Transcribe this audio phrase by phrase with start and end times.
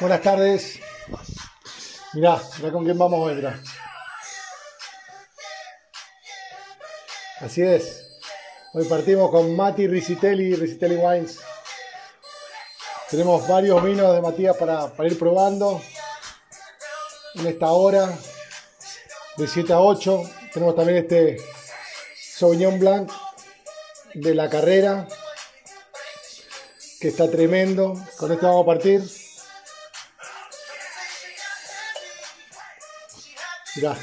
[0.00, 0.80] Buenas tardes.
[2.14, 3.60] Mirá, mirá con quién vamos hoy, mirá.
[7.40, 8.06] Así es.
[8.72, 11.38] Hoy partimos con Mati Risitelli, Risitelli Wines.
[13.10, 15.80] Tenemos varios vinos de Matías para, para ir probando
[17.34, 18.08] en esta hora
[19.36, 20.22] de 7 a 8.
[20.52, 21.36] Tenemos también este
[22.16, 23.12] Sauvignon Blanc
[24.14, 25.06] de la carrera
[27.04, 28.02] que está tremendo.
[28.16, 29.02] Con este vamos a partir.
[33.76, 33.94] Mirá.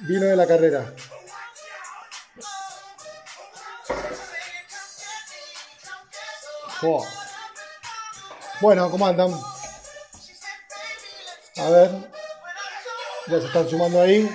[0.00, 0.92] Vino de la carrera.
[8.60, 9.30] Bueno, ¿cómo andan?
[11.56, 11.90] A ver.
[13.28, 14.28] Ya se están sumando ahí.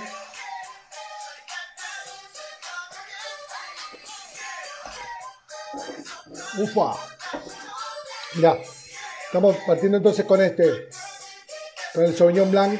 [6.57, 6.93] Ufa.
[8.35, 8.57] Mirá.
[9.25, 10.89] Estamos partiendo entonces con este.
[11.93, 12.79] Con el Sauvignon Blanc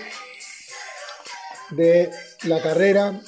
[1.72, 2.11] de
[2.44, 3.19] la carrera.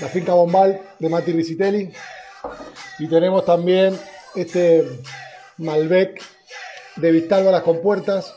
[0.00, 1.92] La finca Bombal de Mati Risitelli.
[2.98, 3.98] Y tenemos también
[4.34, 4.86] este
[5.58, 6.22] Malbec
[6.96, 8.34] de Vistalba Las Compuertas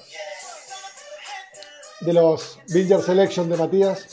[2.01, 4.05] de los Vinger Selection de Matías.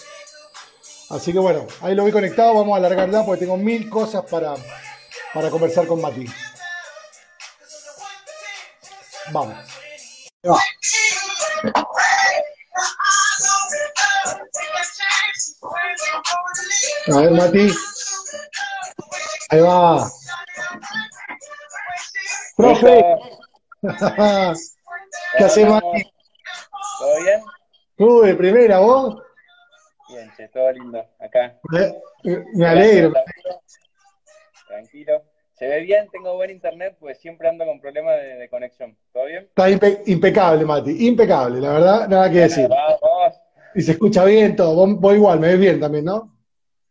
[1.11, 4.25] Así que bueno, ahí lo voy conectado, vamos a alargar ya porque tengo mil cosas
[4.31, 4.55] para,
[5.35, 6.27] para conversar con Mati.
[9.33, 9.57] Vamos.
[17.13, 17.75] A ver, Mati.
[19.51, 20.11] Ahí va.
[22.57, 23.05] Profe.
[25.39, 26.13] ¿Qué haces, Mati?
[26.99, 27.43] ¿Todo bien?
[27.97, 29.23] Tú de primera, vos.
[30.09, 30.99] Bien, che, todo lindo.
[31.19, 31.59] Acá.
[31.71, 31.95] Me,
[32.55, 33.13] me alegro.
[34.73, 35.23] Tranquilo.
[35.53, 38.97] Se ve bien, tengo buen internet, pues siempre ando con problemas de, de conexión.
[39.13, 39.45] ¿Todo bien?
[39.45, 41.07] Está impe- impecable, Mati.
[41.07, 42.67] Impecable, la verdad, nada que decir.
[42.69, 43.37] Vamos.
[43.75, 44.75] Y se escucha bien todo.
[44.75, 46.35] Vos, vos igual, me ves bien también, ¿no?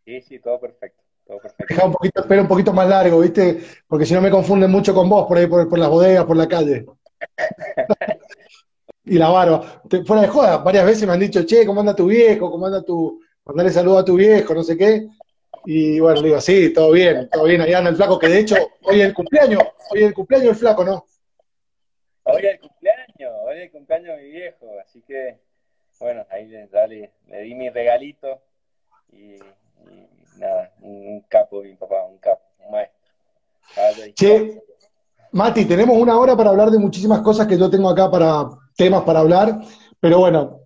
[0.06, 1.02] Sí, sí, todo perfecto.
[1.26, 1.66] Todo perfecto.
[1.74, 3.62] Deja un poquito, espera un poquito más largo, ¿viste?
[3.88, 6.38] Porque si no me confunden mucho con vos por ahí, por, por las bodegas, por
[6.38, 6.86] la calle.
[9.06, 9.82] y la barba.
[9.90, 12.52] Te- fuera de joda, varias veces me han dicho, che, ¿cómo anda tu viejo?
[12.52, 13.20] ¿Cómo anda tu.
[13.44, 15.08] Mandale saludo a tu viejo, no sé qué.
[15.66, 17.62] Y bueno, le digo, sí, todo bien, todo bien.
[17.62, 20.48] Ahí anda el flaco, que de hecho, hoy es el cumpleaños, hoy es el cumpleaños
[20.48, 21.06] del flaco, ¿no?
[22.24, 25.40] Hoy es el cumpleaños, hoy es el cumpleaños de mi viejo, así que,
[26.00, 28.42] bueno, ahí le, ya le, le di mi regalito
[29.12, 33.02] y, y nada, un, capo, mi papá, un capo, un maestro.
[34.16, 34.62] Che.
[35.34, 39.04] Mati, tenemos una hora para hablar de muchísimas cosas que yo tengo acá para temas
[39.04, 39.62] para hablar,
[40.00, 40.61] pero bueno,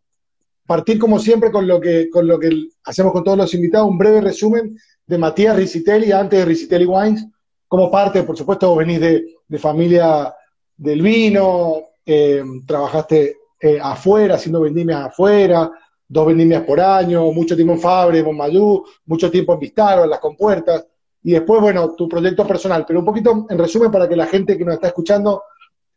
[0.66, 3.98] partir como siempre con lo que, con lo que hacemos con todos los invitados, un
[3.98, 7.26] breve resumen de Matías Risitelli, antes de Risitelli Wines,
[7.68, 10.34] como parte, por supuesto, venís de, de familia
[10.78, 15.72] del vino, eh, trabajaste eh, afuera, haciendo vendimias afuera,
[16.08, 20.10] dos vendimias por año, mucho tiempo en Fabre, en Montmayú, mucho tiempo en Vistalba, en
[20.10, 20.86] Las Compuertas,
[21.24, 24.58] y después, bueno, tu proyecto personal, pero un poquito en resumen para que la gente
[24.58, 25.44] que nos está escuchando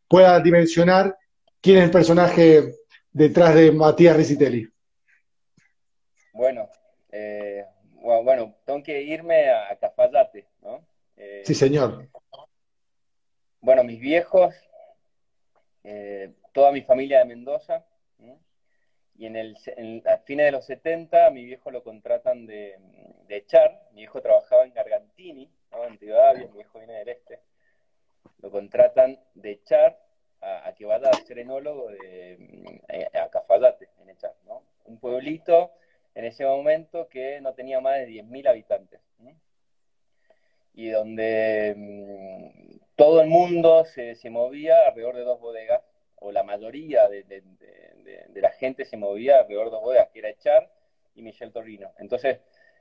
[0.09, 1.15] pueda dimensionar
[1.61, 2.78] quién es el personaje
[3.13, 4.69] detrás de Matías Risitelli.
[6.33, 6.69] Bueno,
[7.11, 7.65] eh,
[7.95, 10.87] bueno, bueno, tengo que irme a Cafayate, ¿no?
[11.17, 12.09] Eh, Sí, señor.
[13.61, 14.55] Bueno, mis viejos,
[15.85, 17.85] eh, toda mi familia de Mendoza,
[18.19, 18.39] ¿no?
[19.17, 22.79] y en el, en- a fines de los 70 a mi viejo lo contratan de,
[23.27, 25.85] de echar, mi viejo trabajaba en Gargantini, ¿no?
[25.87, 27.41] en Rivadavia, mi viejo viene del este,
[28.43, 29.99] lo contratan de echar
[30.41, 32.81] a, que vaya a ser enólogo de,
[33.15, 34.63] a, a Cafayate, en echar, ¿no?
[34.85, 35.73] Un pueblito
[36.15, 39.01] en ese momento que no tenía más de 10.000 habitantes,
[40.75, 45.83] y donde mm, todo el mundo se, movía alrededor de dos bodegas,
[46.17, 47.25] o la mayoría de,
[48.35, 50.71] la gente se movía alrededor de dos bodegas, que era Echar
[51.17, 51.93] y Michel Torrino.
[51.99, 52.39] Entonces,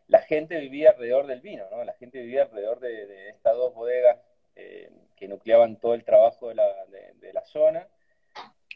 [0.08, 1.84] la gente vivía alrededor del vino, ¿no?
[1.84, 4.18] La gente vivía alrededor de, de estas dos bodegas
[4.56, 7.88] eh, que nucleaban todo el trabajo de la, de- la zona.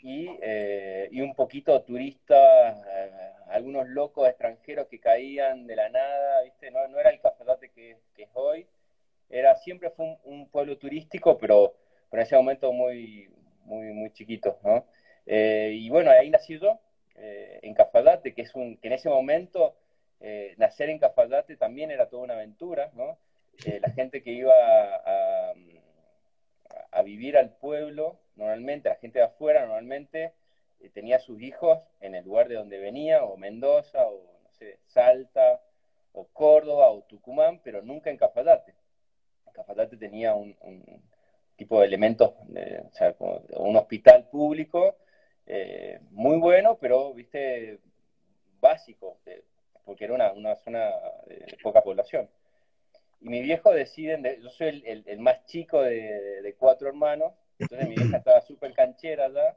[0.03, 3.11] Y, eh, y un poquito turistas, eh,
[3.49, 6.71] algunos locos extranjeros que caían de la nada, ¿viste?
[6.71, 8.67] No, no era el Cafayate que, que es hoy,
[9.29, 11.75] era, siempre fue un, pueblo turístico, pero,
[12.09, 13.29] pero en ese momento muy,
[13.63, 14.85] muy, muy chiquito, ¿no?
[15.25, 16.79] Eh, y bueno, ahí nací yo,
[17.15, 19.75] en Cafayate, que, es un, que en ese momento
[20.57, 23.17] nacer en Cafayate también era toda una aventura, ¿no?
[23.81, 24.53] La gente que iba
[24.95, 25.53] a-
[26.91, 30.33] a vivir al pueblo, normalmente, la gente de afuera, normalmente
[30.79, 34.79] eh, tenía sus hijos en el lugar de donde venía, o Mendoza, o no sé,
[34.87, 35.61] Salta,
[36.13, 38.75] o Córdoba, o Tucumán, pero nunca en Cafayate.
[39.53, 41.01] Cafayate tenía un, un-
[41.57, 44.95] tipo de elementos, o sea, como un hospital público
[46.09, 47.79] muy bueno, pero, viste,
[48.59, 49.17] básico,
[49.85, 50.91] porque era una, una zona
[51.27, 52.29] de poca población.
[53.21, 58.17] Y mi viejo deciden, yo soy el, más chico de, cuatro hermanos, entonces mi vieja
[58.17, 59.55] estaba súper canchera allá,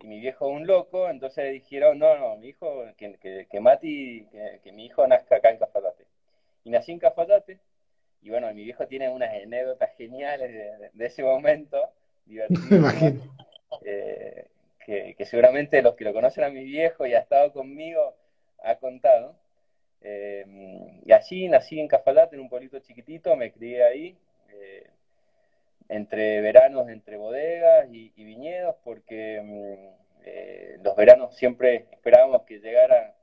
[0.00, 4.26] y mi viejo un loco, entonces dijeron, no, no, mi hijo, que, que, Mati,
[4.62, 6.04] que, mi hijo nazca acá en Cafayate.
[6.64, 7.60] Y nací en Cafayate,
[8.22, 11.90] y bueno, mi viejo tiene unas anécdotas geniales de, ese momento,
[12.26, 12.94] divertidas,
[13.84, 14.46] eh,
[14.84, 18.16] que, que seguramente los que lo conocen a mi viejo y ha estado conmigo
[18.62, 19.36] ha contado.
[20.02, 20.44] Eh,
[21.04, 24.18] y así nací en Cafalate, en un pueblito chiquitito, me crié ahí,
[24.50, 24.88] eh,
[25.88, 33.16] entre veranos, entre bodegas y, viñedos, porque mm, eh, los veranos siempre esperábamos que llegara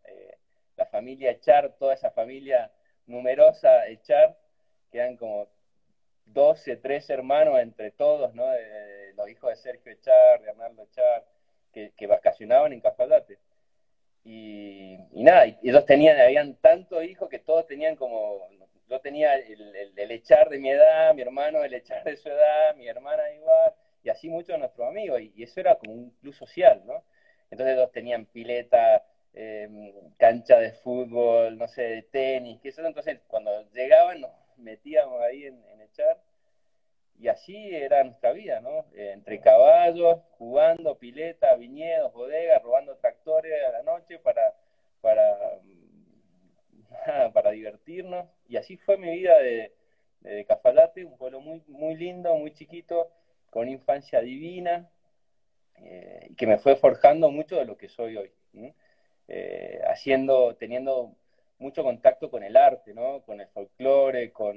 [0.75, 2.71] la familia Echar, toda esa familia
[3.07, 4.37] numerosa Echar,
[4.91, 5.47] que eran como
[6.25, 8.45] 12, 13 hermanos entre todos, ¿no?
[9.15, 11.25] los hijos de Sergio Echar, de Arnaldo Echar,
[11.73, 13.39] que, que vacacionaban en Cafalate.
[14.29, 18.45] Y, nada, ellos tenían, habían tantos hijos que todos tenían como,
[18.89, 22.89] yo tenía el, echar de mi edad, mi hermano el echar de su edad, mi
[22.89, 26.83] hermana igual, y así muchos de nuestros amigos, y, eso era como un club social,
[26.85, 27.05] ¿no?
[27.51, 33.21] Entonces ellos tenían pileta, em, cancha de fútbol, no sé, de tenis, que eso, entonces
[33.27, 36.19] cuando llegaban nos metíamos ahí en, en echar,
[37.19, 38.85] y así era nuestra vida, ¿no?
[38.93, 44.53] Eh, entre caballos, jugando, pileta, viñedos, bodegas, robando tractores a la noche para,
[45.01, 45.59] para,
[47.33, 48.27] para divertirnos.
[48.47, 49.73] Y así fue mi vida de,
[50.21, 53.09] de Cafalate, un pueblo muy, muy lindo, muy chiquito,
[53.49, 54.89] con infancia divina,
[55.77, 58.31] eh, que me fue forjando mucho de lo que soy hoy.
[59.27, 61.15] Eh, haciendo, teniendo
[61.59, 63.21] mucho contacto con el arte, ¿no?
[63.23, 64.55] Con el folclore, con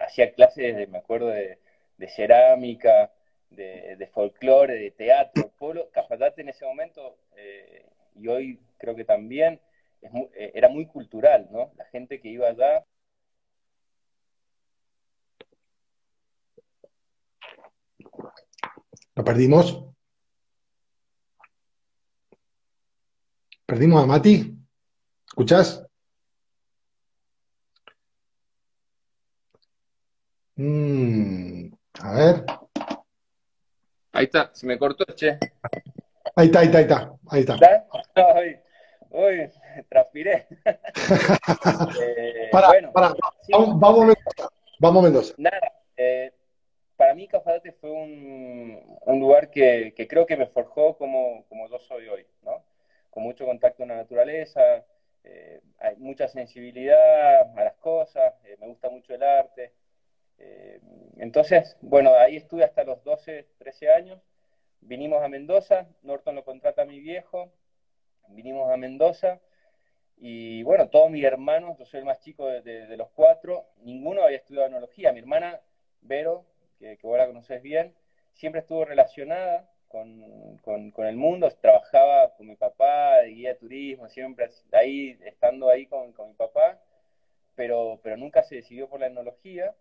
[0.00, 1.58] hacía clases, me acuerdo, de,
[2.08, 3.12] cerámica,
[3.50, 5.90] de, folclore, de teatro, polo.
[5.90, 9.60] Cafayate en ese momento, eh, y hoy creo que también,
[10.02, 11.72] eh, era muy cultural, ¿no?
[11.76, 12.84] La gente que iba allá.
[19.14, 19.84] ¿Lo perdimos?
[23.66, 24.56] ¿Perdimos a Mati?
[25.26, 25.87] ¿Escuchás?
[30.58, 31.70] Mm,
[32.02, 32.44] a ver.
[34.10, 35.38] Ahí está, se me cortó, che.
[36.34, 37.16] Ahí está, ahí está, ahí está.
[37.30, 38.34] Ahí está.
[38.34, 38.58] Uy,
[39.10, 39.50] uy,
[39.88, 40.48] transpiré.
[42.02, 43.14] eh, para, bueno, para.
[43.50, 44.48] Vamos, vamos, Mendoza.
[44.80, 45.34] Vamos Mendoza.
[45.38, 46.32] Nada, eh,
[46.96, 51.68] para mí Cafadate fue un, un lugar que, que, creo que me forjó como, como
[51.68, 52.64] yo soy hoy, ¿no?
[53.10, 54.84] Con mucho contacto con la naturaleza,
[55.22, 59.72] eh, hay mucha sensibilidad a las cosas, me gusta mucho el arte.
[60.38, 60.80] Eh,
[61.18, 64.20] entonces, bueno, ahí estuve hasta los 12, 13 años.
[64.80, 67.50] Vinimos a Mendoza, Norton lo contrata a mi viejo,
[68.28, 69.40] vinimos a Mendoza
[70.16, 74.38] y bueno, todos mis hermanos, yo soy el más chico de, los cuatro, ninguno había
[74.38, 75.12] estudiado enología.
[75.12, 75.60] Mi hermana
[76.00, 76.44] Vero,
[76.78, 77.94] que, que vos la conoces bien,
[78.34, 80.58] siempre estuvo relacionada con,
[80.92, 85.86] con, el mundo, trabajaba con mi papá de guía de turismo, siempre ahí, estando ahí
[85.86, 86.78] con, con mi papá,
[87.54, 89.74] pero, pero nunca se decidió por la enología.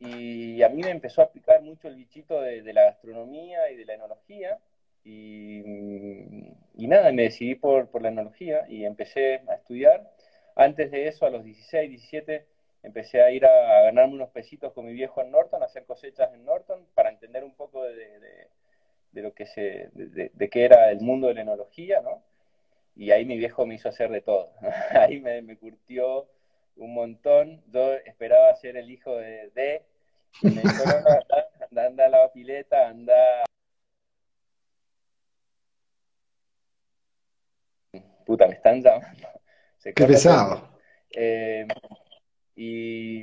[0.00, 3.84] Y a mí me empezó a picar mucho el bichito de, la gastronomía y de
[3.84, 4.58] la enología.
[5.04, 5.62] Y,
[6.76, 10.08] y nada, me decidí por, por, la enología y empecé a estudiar.
[10.54, 12.46] Antes de eso, a los 16, 17,
[12.82, 16.32] empecé a ir a, ganarme unos pesitos con mi viejo en Norton, a hacer cosechas
[16.32, 18.48] en Norton, para entender un poco de,
[19.12, 22.22] de, lo que se, de, qué era el mundo de la enología, ¿no?
[22.94, 24.52] Y ahí mi viejo me hizo hacer de todo.
[24.90, 26.28] ahí me, me curtió
[26.76, 27.62] un montón.
[27.72, 29.82] Yo esperaba ser el hijo de, de
[30.42, 33.44] anda, anda, a la pileta, anda.
[38.26, 39.28] Puta, me están llamando.
[39.82, 40.68] Qué pesado.
[41.10, 41.66] Eh,
[42.56, 43.22] y,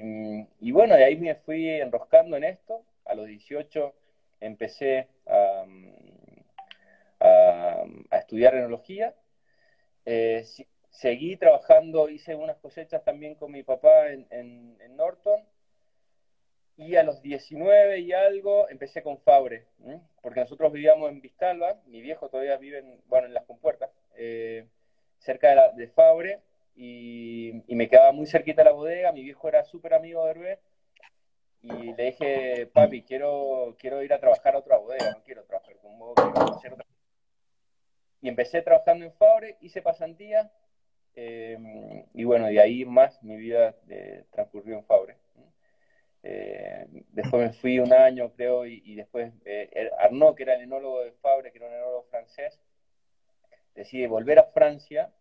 [0.60, 2.84] y, bueno, de ahí me fui enroscando en esto.
[3.06, 3.94] A los 18
[4.40, 5.66] empecé a,
[7.20, 9.14] a, a estudiar enología.
[10.06, 10.46] Eh,
[10.90, 15.44] seguí trabajando, hice unas cosechas también con mi papá en, en, Norton.
[16.78, 19.66] Y a los 19 y algo empecé con Fabre,
[20.22, 24.68] porque nosotros vivíamos en Vistalba, mi viejo todavía vive en, bueno, en las compuertas, eh,
[25.20, 26.42] cerca de, Fabre,
[26.76, 30.60] y, me quedaba muy cerquita la bodega, mi viejo era súper amigo de Hervé,
[31.62, 35.78] y le dije, papi, quiero, quiero ir a trabajar a otra bodega, no quiero trabajar
[35.78, 36.86] con vos, quiero hacer otra
[38.22, 40.52] y empecé trabajando en Fabre, hice pasantía,
[41.16, 45.18] Em, y bueno, de ahí más mi vida eh, transcurrió en Fabre.
[46.28, 51.04] Eh, después me fui un año, creo, y, después eh, Arnaud, que era el enólogo
[51.04, 52.60] de Fabre, que era un enólogo francés,
[53.76, 55.14] decide volver a Francia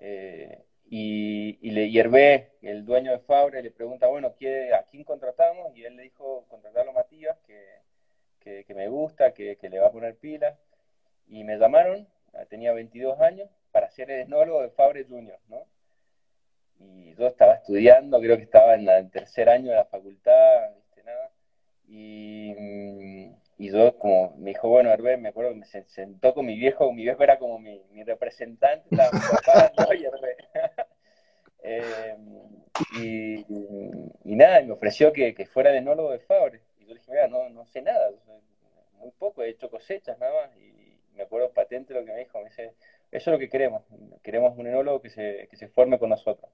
[0.00, 5.72] eh, y, y, le, Hervé, el dueño de Fabre, le pregunta, bueno, ¿a quién contratamos?
[5.76, 9.86] Y él le dijo, contratarlo a Matías, que, que, me gusta, que, que, le va
[9.86, 10.58] a poner pilas.
[11.28, 12.08] Y me llamaron,
[12.48, 15.64] tenía 22 años, para ser el enólogo de Fabre Junior, ¿no?
[16.82, 20.70] Y yo estaba estudiando, creo que estaba en, el tercer año de la facultad,
[21.04, 21.30] Nada.
[21.88, 22.54] Y,
[23.58, 26.92] y, yo como me dijo, bueno, Hervé, me acuerdo que me sentó con mi viejo,
[26.92, 30.06] mi viejo era como mi, mi representante, mi papá, no, y
[31.64, 32.16] eh,
[32.98, 33.44] y,
[34.24, 36.62] y, nada, me ofreció que, que fuera el enólogo de Fabre.
[36.78, 38.10] Y yo dije, mira, no, no sé nada,
[38.98, 40.56] muy poco, he hecho cosechas nada más.
[40.56, 42.74] Y me acuerdo patente lo que me dijo, me dice,
[43.10, 43.82] eso es lo que queremos,
[44.22, 46.50] queremos un enólogo que se, que se forme con nosotros.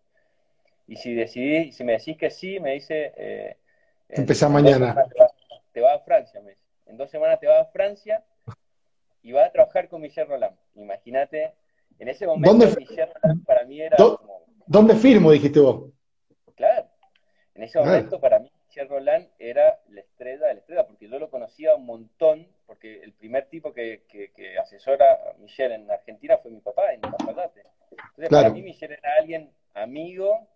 [0.89, 3.13] Y si decidí, si me decís que sí, me dice...
[3.17, 3.57] Eh,
[4.09, 4.97] Empezá mañana.
[5.73, 6.63] Te vas a Francia, me dice.
[6.87, 8.25] En dos semanas te vas a Francia
[9.23, 10.57] y vas a trabajar con Michel Roland.
[10.75, 11.53] Imagínate,
[11.99, 14.47] en ese momento ¿Dónde, Michel Roland para mí era como...
[14.67, 15.91] ¿Dónde firmo, dijiste vos?
[16.55, 16.89] Claro.
[17.55, 21.19] En ese momento para mí Michel Roland era la estrella de la estrella, porque yo
[21.19, 26.39] lo conocía un montón, porque el primer tipo que, que, asesora a Michel en Argentina
[26.39, 27.65] fue mi papá, en Mafalate.
[27.91, 30.49] Entonces para mí Michel era alguien amigo,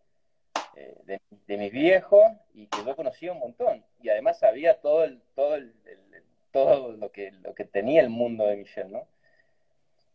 [0.77, 2.25] eh, de, mis viejos
[2.55, 3.85] y que yo conocía un montón.
[4.03, 5.75] Y además sabía todo el, todo el,
[6.51, 9.07] todo lo que, lo que tenía el mundo de Michel, ¿no?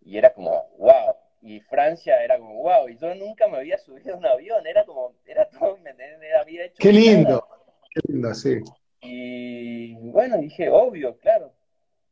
[0.04, 1.16] Y era como, wow.
[1.42, 2.90] Y Francia era como, wow.
[2.90, 4.66] Y yo nunca me había subido a un avión.
[4.66, 5.92] Era como, era todo, me,
[6.40, 6.78] había hecho.
[6.80, 7.48] Qué lindo,
[7.94, 8.60] qué lindo, sí.
[9.02, 11.54] Y bueno, dije, obvio, claro,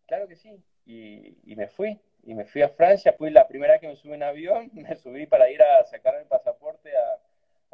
[0.05, 0.63] claro que sí.
[0.85, 3.95] Y, y me fui y me fui a Francia, fui la primera vez que me
[3.95, 7.19] subí en avión, me subí para ir a sacar el pasaporte a,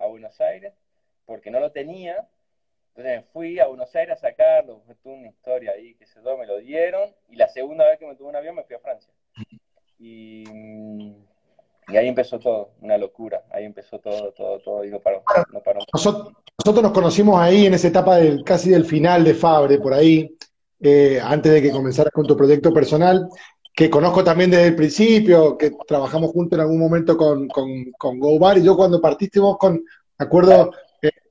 [0.01, 0.73] a Buenos Aires
[1.25, 2.27] porque no lo tenía.
[2.89, 6.37] Entonces me fui a Buenos Aires a sacarlo, fue una historia ahí, que se dos
[6.37, 8.79] me lo dieron, y la segunda vez que me tuve un avión me fui a
[8.79, 9.13] Francia.
[9.97, 10.43] Y,
[11.87, 15.23] y ahí empezó todo, una locura, ahí empezó todo, todo, todo, y no paró.
[15.93, 20.35] Nosotros, nos conocimos ahí en esa etapa del, casi del final de Fabre, por ahí,
[20.81, 23.29] eh, antes de que comenzaras con tu proyecto personal,
[23.73, 28.19] que conozco también desde el principio, que trabajamos juntos en algún momento con, con, con
[28.19, 30.71] GoBar, y yo cuando partiste vos con, me acuerdo,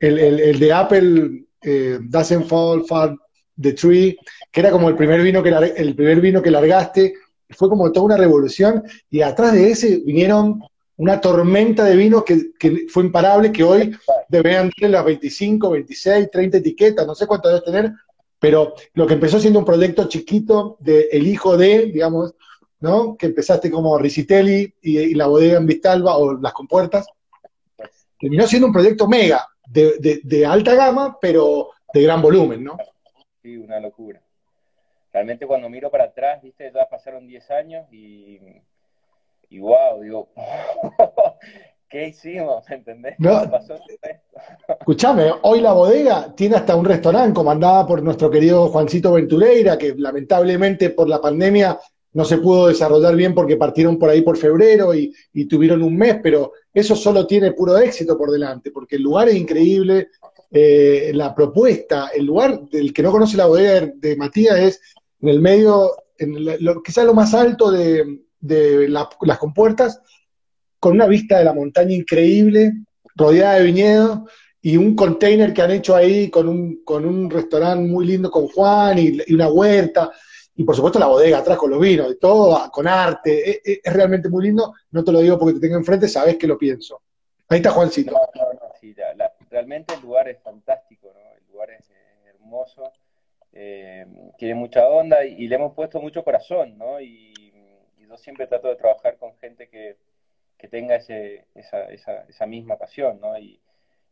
[0.00, 3.16] el, el, de Apple, eh, Doesn't Fall Far
[3.60, 4.16] the Tree,
[4.50, 7.14] que era como el primer vino que, el primer vino que largaste,
[7.50, 10.62] fue como toda una revolución, y atrás de ese vinieron
[10.96, 13.96] una tormenta de vinos que, que fue imparable, que hoy
[14.28, 17.92] deben tener las 25, 26, 30 etiquetas, no sé cuántas debes tener,
[18.40, 22.34] pero lo que empezó siendo un proyecto chiquito de El Hijo de, digamos,
[22.80, 23.16] ¿no?
[23.16, 27.06] Que empezaste como Ricitelli y, la bodega en Vistalba o las compuertas,
[28.18, 32.78] terminó siendo un proyecto mega, de, alta gama, pero de gran volumen, ¿no?
[33.42, 34.20] Sí, una locura.
[35.12, 38.38] Realmente cuando miro para atrás, viste, ya pasaron 10 años y,
[39.50, 40.28] y wow, digo,
[41.90, 42.64] ¿qué hicimos?
[42.70, 43.16] ¿Entendés?
[43.18, 43.42] No,
[44.80, 49.94] escúchame, hoy la bodega tiene hasta un restaurante comandada por nuestro querido Juancito Ventureira, que
[49.96, 51.78] lamentablemente por la pandemia
[52.12, 55.12] no se pudo desarrollar bien porque partieron por ahí por febrero y,
[55.48, 59.36] tuvieron un mes, pero eso solo tiene puro éxito por delante, porque el lugar es
[59.36, 60.08] increíble,
[60.50, 64.80] eh, la propuesta, el lugar del que no conoce la bodega de, Matías es
[65.20, 70.00] en el medio, en lo, quizás lo más alto de, las compuertas,
[70.80, 72.72] con una vista de la montaña increíble,
[73.14, 74.20] rodeada de viñedos,
[74.62, 78.48] y un container que han hecho ahí con un, con un restaurante muy lindo con
[78.48, 80.10] Juan y, una huerta,
[80.56, 84.28] y por supuesto la bodega atrás con los vinos, de todo, con arte, es, realmente
[84.28, 87.00] muy lindo, no te lo digo porque te tengo enfrente, sabes que lo pienso.
[87.48, 88.16] Ahí está Juancito.
[89.50, 91.36] realmente el lugar es fantástico, ¿no?
[91.36, 91.90] el lugar es
[92.26, 92.90] hermoso,
[93.52, 94.06] eh,
[94.38, 97.00] tiene mucha onda y, le hemos puesto mucho corazón, ¿no?
[97.00, 97.32] Y,
[97.98, 99.96] y yo siempre trato de trabajar con gente que,
[100.60, 103.38] que tenga ese, esa, esa, esa, misma pasión, ¿no?
[103.38, 103.60] Y,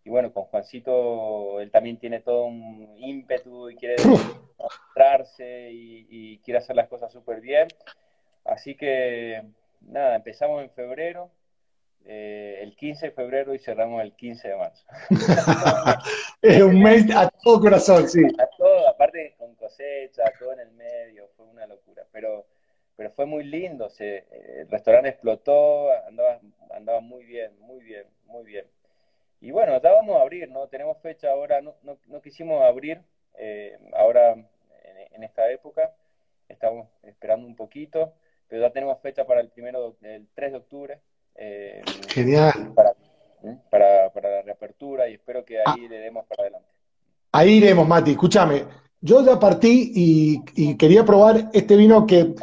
[0.02, 3.96] y, bueno, con Juancito, él también tiene todo un ímpetu y quiere
[4.58, 7.68] mostrarse y, quiere hacer las cosas súper bien.
[8.44, 9.44] Así que,
[9.82, 11.30] nada, empezamos en febrero,
[12.06, 14.86] eh, el 15 de febrero y cerramos el 15 de marzo.
[16.42, 18.22] es un mes a todo corazón, sí.
[18.38, 22.04] A todo, aparte con cosecha, todo en el medio, fue una locura.
[22.10, 22.46] Pero
[22.98, 24.24] pero fue muy lindo, se,
[24.58, 26.40] el restaurante explotó, andaba,
[26.74, 28.66] andaba muy bien, muy bien, muy bien.
[29.40, 30.66] Y bueno, ya vamos a abrir, ¿no?
[30.66, 33.00] Tenemos fecha ahora, no, no, quisimos abrir
[33.34, 34.32] eh, ahora
[35.12, 35.94] en, esta época,
[36.48, 38.14] estamos esperando un poquito,
[38.48, 41.00] pero ya tenemos fecha para el primero, el 3 de octubre.
[41.36, 42.72] Eh, Genial.
[42.74, 42.94] Para,
[43.70, 46.68] para, para, la reapertura y espero que ahí le demos para adelante.
[47.30, 48.10] Ahí iremos, Mati.
[48.10, 48.64] Escúchame,
[49.00, 52.34] yo ya partí y, quería probar este vino que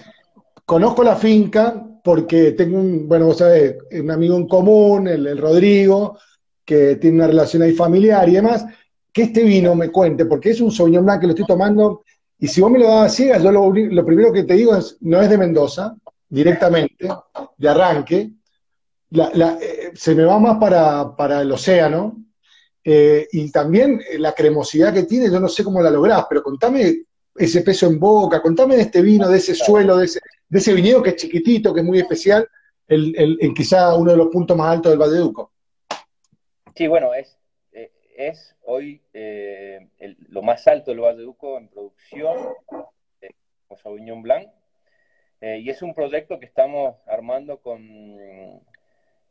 [0.66, 6.20] conozco la finca porque tengo un, bueno, vos sabés, un amigo en común, el, Rodrigo,
[6.64, 8.66] que tiene una relación ahí familiar y demás,
[9.12, 12.04] que este vino me cuente, porque es un Sauvignon Blanc que lo estoy tomando,
[12.38, 14.98] y si vos me lo das a ciegas, yo lo, primero que te digo es,
[15.02, 15.96] no es de Mendoza,
[16.30, 17.08] directamente,
[17.58, 18.32] de arranque,
[19.12, 22.24] eh, se me va más para, para el océano,
[22.84, 26.44] eh, y también eh, la cremosidad que tiene, yo no sé cómo la lográs, pero
[26.44, 27.06] contame
[27.36, 30.74] ese peso en boca, contame de este vino, de ese suelo, de ese, de ese
[30.74, 32.48] viñedo que es chiquitito, que es muy especial,
[32.88, 35.52] el, en quizá uno de los puntos más altos del Valdeduco.
[36.76, 37.38] Sí, bueno, es,
[37.72, 39.02] eh, es hoy
[40.30, 42.38] lo más alto del Valdeduco en producción,
[43.22, 43.32] eh,
[43.82, 44.50] Sauvignon Blanc,
[45.42, 48.18] y es un proyecto que estamos armando con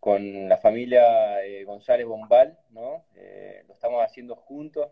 [0.04, 3.06] con la familia eh, González Bombal, ¿no?
[3.16, 4.90] Eh, lo estamos haciendo juntos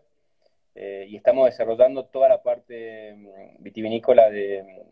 [0.75, 4.85] eh, y estamos desarrollando toda la parte mm, vitivinícola de,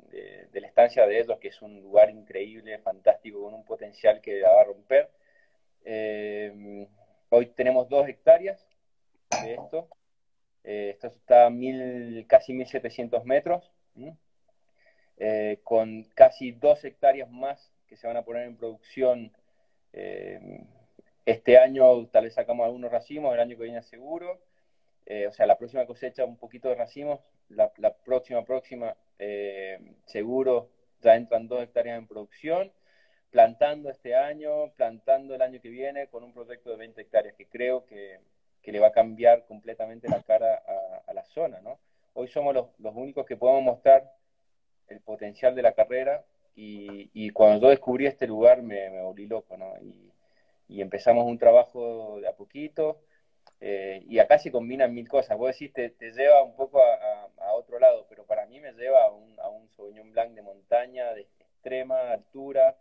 [0.53, 4.51] la estancia de ellos, que es un lugar increíble, fantástico, con un potencial que la
[4.51, 5.09] va a romper.
[7.29, 8.63] hoy tenemos dos hectáreas
[9.43, 9.87] de esto.
[10.63, 13.71] esto está a mil, casi 1.700 metros,
[15.63, 19.31] con casi dos hectáreas más que se van a poner en producción
[19.93, 20.63] eh,
[21.25, 24.39] este año tal vez sacamos algunos racimos, el año que viene seguro.
[25.13, 27.69] Eh, o sea, la próxima cosecha un poquito de racimos, la,
[28.05, 30.69] próxima, próxima, eh, seguro
[31.01, 32.71] ya entran dos hectáreas en producción,
[33.29, 37.45] plantando este año, plantando el año que viene con un proyecto de 20 hectáreas que
[37.45, 38.21] creo que,
[38.63, 40.63] le va a cambiar completamente la cara
[41.05, 41.77] a, la zona, ¿no?
[42.13, 44.09] Hoy somos los, únicos que podemos mostrar
[44.87, 46.23] el potencial de la carrera
[46.55, 49.73] y, cuando yo descubrí este lugar me, volví loco, ¿no?
[50.69, 53.01] Y, empezamos un trabajo de a poquito.
[53.59, 55.37] Eh, y acá se combinan mil cosas.
[55.37, 59.03] Vos decís, te, te lleva un poco a, otro lado, pero para mí me lleva
[59.03, 62.75] a un, a un Sauvignon Blanc de montaña, de extrema altura,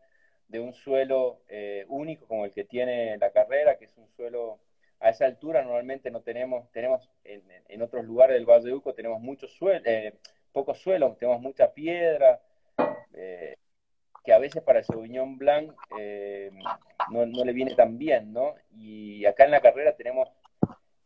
[0.48, 4.58] de un suelo eh, único como el que tiene la carrera, que es un suelo
[5.00, 9.20] a esa altura normalmente no tenemos, tenemos en, otros lugares del Valle de Uco tenemos
[9.20, 10.14] mucho suelo, eh,
[10.52, 12.40] poco suelo, tenemos mucha piedra,
[13.14, 13.56] eh,
[14.22, 16.50] que a veces para el Sauvignon Blanc eh,
[17.10, 18.54] no, le viene tan bien, ¿no?
[18.76, 20.28] Y acá en la carrera tenemos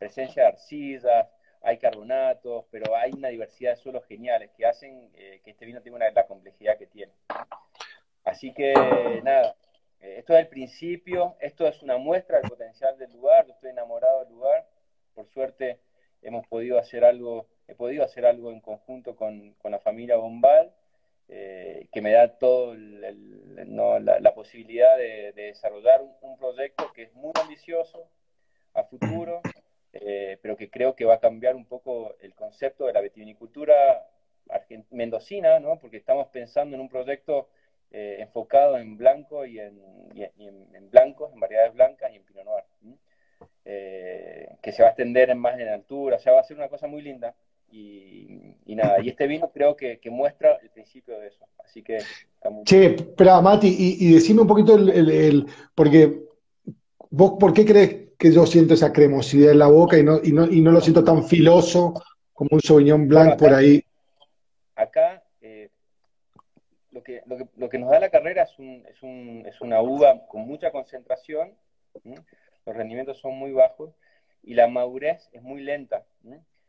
[0.04, 1.28] presencia de arcillas,
[1.62, 5.80] hay carbonatos, pero hay una diversidad de suelos geniales que hacen eh, que este vino
[5.80, 7.12] tenga una, la complejidad que tiene.
[8.22, 8.74] Así que
[9.22, 9.56] nada,
[10.00, 14.24] esto es el principio, esto es una muestra del potencial del lugar, yo estoy enamorado
[14.24, 14.66] del lugar,
[15.14, 15.80] por suerte
[16.20, 20.70] hemos podido hacer algo, he podido hacer algo en conjunto con, con la familia Bombal,
[21.28, 28.06] eh, que me da todo la, posibilidad de, desarrollar un, proyecto que es muy ambicioso
[28.74, 29.40] a futuro,
[29.94, 33.74] eh, pero que creo que va a cambiar un poco el concepto de la vitivinicultura
[34.90, 35.78] mendocina, ¿no?
[35.78, 37.48] porque estamos pensando en un proyecto
[37.92, 39.80] eh, enfocado en blanco y en,
[40.16, 42.64] en, blancos, en variedades blancas y en Pinot Noir,
[43.64, 46.88] que se va a extender más en altura, o sea, va a ser una cosa
[46.88, 47.34] muy linda.
[47.70, 51.44] Y, nada, y este vino creo que, muestra el principio de eso.
[51.64, 51.98] Así que
[52.64, 56.24] Che, espera, Mati, y, decime un poquito el, porque
[57.10, 60.32] vos, ¿por qué crees que yo siento esa cremosidad en la boca y no, y
[60.32, 61.94] no, y no lo siento tan filoso
[62.32, 63.84] como un Sauvignon Blanc por ahí?
[64.74, 65.70] Acá, eh,
[66.90, 69.60] lo, que, lo, que, lo, que, nos da la carrera es, un, es, un, es
[69.60, 71.54] una uva con mucha concentración,
[72.66, 73.94] los rendimientos son muy bajos
[74.42, 76.04] y la madurez es muy lenta.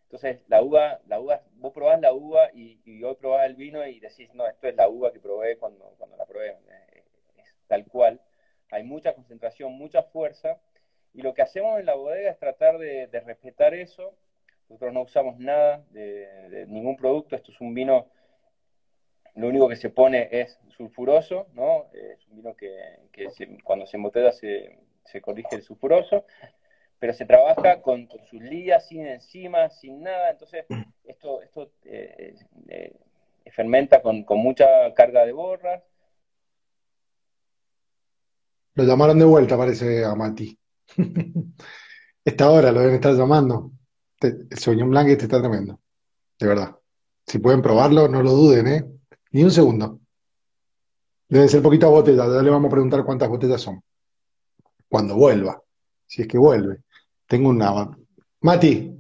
[0.05, 3.86] Entonces, la uva, la uva, vos probás la uva y, y hoy probás el vino
[3.86, 6.51] y decís, no, esto es la uva que probé cuando, cuando la probé.
[6.51, 7.03] Eh,
[7.38, 8.21] es tal cual.
[8.71, 10.60] Hay mucha concentración, mucha fuerza.
[11.15, 14.13] Y lo que hacemos en la bodega es tratar de, respetar eso.
[14.69, 17.36] Nosotros no usamos nada de, ningún producto.
[17.36, 18.08] Esto es un vino,
[19.36, 21.86] lo único que se pone es sulfuroso, ¿no?
[21.93, 22.69] Es un vino que,
[23.63, 24.78] cuando se embotella se,
[25.21, 26.25] corrige el sulfuroso
[26.97, 30.65] pero se trabaja con, sus lías, sin enzimas, sin nada, entonces
[31.04, 32.36] esto, esto eh,
[32.69, 32.99] eh,
[33.51, 35.84] fermenta con, mucha carga de borras.
[38.73, 40.58] Lo llamaron de vuelta, parece a Mati.
[42.26, 43.71] Esta hora lo deben estar llamando.
[44.19, 45.80] El sueño blanco este está tremendo.
[46.39, 46.76] De verdad.
[47.26, 48.86] Si pueden probarlo, no lo duden, ¿eh?
[49.32, 50.00] Ni un segundo.
[51.28, 52.28] Deben ser poquitas botellas.
[52.28, 53.82] Ya le vamos a preguntar cuántas botellas son.
[54.88, 55.62] Cuando vuelva.
[56.06, 56.78] Si es que vuelve.
[57.28, 57.95] Tengo una.
[58.41, 58.95] Mati.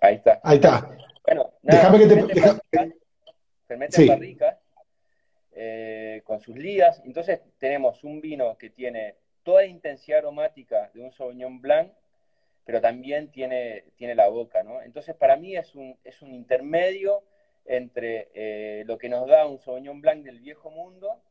[0.00, 0.40] Ahí está.
[0.42, 0.96] Ahí está.
[1.26, 2.98] Bueno, déjame que te.
[3.66, 4.58] Fermenta barrica,
[5.52, 7.02] eh, con sus lías.
[7.04, 9.16] Entonces tenemos un vino que tiene
[9.48, 11.90] toda la intensidad aromática de un Sauvignon Blanc,
[12.66, 14.82] pero también tiene, tiene la boca, ¿no?
[14.82, 17.22] Entonces para mí es un, es un intermedio
[17.64, 21.22] entre eh, lo que nos da un Sauvignon Blanc del viejo mundo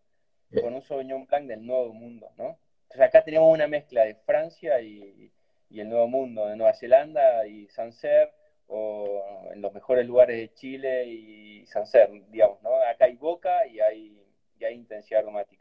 [0.64, 2.58] con un Sauvignon Blanc del nuevo mundo, ¿no?
[2.86, 5.32] Entonces acá tenemos una mezcla de Francia y,
[5.70, 8.32] y el nuevo mundo, de Nueva Zelanda y Sancerre,
[8.66, 12.76] o en los mejores lugares de Chile y Sancerre, digamos, ¿no?
[12.82, 14.26] Acá hay boca y hay,
[14.60, 15.57] y hay intensidad aromática.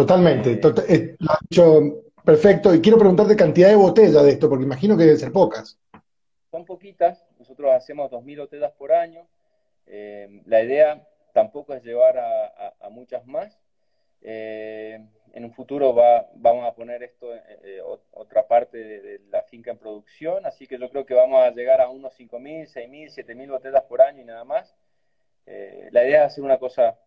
[0.00, 2.74] Totalmente, eh, eh, lo dicho perfecto.
[2.74, 5.78] Y quiero preguntarte cantidad de botellas de esto, porque imagino que deben ser pocas.
[6.50, 9.26] Son poquitas, nosotros hacemos 2.000 botellas por año.
[9.86, 13.58] Eh, la idea tampoco es llevar a, muchas más.
[14.22, 17.28] en un futuro va, vamos a poner esto,
[18.12, 21.82] otra parte de, la finca en producción, así que yo creo que vamos a llegar
[21.82, 24.74] a unos 5.000, 6.000, 7.000 botellas por año y nada más.
[25.46, 26.98] la idea es hacer una cosa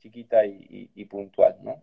[0.00, 1.80] chiquita y puntual, ¿no?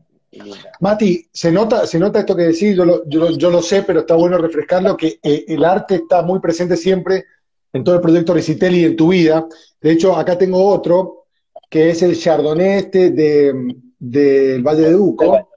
[0.79, 4.15] Mati, se nota, se nota esto que decís, yo lo, yo, lo sé, pero está
[4.15, 7.25] bueno refrescarlo, que eh, el arte está muy presente siempre
[7.73, 9.47] en todo el proyecto Recitel y en tu vida.
[9.81, 11.25] De hecho, acá tengo otro,
[11.69, 15.47] que es el Chardonnay este del Valle de Duco.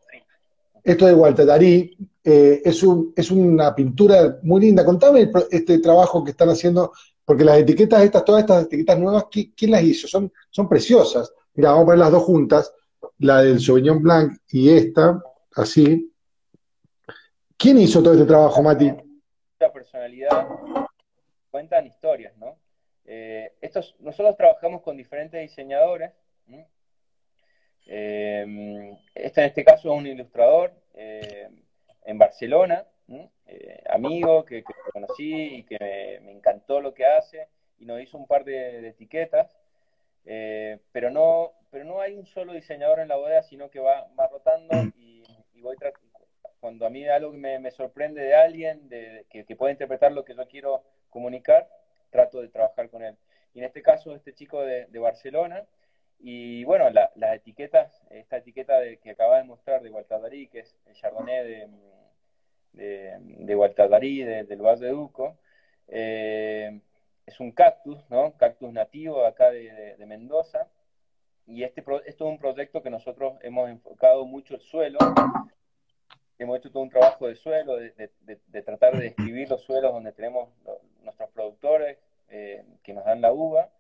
[0.85, 1.96] Esto de Walter Darí.
[2.24, 4.85] Eh, es, un, es una pintura muy linda.
[4.85, 6.92] Contame este trabajo que están haciendo,
[7.24, 10.08] porque las etiquetas estas, todas estas etiquetas nuevas, ¿quién, las hizo?
[10.08, 11.32] Son, son preciosas.
[11.54, 12.72] Mira, vamos a poner las dos juntas
[13.22, 15.22] la del Sauvignon Blanc y esta,
[15.54, 16.12] así.
[17.56, 18.92] ¿Quién hizo todo este trabajo, Mati?
[19.61, 20.48] La personalidad
[21.50, 22.58] cuentan historias, ¿no?
[23.04, 26.11] Eh, estos, nosotros trabajamos con diferentes diseñadores.
[27.87, 31.48] Eh, este en este caso es un ilustrador eh,
[32.04, 32.87] en Barcelona,
[33.90, 38.44] amigo que, conocí y que me, encantó lo que hace y nos hizo un par
[38.44, 39.56] de etiquetas.
[40.24, 44.28] Pero no, pero no hay un solo diseñador en la bodega, sino que va, va
[44.28, 45.22] rotando y,
[45.61, 45.76] voy
[46.61, 50.35] cuando a mí algo que me, sorprende de alguien, de, que, puede interpretar lo que
[50.35, 51.68] yo quiero comunicar,
[52.11, 53.16] trato de trabajar con él.
[53.54, 55.64] Y en este caso, este chico de, Barcelona,
[56.20, 60.76] y bueno, las etiquetas, esta etiqueta de, que acaba de mostrar de Gualtadarí, que es
[60.87, 61.68] el Chardonnay de,
[62.72, 65.38] de, de del Valle de Duco,
[65.88, 66.80] eh,
[67.26, 68.37] es un cactus, ¿no?
[68.37, 70.68] Cactus nativo acá de, Mendoza,
[71.46, 74.98] y este esto es un proyecto que nosotros hemos enfocado mucho el suelo,
[76.38, 80.48] hemos hecho todo un trabajo de suelo, de, tratar de describir los suelos donde tenemos
[81.02, 83.70] nuestros productores eh, que nos dan la uva,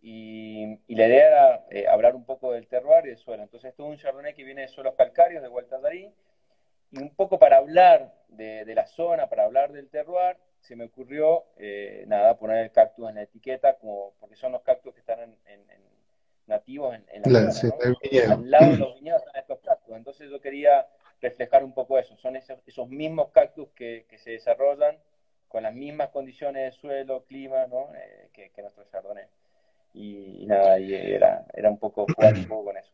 [0.00, 3.42] y, la idea era eh, hablar un poco del terroir y del suelo.
[3.42, 6.12] Entonces, esto es un chardonnay que viene de suelos calcáreos de Gualtallarí,
[6.90, 11.44] y un poco para hablar de, la zona, para hablar del terroir, se me ocurrió,
[11.56, 15.20] eh, nada, poner el cactus en la etiqueta, como, porque son los cactus que están
[15.20, 15.34] en
[16.48, 17.74] nativos en, la, zona,
[18.30, 19.96] Al lado de los viñedos están estos cactus.
[19.96, 20.86] Entonces yo quería
[21.20, 22.16] reflejar un poco eso.
[22.16, 24.96] Son esos, esos mismos cactus que, se desarrollan
[25.46, 27.90] con las mismas condiciones de suelo, clima, ¿no?
[27.94, 29.26] Eh, que, nuestro chardonnay.
[29.94, 32.92] Y, nada, y era, era un poco jugar un poco con eso.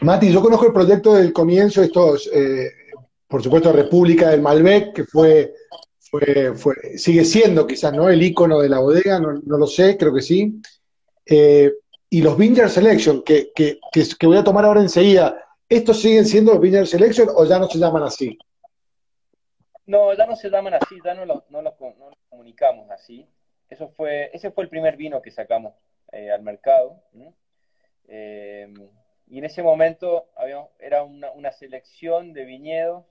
[0.00, 2.70] Mati, yo conozco el proyecto del comienzo, estos, eh,
[3.26, 5.54] por supuesto, República del Malbec, que fue,
[6.10, 8.08] fue, fue, sigue siendo quizás, ¿no?
[8.08, 10.60] El icono de la bodega, no, no lo sé, creo que sí.
[11.26, 11.72] Eh,
[12.10, 16.52] y los Vineyard Selection, que, que, que, voy a tomar ahora enseguida, ¿estos siguen siendo
[16.52, 18.38] los Vineyard Selection o ya no se llaman así?
[19.86, 21.62] No, ya no se llaman así, ya no los, no
[22.30, 23.26] comunicamos así.
[23.68, 25.74] Eso fue, ese fue el primer vino que sacamos
[26.12, 27.02] eh, al mercado.
[28.06, 28.72] Eh,
[29.26, 33.04] y en ese momento había, era una, una, selección de viñedos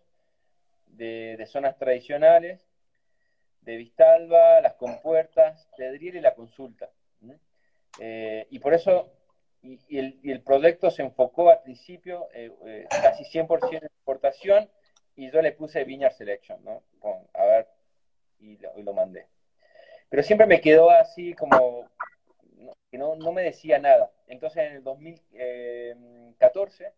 [0.88, 2.66] de, de, zonas tradicionales,
[3.67, 6.89] de Vistalba, las compuertas, Pedriel y la consulta.
[7.99, 9.12] Eh, y por eso,
[9.62, 14.69] y, el, proyecto se enfocó al principio eh, eh, casi 100% en exportación
[15.17, 16.82] y yo le puse Viñar Selection, ¿no?
[17.34, 17.67] a ver,
[18.39, 19.27] y lo, mandé.
[20.08, 21.89] Pero siempre me quedó así como
[22.89, 24.10] que no, me decía nada.
[24.27, 26.93] Entonces en el 2014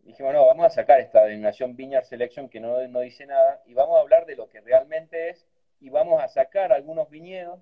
[0.00, 3.74] dijimos, no, vamos a sacar esta denominación Viñar Selection que no, no dice nada y
[3.74, 5.46] vamos a hablar de lo que realmente es
[5.84, 7.60] y vamos a sacar algunos viñedos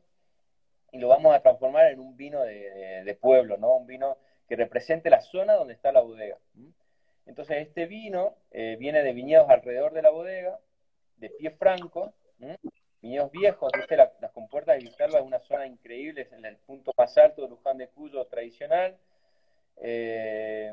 [0.92, 3.74] y lo vamos a transformar en un vino de, pueblo, ¿no?
[3.74, 6.38] Un vino que represente la zona donde está la bodega.
[7.26, 10.60] Entonces, este vino eh, viene de viñedos alrededor de la bodega,
[11.16, 12.14] de pie franco,
[13.00, 13.96] viñedos viejos, ¿viste?
[13.96, 17.48] las compuertas de Vistalba es una zona increíble, es en el punto más alto de
[17.48, 18.96] Luján de Cuyo tradicional,
[19.78, 20.72] eh,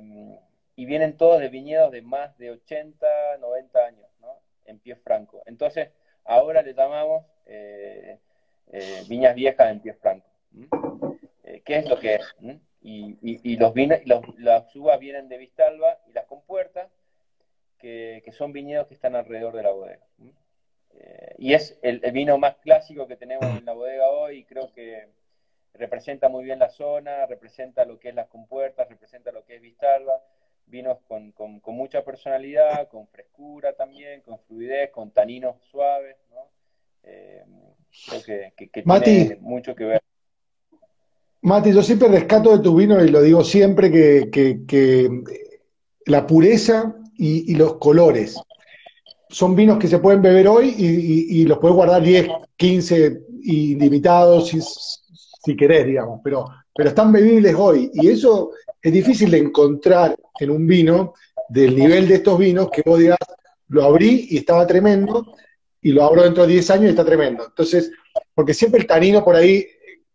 [0.75, 3.07] y vienen todos de viñedos de más de 80,
[3.39, 4.39] 90 años, ¿no?
[4.65, 5.41] En pie franco.
[5.47, 5.89] Entonces,
[6.25, 8.19] ahora le llamamos eh,
[8.71, 10.29] eh, viñas viejas en pie franco.
[11.43, 12.35] Eh, ¿Qué es lo que es?
[12.81, 13.73] Y, los,
[14.37, 16.89] las uvas vienen de Vistalba y las compuertas,
[17.79, 20.05] que, son viñedos que están alrededor de la bodega.
[20.93, 24.71] Eh, y es el, vino más clásico que tenemos en la bodega hoy, y creo
[24.71, 25.07] que
[25.73, 29.61] representa muy bien la zona, representa lo que es las compuertas, representa lo que es
[29.61, 30.21] Vistalba,
[30.67, 36.58] vinos con, con, mucha personalidad, con frescura también, con fluidez, con taninos suaves, ¿no?
[37.03, 37.43] Eh,
[38.07, 38.71] creo que,
[39.03, 40.01] tiene mucho que ver.
[41.41, 45.23] Mati, yo siempre rescato de tu vino y lo digo siempre que,
[46.05, 48.35] la pureza y, los colores
[49.29, 54.59] son vinos que se pueden beber hoy y, los puedes guardar 10, 15 ilimitados si,
[54.61, 57.89] si querés, digamos, pero, pero están bebibles hoy.
[57.93, 61.13] Y eso es difícil de encontrar en un vino
[61.47, 63.17] del nivel de estos vinos que vos digas,
[63.69, 65.35] lo abrí y estaba tremendo,
[65.81, 67.45] y lo abro dentro de 10 años y está tremendo.
[67.45, 67.91] Entonces,
[68.33, 69.67] porque siempre el tanino por ahí,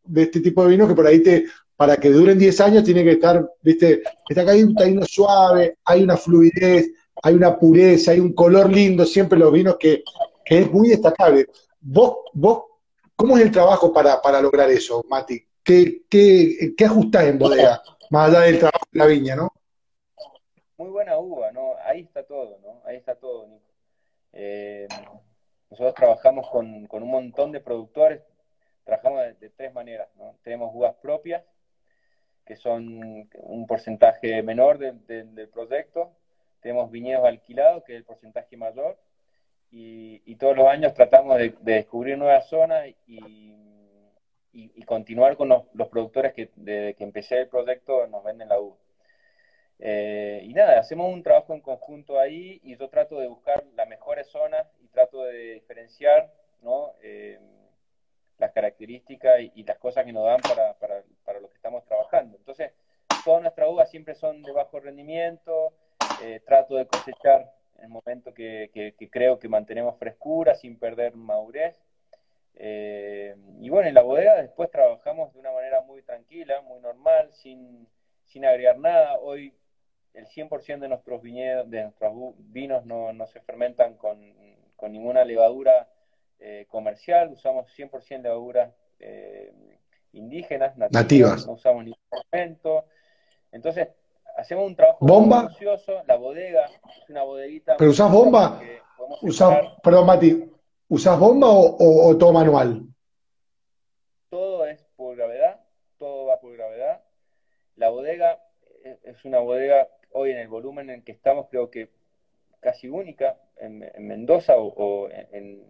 [0.05, 1.47] de este tipo de vinos, que por ahí te,
[1.77, 5.79] para que duren 10 años, tiene que estar, viste, está acá hay un tanino suave,
[5.85, 6.91] hay una fluidez,
[7.23, 10.03] hay una pureza, hay un color lindo, siempre los vinos que,
[10.45, 11.47] que es muy destacable.
[11.81, 12.65] Vos, vos,
[13.17, 15.43] ¿cómo es el trabajo para, para lograr eso, Mati?
[15.63, 17.83] ¿Qué, qué, qué ajustás en bodega?
[18.11, 19.51] Más allá del trabajo de la viña, ¿no?
[20.77, 21.73] Muy buena uva, ¿no?
[21.87, 22.83] Ahí está todo, ¿no?
[22.85, 23.65] Ahí está todo, Nico.
[24.33, 24.89] Eh,
[25.75, 28.23] nosotros trabajamos con, un montón de productores,
[28.85, 30.09] trabajamos de, tres maneras.
[30.45, 31.43] Tenemos uvas propias,
[32.47, 36.13] que son un porcentaje menor del proyecto,
[36.61, 38.97] tenemos viñedos alquilados, que es el porcentaje mayor,
[39.73, 43.57] y, todos los años tratamos de, descubrir nuevas zonas y,
[44.87, 48.77] continuar con los, productores que desde que empecé el proyecto nos venden la uva.
[49.81, 53.89] Eh, y nada, hacemos un trabajo en conjunto ahí y yo trato de buscar las
[53.89, 56.93] mejores zonas trato de diferenciar ¿no?
[57.03, 57.39] Eh,
[58.39, 62.37] las características y, las cosas que nos dan para, para, para, lo que estamos trabajando.
[62.37, 62.73] Entonces,
[63.25, 65.73] todas nuestras uvas siempre son de bajo rendimiento,
[66.23, 71.79] eh, trato de cosechar en el momento que, creo que mantenemos frescura sin perder madurez.
[72.57, 77.87] y bueno, en la bodega después trabajamos de una manera muy tranquila, muy normal, sin,
[78.25, 79.19] sin agregar nada.
[79.19, 79.55] Hoy
[80.15, 84.34] el 100% de nuestros viñedos, de nuestros vinos no, se fermentan con,
[84.83, 85.89] ninguna levadura
[86.39, 89.53] eh, comercial, usamos 100% levaduras eh,
[90.13, 91.99] indígenas, nativas, no usamos ningún
[92.31, 92.85] fermento.
[93.51, 93.89] Entonces,
[94.37, 95.49] hacemos un trabajo ¿Bomba?
[96.07, 97.77] la bodega es una bodeguita...
[97.77, 98.61] ¿Pero usás bomba?
[99.83, 100.51] perdón, Mati,
[100.89, 102.83] ¿usás bomba o todo manual?
[104.29, 105.61] Todo es por gravedad,
[105.99, 107.03] todo va por gravedad.
[107.77, 108.41] La bodega
[109.03, 111.91] es una bodega hoy en el volumen en que estamos, creo que
[112.61, 115.63] casi única en, Mendoza o, en,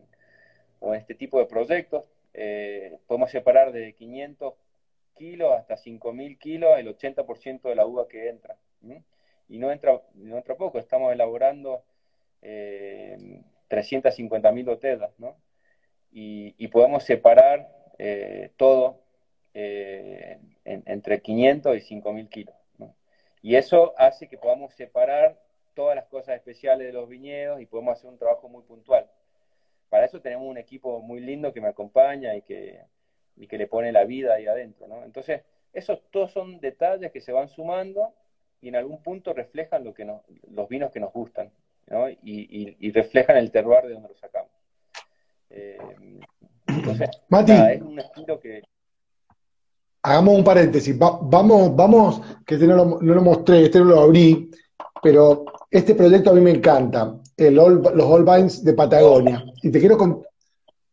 [0.95, 2.05] este tipo de proyectos.
[2.35, 4.55] Eh, podemos separar de 500
[5.17, 8.57] kilos hasta 5.000 kilos el 80% de la uva que entra.
[9.49, 11.83] Y no entra, no entra poco, estamos elaborando
[12.43, 15.37] eh, 350.000 botellas, ¿no?
[16.13, 17.69] Y, podemos separar
[17.99, 19.01] eh, todo
[19.53, 22.55] eh, entre 500 y 5.000 kilos.
[23.43, 25.39] Y eso hace que podamos separar
[25.75, 29.07] todas las cosas especiales de los viñedos y podemos hacer un trabajo muy puntual.
[29.89, 32.81] Para eso tenemos un equipo muy lindo que me acompaña y que,
[33.49, 34.87] que le pone la vida ahí adentro.
[34.89, 35.05] ¿no?
[35.05, 38.15] Entonces, esos todos son detalles que se van sumando
[38.61, 41.51] y en algún punto reflejan lo que los vinos que nos gustan
[41.89, 42.09] ¿no?
[42.09, 44.51] y, reflejan el terroir de donde los sacamos.
[45.51, 45.79] Eh,
[46.67, 48.63] entonces, es un estilo que,
[50.05, 54.51] hagamos un paréntesis, vamos, vamos, que este no lo, mostré, este no lo abrí,
[55.03, 59.45] pero este proyecto a mí me encanta, el los All Vines de Patagonia.
[59.63, 60.23] Y te, quiero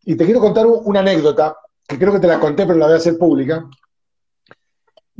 [0.03, 1.55] y te quiero contar una anécdota,
[1.87, 3.65] que creo que te la conté, pero la voy a hacer pública.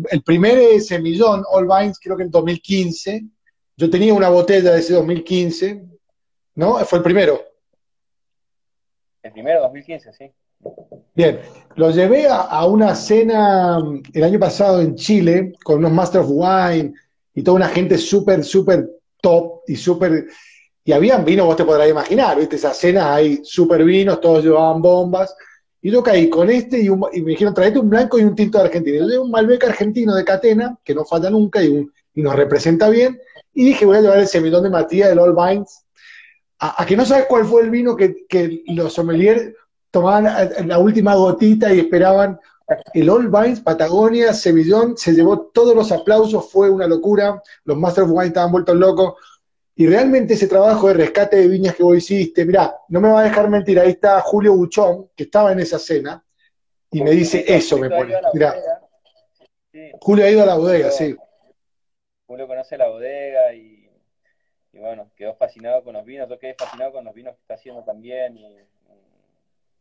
[0.09, 3.23] El primer semillón, All Vines, creo que en 2015,
[3.77, 5.85] yo tenía una botella de ese 2015,
[6.55, 6.77] ¿no?
[6.79, 7.41] Fue el primero.
[9.23, 10.31] El primero, 2015, sí.
[11.13, 11.39] Bien,
[11.75, 16.27] lo llevé a, una cena mm, el año pasado en Chile con unos Master of
[16.29, 16.93] Wine
[17.33, 18.89] y toda una gente súper, súper
[19.21, 20.27] top y súper...
[20.83, 22.55] Y habían vinos, vos te podrás imaginar, ¿viste?
[22.55, 25.33] Esas cenas hay súper vinos, todos llevaban bombas.
[25.81, 28.65] Y yo caí con este y, me dijeron, traete un blanco y un tinto de
[28.65, 28.97] Argentina.
[28.97, 33.19] Yo llevé un Malbec argentino de Catena, que no falta nunca y, nos representa bien.
[33.53, 35.85] Y dije, voy a llevar el semillón de Matías, del All Vines.
[36.59, 39.53] A, que no sabes cuál fue el vino que, que los sommeliers
[39.91, 40.25] tomaban
[40.67, 42.39] la última gotita y esperaban
[42.93, 48.03] el All Vines, Patagonia, Semillón, se llevó todos los aplausos, fue una locura, los Master
[48.03, 49.15] of Wine estaban vueltos locos,
[49.75, 53.21] y realmente ese trabajo de rescate de viñas que vos hiciste, mirá, no me va
[53.21, 56.23] a dejar mentir, ahí está Julio Buchón, que estaba en esa cena,
[56.91, 58.55] y me dice, eso me pone, mirá.
[60.01, 61.15] Julio ha ido a la bodega, sí.
[62.27, 63.89] Julio conoce la bodega y,
[64.73, 67.53] y, bueno, quedó fascinado con los vinos, yo quedé fascinado con los vinos que está
[67.55, 68.45] haciendo también, y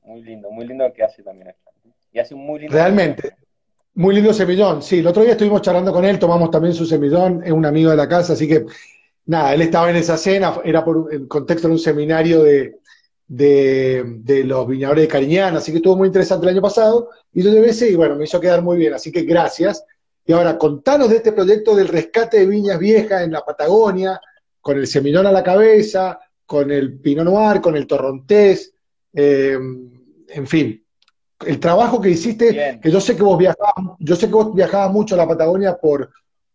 [0.03, 1.55] muy lindo, muy lindo lo que hace también
[2.12, 2.75] Y hace un muy lindo.
[2.75, 3.35] Realmente.
[3.94, 5.01] Muy lindo semillón, sí.
[5.01, 7.96] El otro día estuvimos charlando con él, tomamos también su semillón, es un amigo de
[7.96, 8.64] la casa, así que
[9.27, 12.77] nada, él estaba en esa cena, era por el contexto de un seminario de,
[13.31, 17.51] de, los viñadores de Cariñana, así que estuvo muy interesante el año pasado, y yo
[17.51, 19.85] llevé ese y bueno, me hizo quedar muy bien, así que gracias.
[20.27, 24.20] Y ahora, contanos de este proyecto del rescate de viñas viejas en la Patagonia,
[24.61, 28.75] con el semillón a la cabeza, con el Pinot Noir, con el Torrontés,
[29.12, 29.59] eh,
[30.29, 30.85] en fin,
[31.46, 34.92] el trabajo que hiciste, que yo sé que vos viajabas, yo sé que vos viajabas
[34.92, 36.11] mucho a la Patagonia por,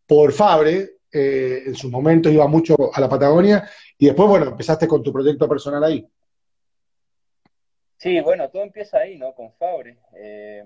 [0.06, 4.88] por Fabre, eh, en sus momentos iba mucho a la Patagonia, y después, bueno, empezaste
[4.88, 6.08] con tu proyecto personal ahí.
[7.98, 9.34] Sí, bueno, todo empieza ahí, ¿no?
[9.34, 9.98] Con Fabre.
[10.16, 10.64] Eh,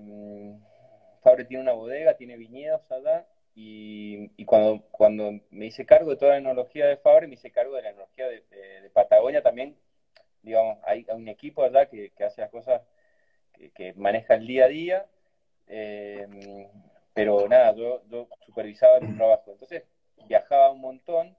[1.22, 6.32] Fabre tiene una bodega, tiene viñedos allá, y, cuando, cuando me hice cargo de toda
[6.32, 9.76] la enología de Fabre, me hice cargo de la enología de, Patagonia también.
[10.42, 12.82] Digamos, hay, un equipo allá que, hace las cosas,
[13.68, 15.06] que, maneja el día a día,
[15.68, 16.26] eh,
[17.14, 18.02] pero nada, yo,
[18.46, 19.52] supervisaba el trabajo.
[19.52, 19.84] Entonces
[20.26, 21.36] viajaba un montón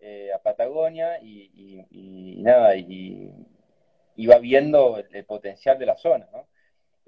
[0.00, 3.32] eh, a Patagonia y, nada, y
[4.16, 6.46] iba viendo el, potencial de la zona, ¿no?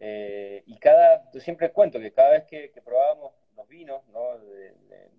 [0.00, 4.38] Eh, y cada, yo siempre cuento que cada vez que, probábamos los vinos ¿no?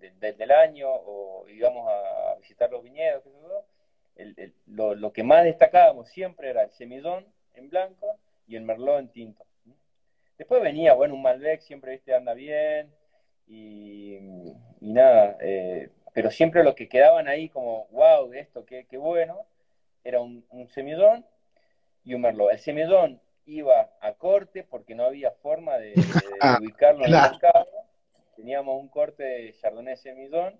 [0.00, 3.22] del año o íbamos a visitar los viñedos,
[4.66, 8.18] lo, que más destacábamos siempre era el semillón en blanco
[8.50, 9.46] y el merlot en tinto.
[10.36, 12.92] Después venía, bueno, un Malbec siempre, viste, anda bien
[13.46, 14.18] y,
[14.80, 19.46] nada, eh, pero siempre lo que quedaban ahí como, wow, esto, qué, qué bueno,
[20.02, 21.24] era un, un semillón
[22.04, 22.50] y un merlot.
[22.50, 25.94] El semillón iba a corte porque no había forma de,
[26.40, 27.68] ah, ubicarlo en el mercado.
[28.34, 30.58] Teníamos un corte de Chardonnay semillón.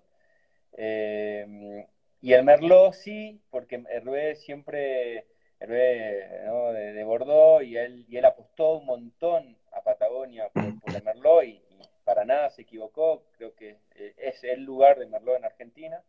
[0.77, 1.85] Eh,
[2.21, 5.25] y el merlot sí, porque Hervé siempre,
[5.61, 6.73] Hervé ¿no?
[6.73, 11.61] de, Bordeaux, y él, y él apostó un montón a Patagonia por, el merlot y,
[12.03, 13.23] para nada se equivocó.
[13.37, 16.03] Creo que eh, es el lugar de merlot en Argentina,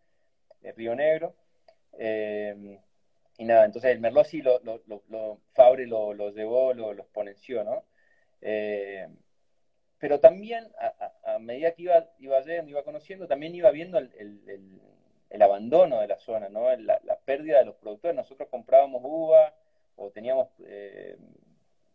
[0.63, 1.35] de Río Negro.
[1.99, 2.79] Eh,
[3.39, 7.85] y nada, entonces el Merlot sí lo, lo, lo, Fabre lo, llevó, lo, exponenció, ¿no?
[8.41, 9.09] Eh,
[9.99, 10.67] pero también
[11.25, 14.81] a, medida que iba, iba yendo, iba conociendo, también iba viendo el,
[15.41, 16.75] abandono de la zona, ¿no?
[16.77, 18.15] La, la, pérdida de los productores.
[18.15, 19.55] Nosotros comprábamos uva
[19.97, 21.17] o teníamos eh,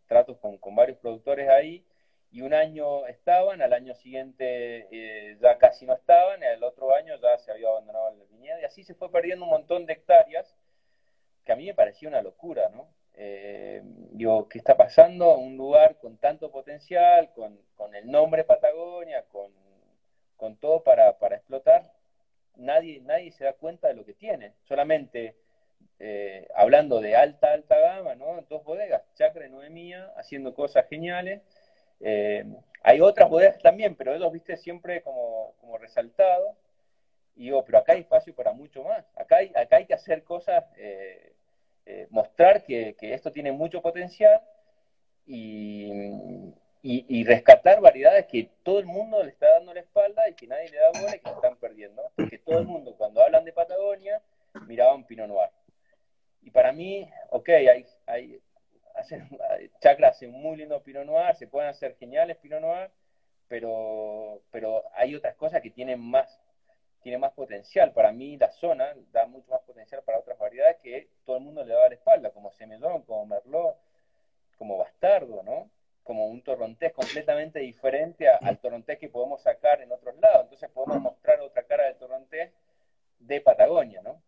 [0.08, 1.84] tratos con, varios productores ahí
[2.30, 7.14] y un año estaban, al año siguiente eh, ya casi no estaban, al otro año
[7.20, 10.56] ya se había abandonado el viñedo y así se fue perdiendo un montón de hectáreas
[11.44, 12.88] que a mí me parecía una locura, ¿no?
[13.14, 13.82] Eh,
[14.50, 15.36] ¿qué está pasando?
[15.38, 17.58] Un lugar con tanto potencial, con,
[17.94, 19.24] el nombre Patagonia,
[20.36, 21.90] con, todo para, explotar,
[22.58, 24.52] nadie, nadie se da cuenta de lo que tiene.
[24.64, 25.36] Solamente
[25.98, 28.40] eh, hablando de alta, alta gama, ¿no?
[28.48, 31.42] Dos bodegas, Chacra y Noemía, haciendo cosas geniales.
[32.00, 32.44] Eh,
[32.82, 36.56] hay otras bodegas también, pero ellos, viste, siempre como, como resaltado.
[37.34, 39.04] Y digo, pero acá hay espacio para mucho más.
[39.16, 40.64] Acá hay, acá hay que hacer cosas
[41.90, 44.42] eh, mostrar que, esto tiene mucho potencial
[45.24, 45.90] y,
[47.24, 50.78] rescatar variedades que todo el mundo le está dando la espalda y que nadie le
[50.78, 52.02] da bola y que están perdiendo.
[52.16, 54.22] Porque todo el mundo, cuando hablan de Patagonia,
[54.66, 55.50] miraban Pinot Noir.
[56.42, 58.40] Y para mí, ok, hay, hay,
[59.80, 62.90] Chacra hace muy lindo Pinot Noir, se pueden hacer geniales Pinot Noir,
[63.48, 66.40] pero, pero hay otras cosas que tienen más
[67.02, 67.92] tiene más potencial.
[67.92, 71.64] Para mí la zona da mucho más potencial para otras variedades que todo el mundo
[71.64, 73.76] le da la espalda, como Semillon, como Merlot,
[74.56, 75.70] como Bastardo, ¿no?
[76.08, 80.44] Como un torrontés completamente diferente al torrontés que podemos sacar en otros lados.
[80.44, 82.50] Entonces podemos mostrar otra cara del torrontés
[83.18, 84.22] de Patagonia, ¿no?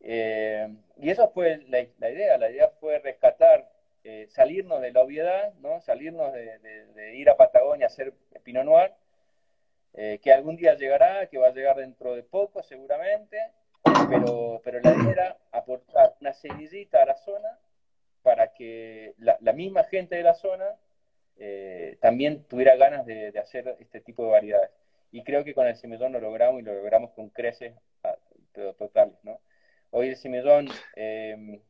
[0.00, 2.38] Eh, y eso fue la, idea.
[2.38, 3.70] La idea fue rescatar,
[4.02, 5.80] eh, salirnos de la obviedad, ¿no?
[5.80, 8.92] Salirnos de, ir a Patagonia a hacer Pinot Noir
[9.94, 13.38] eh, que algún día llegará, que va a llegar dentro de poco seguramente,
[14.08, 17.58] pero, pero la idea era aportar una semillita a la zona
[18.22, 20.64] para que la, misma gente de la zona
[21.36, 24.70] eh, también tuviera ganas de, hacer este tipo de variedades.
[25.10, 27.74] Y creo que con el semillón lo logramos y lo logramos con creces
[28.04, 28.16] ah,
[28.78, 29.16] totales.
[29.22, 29.40] ¿no?
[29.90, 31.60] Hoy el semillón eh,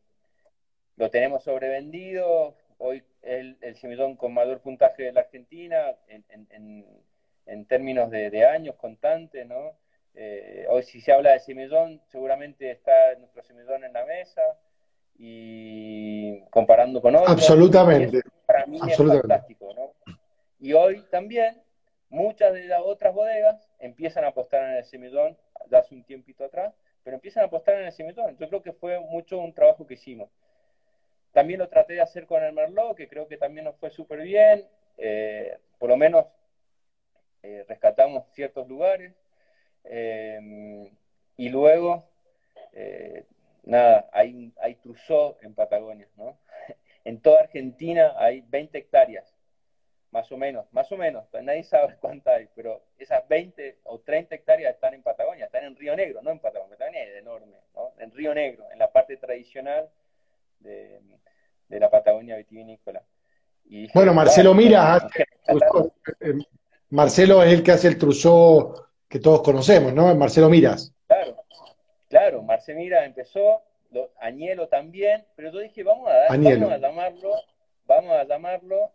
[0.97, 6.87] lo tenemos sobrevendido, hoy el, el semillón con mayor puntaje de la Argentina en, en
[7.47, 9.73] en términos de, años constantes, ¿no?
[10.15, 14.43] Eh, hoy si se habla de semillón, seguramente está nuestro semillón en la mesa
[15.19, 17.31] y comparando con otros.
[17.31, 18.21] Absolutamente.
[18.53, 19.95] Para mí es fantástico, ¿no?
[20.61, 21.61] Y hoy también
[22.09, 25.37] muchas de las otras bodegas empiezan a apostar en el semillón,
[25.71, 28.37] ya hace un tiempito atrás, pero empiezan a apostar en el semillón.
[28.37, 30.31] Yo creo que fue mucho un trabajo que hicimos.
[31.33, 34.21] también lo traté de hacer con el Merlot, que creo que también nos fue súper
[34.21, 34.69] bien.
[34.99, 36.27] Eh, por lo menos
[37.43, 39.15] eh, rescatamos ciertos lugares.
[41.37, 42.07] y luego,
[43.65, 46.39] nada, hay, hay Trousseau en Patagonia, ¿no?
[47.05, 49.35] En toda Argentina hay 20 hectáreas,
[50.11, 54.35] más o menos, más o menos, nadie sabe cuántas hay, pero esas 20 o 30
[54.35, 57.93] hectáreas están en Patagonia, están en Río Negro, no en Patagonia, Patagonia es enorme, ¿no?
[57.99, 59.89] En Río Negro, en la parte tradicional
[60.61, 61.01] de,
[61.69, 63.03] la Patagonia vitivinícola.
[63.95, 65.09] bueno, Marcelo Mira,
[66.21, 66.35] eh,
[66.91, 70.15] Marcelo es el que hace el truzó que todos conocemos, ¿no?
[70.15, 70.93] Marcelo Miras.
[71.07, 71.45] Claro,
[72.09, 73.63] claro, Marcelo Mira empezó,
[74.19, 77.35] Añelo también, pero yo dije, vamos a, dar, vamos a llamarlo,
[77.87, 78.93] vamos a llamarlo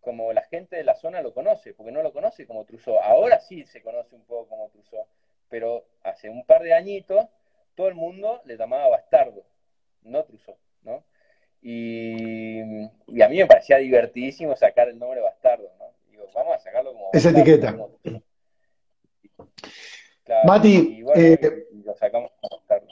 [0.00, 3.02] como la gente de la zona lo conoce, porque no lo conoce como Truzó.
[3.02, 5.06] Ahora sí se conoce un poco como Truzó,
[5.48, 7.26] pero hace un par de añitos
[7.74, 9.44] todo el mundo le llamaba Bastardo,
[10.02, 11.04] no Truzó, ¿no?
[11.60, 15.92] Y, a mí me parecía divertidísimo sacar el nombre Bastardo, ¿no?
[16.10, 17.10] Digo, vamos a sacarlo como...
[17.12, 17.76] Esa etiqueta.
[20.44, 22.88] Mati, y eh, lo sacamos como Bastardo.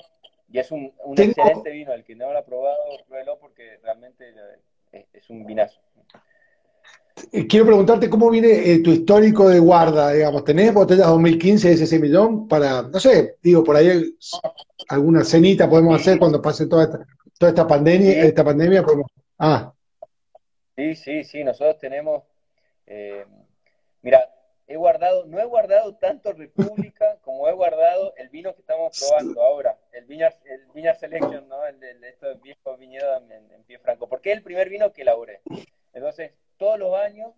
[0.49, 2.79] Y es un, excelente vino, el que no lo ha probado,
[3.09, 4.33] pruébelo porque realmente
[5.13, 5.81] es un vinazo.
[7.33, 11.75] Eh, quiero preguntarte cómo viene eh, tu histórico de guarda, digamos, ¿tenés botellas 2015 de
[11.75, 14.17] ese semillón para, no sé, digo, por ahí
[14.89, 17.07] alguna cenita podemos hacer cuando pase toda esta,
[17.39, 18.85] toda esta pandemia, esta pandemia,
[19.39, 19.73] ah.
[20.77, 22.23] Sí, sí, sí, nosotros tenemos,
[22.87, 23.25] eh,
[24.03, 24.29] mira,
[24.67, 29.43] he guardado, no he guardado tanto República como he guardado el vino que estamos probando
[29.43, 31.65] ahora, el Viñar, el Selection, ¿no?
[31.67, 35.03] El de, estos viejos viñedos en, en Pie Franco, porque es el primer vino que
[35.03, 35.41] elaboré.
[35.93, 37.33] Entonces, todos los años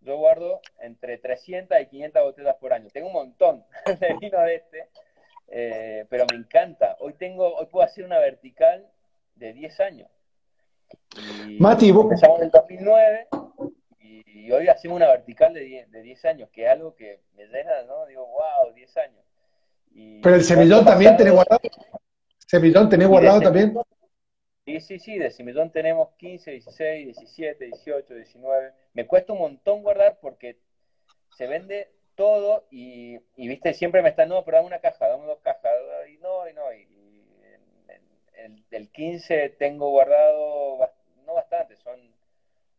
[0.00, 2.88] yo guardo entre 300 y 500 botellas por año.
[2.92, 3.64] Tengo un montón
[4.00, 4.88] de vino de este,
[5.48, 6.96] eh, pero me encanta.
[7.00, 8.86] Hoy tengo, hoy puedo hacer una vertical
[9.34, 10.10] de 10 años.
[11.58, 12.04] Mati, vos...
[12.04, 13.28] Empezamos en el 2009
[14.06, 17.46] y, hoy hacemos una vertical de 10, de 10 años, que es algo que me
[17.46, 18.06] llena, ¿no?
[18.06, 19.24] Digo, wow, 10 años.
[20.22, 21.60] pero el semillón también tenés guardado.
[22.38, 23.76] ¿Semillón tenés guardado también?
[24.64, 28.72] Sí, sí, sí, de Simillón tenemos 15, 16, 17, 18, 19.
[28.94, 30.58] Me cuesta un montón guardar porque
[31.36, 35.38] se vende todo y, viste, siempre me están, no, pero dame una caja, dame dos
[35.40, 35.70] cajas,
[36.12, 36.88] y no, y no, y,
[38.38, 40.78] el, el 15 tengo guardado,
[41.24, 42.15] no bastante, son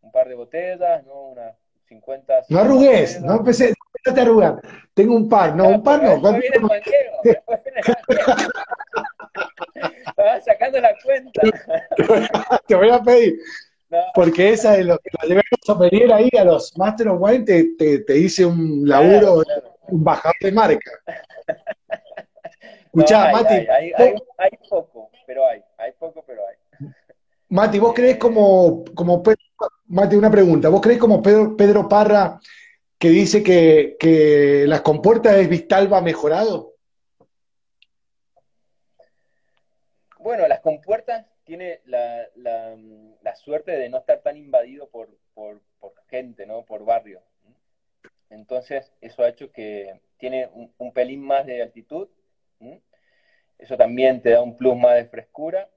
[0.01, 1.29] un par de botellas, ¿no?
[1.29, 1.55] Unas
[1.87, 2.43] 50.
[2.49, 3.73] No arrugues, no empecé,
[4.05, 4.61] no te arrugar.
[4.93, 6.19] Tengo un par, no, un par no.
[6.33, 7.11] Viene el banquero,
[10.07, 11.41] Estaba sacando la cuenta.
[12.67, 13.39] te voy a pedir.
[14.13, 17.45] Porque esa de lo que lo llevamos a pedir ahí a los Master of Wine
[17.45, 19.43] te, te, hice un laburo,
[19.87, 20.91] un bajador de marca.
[22.85, 23.53] Escuchá, Mati.
[23.53, 24.15] Hay, hay,
[24.69, 25.63] poco, pero hay.
[25.77, 26.57] Hay poco, pero hay.
[27.49, 29.41] Mati, ¿vos crees como, como Pedro,
[29.87, 32.39] Mati, una pregunta, ¿vos crees como Pedro, Pedro Parra
[32.97, 36.77] que dice que, que las compuertas de Vistalba mejorado?
[40.19, 42.27] Bueno, las compuertas tiene la,
[43.35, 45.61] suerte de no estar tan invadido por, por,
[46.09, 46.65] gente, ¿no?
[46.65, 47.21] Por barrio.
[48.29, 52.09] Entonces, eso ha hecho que tiene un, pelín más de altitud.
[53.57, 55.69] Eso también te da un plus más de frescura.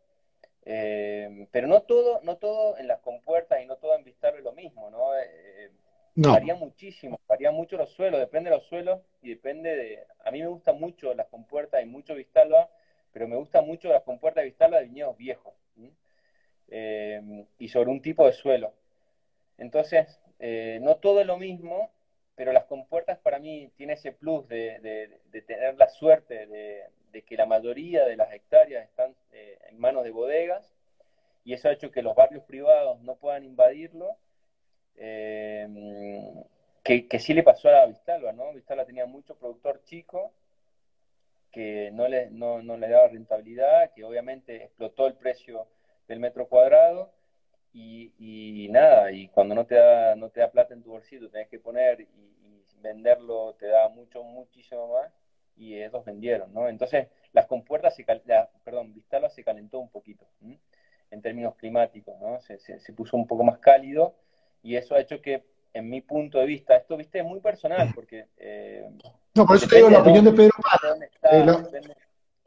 [0.73, 4.45] Eh, pero no todo, no todo en las compuertas y no todo en Vistalba es
[4.45, 5.19] lo mismo, ¿no?
[5.19, 5.73] Eh,
[6.15, 10.07] varía muchísimo, varía mucho los suelos, depende de los suelos y depende de...
[10.25, 12.71] A mí me gustan mucho las compuertas y mucho Vistalba,
[13.13, 15.55] pero me gusta mucho las compuertas de Vistalba de viñedos viejos
[16.69, 17.21] eh,
[17.59, 18.73] y sobre un tipo de suelo.
[19.59, 21.91] Entonces, eh, no todo es lo mismo,
[22.37, 25.19] pero las compuertas para mí tiene ese plus de,
[25.49, 30.11] tener la suerte de, que la mayoría de las hectáreas están eh, en manos de
[30.11, 30.73] bodegas
[31.45, 34.17] y eso ha hecho que los barrios privados no puedan invadirlo.
[36.85, 38.53] que, que sí le pasó a Vistalba, ¿no?
[38.53, 40.33] Vistalba tenía mucho productor chico
[41.51, 45.67] que no le, no, no le daba rentabilidad, que obviamente explotó el precio
[46.09, 47.13] del metro cuadrado
[47.73, 51.31] y, y, nada, y cuando no te, da, no te da plata en tu bolsillo,
[51.31, 52.07] tenés que poner y,
[52.83, 55.13] venderlo te da mucho, muchísimo más
[55.61, 56.69] y ellos vendieron, ¿no?
[56.69, 58.05] Entonces, las compuertas, se
[58.65, 60.27] perdón, Vistalba se calentó un poquito
[61.11, 62.41] en términos climáticos, ¿no?
[62.41, 64.15] Se, se, puso un poco más cálido
[64.63, 65.45] y eso ha hecho que,
[65.75, 68.27] en mi punto de vista, esto, viste, es muy personal porque...
[68.39, 68.89] Eh,
[69.35, 70.55] no, por eso te digo la opinión de Pedro.
[71.31, 71.47] Eh,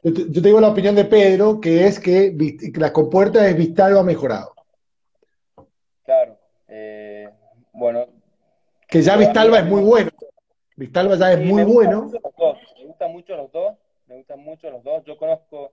[0.02, 2.36] yo, te, digo la opinión de Pedro, que es que
[2.74, 4.54] la compuerta de Vistalba ha mejorado.
[6.04, 6.36] Claro.
[6.66, 7.30] Eh,
[7.72, 8.06] bueno.
[8.88, 10.10] Que ya Vistalba es muy bueno.
[10.76, 12.10] Vistalba ya es muy bueno.
[13.04, 13.76] Gustan mucho los dos.
[14.06, 15.04] Me gustan mucho los dos.
[15.04, 15.72] Yo conozco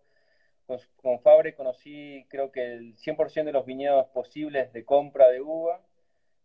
[1.02, 5.82] con, Fabre conocí creo que el 100% de los viñedos posibles de compra de uva.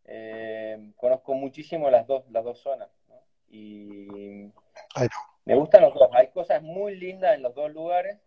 [0.04, 2.88] Eh, conozco muchísimo las dos, las dos zonas.
[3.48, 4.50] Y
[5.44, 6.08] me gustan los dos.
[6.12, 8.18] Hay cosas muy lindas en los dos lugares.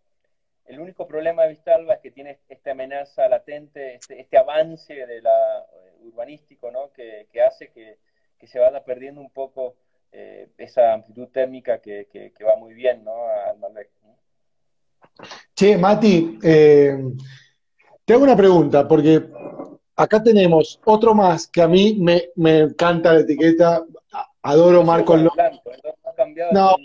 [0.65, 5.21] El único problema de Vistalba es que tiene esta amenaza latente, este, este avance de
[5.21, 6.91] la, eh, urbanístico, ¿no?
[6.93, 7.97] que, hace que,
[8.47, 9.75] se vaya perdiendo un poco
[10.11, 13.13] eh, esa amplitud térmica que, va muy bien ¿no?
[13.27, 13.89] al Malbec.
[15.53, 16.97] Che, Mati, eh,
[18.05, 19.21] te hago una pregunta, porque
[19.95, 23.83] acá tenemos otro más que a mí me, encanta la etiqueta,
[24.41, 25.59] adoro Marcos López.
[26.51, 26.75] No,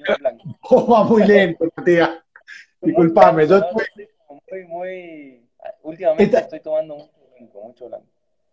[0.67, 2.11] no va muy lento, Matías.
[2.81, 4.09] Disculpame, yo estoy...
[4.51, 5.49] Muy, muy...
[5.83, 8.07] Últimamente estoy tomando mucho blanco, mucho blanco.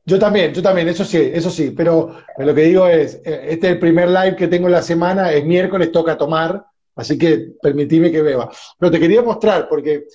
[0.06, 3.68] Yo también, yo también, eso sí, eso sí, pero lo que digo es, eh, este
[3.68, 7.54] es el primer live que tengo en la semana, es miércoles, toca tomar, Así que
[7.62, 8.52] permitime que beba.
[8.78, 10.06] Pero te quería mostrar, porque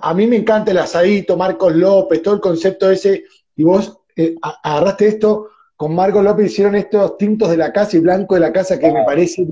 [0.00, 3.24] a mí me encanta el asadito, Marcos López, todo el concepto ese,
[3.56, 8.00] y vos eh, agarraste esto, con Marcos López hicieron estos tintos de la casa y
[8.00, 9.46] blanco de la casa que me parece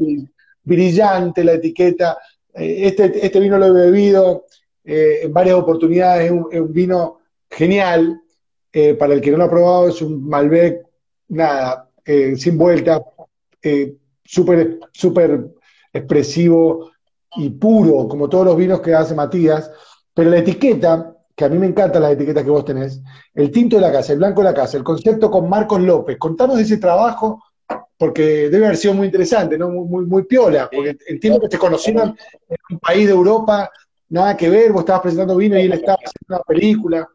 [0.65, 2.19] brillante la etiqueta.
[2.53, 4.47] Eh, este, este vino lo he bebido
[4.85, 8.21] eh, en varias oportunidades, es un, vino genial.
[8.99, 10.87] Para el que no lo ha probado, es un Malbec,
[11.29, 13.03] nada, sin vuelta,
[14.25, 15.47] súper, súper
[15.93, 16.91] expresivo
[17.37, 19.71] y puro, como todos los vinos que hace Matías,
[20.15, 23.03] pero la etiqueta, que a mí me encantan las etiquetas que vos tenés,
[23.35, 26.17] el tinto de la casa, el blanco de la casa, el concepto con Marcos López,
[26.19, 27.43] contanos de ese trabajo,
[27.99, 29.71] porque debe haber sido muy interesante, ¿no?
[29.71, 32.17] Muy, muy, piola, porque entiendo que te conocieron
[32.49, 33.71] en un país de Europa,
[34.09, 37.09] nada que ver, vos estabas presentando vino y él estaba haciendo una película.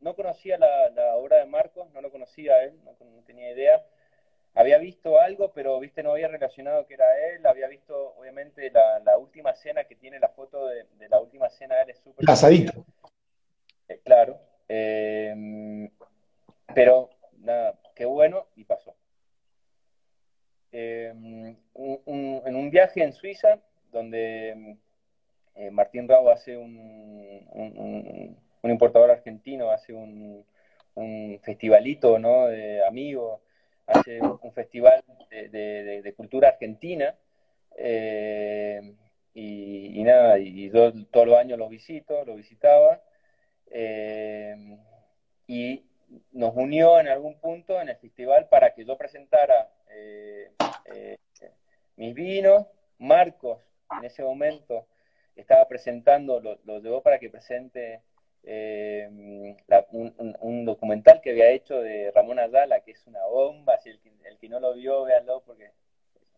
[0.00, 2.92] No, conocía la, obra de Marcos, no lo conocía él, no
[3.24, 3.84] tenía idea
[4.54, 9.16] había visto algo, pero viste, no había relacionado que era él, había visto obviamente la,
[9.18, 12.24] última cena que tiene la foto de, la última cena, él es súper...
[12.24, 12.84] Casadito.
[13.88, 14.38] Eh, claro,
[14.68, 15.88] em,
[16.74, 18.94] pero nada, qué bueno y pasó.
[20.72, 24.76] Em, en un viaje en Suiza, donde
[25.54, 30.44] eh, Martín Rao hace un, un, importador argentino, hace un,
[31.42, 32.46] festivalito, ¿no?
[32.46, 33.40] De amigos
[33.86, 37.14] hace un festival de, cultura argentina.
[37.76, 38.94] Eh,
[39.34, 43.02] y, nada, y yo todos los años los visito, lo visitaba.
[43.70, 44.76] Eh,
[45.46, 45.84] y
[46.32, 50.50] nos unió en algún punto en el festival para que yo presentara eh,
[51.96, 52.66] mis vinos.
[52.98, 53.60] Marcos,
[53.98, 54.86] en ese momento,
[55.34, 58.02] estaba presentando, lo llevó para que presente
[58.42, 59.08] eh,
[60.40, 64.00] un, documental que había hecho de Ramón Ayala, que es una bomba, si el,
[64.38, 65.72] que no lo vio, véanlo porque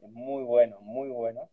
[0.01, 1.49] es muy bueno, muy bueno.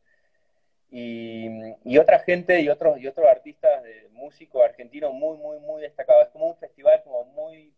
[0.91, 6.27] Y, otra gente y otros, y otros artistas, músicos argentinos muy, muy, muy destacados.
[6.27, 7.73] Es como un festival como muy,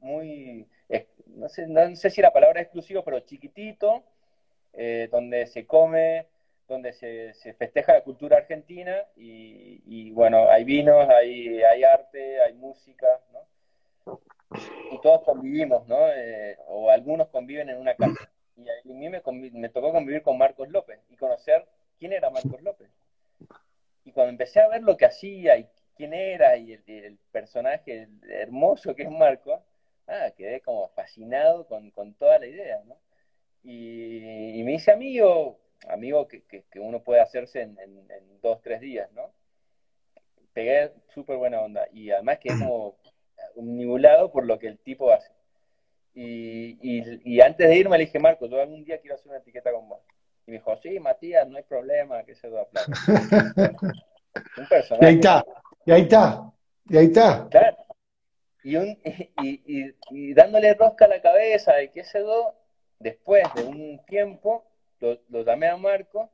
[0.00, 0.68] muy,
[1.26, 4.04] no sé, no sé si la palabra es exclusivo, pero chiquitito,
[4.72, 6.26] eh, donde se come
[6.68, 13.06] donde se, festeja la cultura argentina y, bueno, hay vinos, hay, hay, arte, hay música,
[13.32, 14.20] ¿no?
[14.92, 16.08] Y todos convivimos, ¿no?
[16.08, 18.30] Eh, o algunos conviven en una casa.
[18.56, 21.66] Y a mí me, me, tocó convivir con Marcos López y conocer
[21.98, 22.90] quién era Marcos López.
[24.04, 28.94] Y cuando empecé a ver lo que hacía y quién era y el, personaje hermoso
[28.94, 29.60] que es Marcos,
[30.06, 32.96] ah, quedé como fascinado con, con toda la idea, ¿no?
[33.62, 35.58] Y, y me hice amigo,
[35.88, 36.42] amigo que,
[36.76, 37.76] uno puede hacerse en,
[38.42, 39.32] dos, tres días, ¿no?
[40.52, 42.96] Pegué súper buena onda y además que es como
[43.56, 45.30] nibulado por lo que el tipo hace.
[46.14, 49.88] Y, antes de irme le dije, Marco, yo algún día quiero hacer una etiqueta con
[49.88, 50.00] vos.
[50.46, 52.92] Y me dijo, sí, Matías, no hay problema, que se da plata.
[54.56, 55.04] un personaje.
[55.04, 55.44] Y ahí está,
[55.84, 56.52] y ahí está,
[56.88, 57.48] y ahí está.
[57.50, 57.76] Claro.
[58.62, 58.98] Y, un,
[60.10, 62.54] y, dándole rosca a la cabeza de que se do,
[62.98, 64.64] después de un tiempo,
[65.00, 66.30] lo, llamé a Marco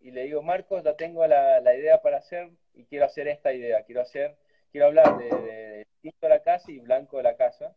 [0.00, 3.82] y le digo, Marco, ya tengo la, idea para hacer y quiero hacer esta idea,
[3.84, 4.36] quiero hacer,
[4.70, 7.74] quiero hablar de, tinto de la casa y blanco de la casa,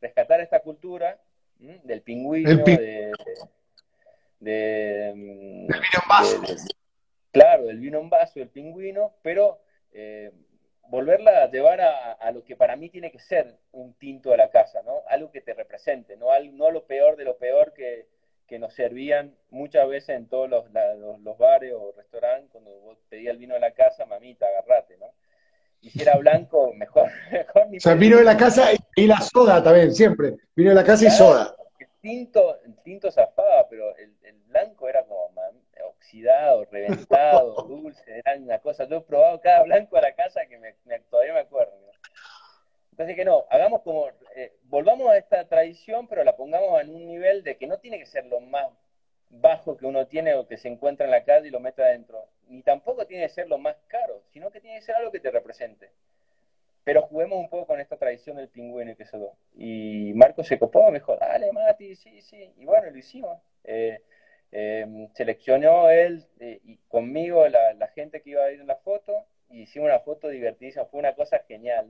[0.00, 1.20] rescatar esta cultura
[1.58, 3.12] del pingüino, de,
[4.40, 6.42] de, vino en vaso.
[7.32, 9.60] claro, del vino en vaso, del pingüino, pero
[9.92, 10.32] eh,
[10.88, 14.50] volverla a llevar a, lo que para mí tiene que ser un tinto de la
[14.50, 15.02] casa, ¿no?
[15.08, 18.06] Algo que te represente, no, no lo peor de lo peor que,
[18.46, 20.64] que nos servían muchas veces en todos los,
[21.20, 25.06] los, bares o restaurantes, cuando vos pedías el vino de la casa, mamita, agarrate, ¿no?
[25.80, 29.20] Y si era blanco, mejor, mejor ni O sea, vino de la casa y la
[29.20, 30.36] soda también, siempre.
[30.54, 31.54] Vino de la casa y soda.
[31.78, 34.14] El tinto, el tinto zafaba, pero el,
[34.46, 35.28] blanco era como
[35.88, 38.88] oxidado, reventado, dulce, era una cosa.
[38.88, 40.72] Yo he probado cada blanco a la casa que me,
[41.10, 41.74] todavía me acuerdo.
[42.96, 47.06] Entonces que no, hagamos como, eh, volvamos a esta tradición, pero la pongamos en un
[47.06, 48.68] nivel de que no tiene que ser lo más
[49.28, 52.24] bajo que uno tiene o que se encuentra en la calle y lo meta adentro,
[52.48, 55.20] ni tampoco tiene que ser lo más caro, sino que tiene que ser algo que
[55.20, 55.90] te represente.
[56.84, 59.36] Pero juguemos un poco con esta tradición del pingüino y que eso.
[59.52, 62.54] Y Marco se copó, me dijo, dale Mati, sí, sí.
[62.56, 63.42] Y bueno, lo hicimos.
[63.64, 64.00] Eh,
[64.52, 68.76] eh, seleccionó él eh, y conmigo la, la, gente que iba a ir en la
[68.76, 70.86] foto y hicimos una foto divertidísima.
[70.86, 71.88] Fue una cosa genial,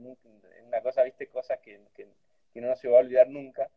[0.65, 2.07] una cosa, viste, cosas que, que,
[2.53, 3.69] que no se va a olvidar nunca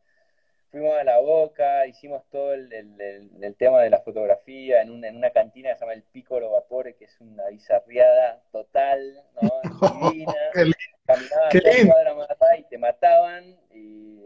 [0.70, 5.30] fuimos a la boca, hicimos todo el, el, tema de la fotografía en, en, una
[5.30, 9.50] cantina que se llama el Piccolo Vapore, que es una bizarriada total, ¿no?
[10.10, 10.34] Divina.
[11.06, 14.22] Caminabas dos cuadras más atrás y te mataban, y,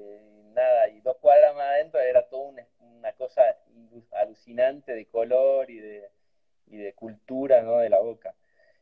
[0.52, 3.42] nada, y dos cuadras más adentro era toda una, una, cosa
[4.12, 6.10] alucinante de color y de,
[6.66, 7.78] y de cultura, ¿no?
[7.78, 8.34] De la boca.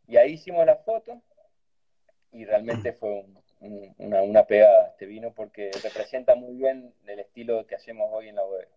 [0.07, 1.20] Y ahí hicimos la foto,
[2.32, 3.24] y realmente fue
[3.61, 8.28] un, una, una pegada este vino porque representa muy bien el estilo que hacemos hoy
[8.28, 8.68] en la bodega.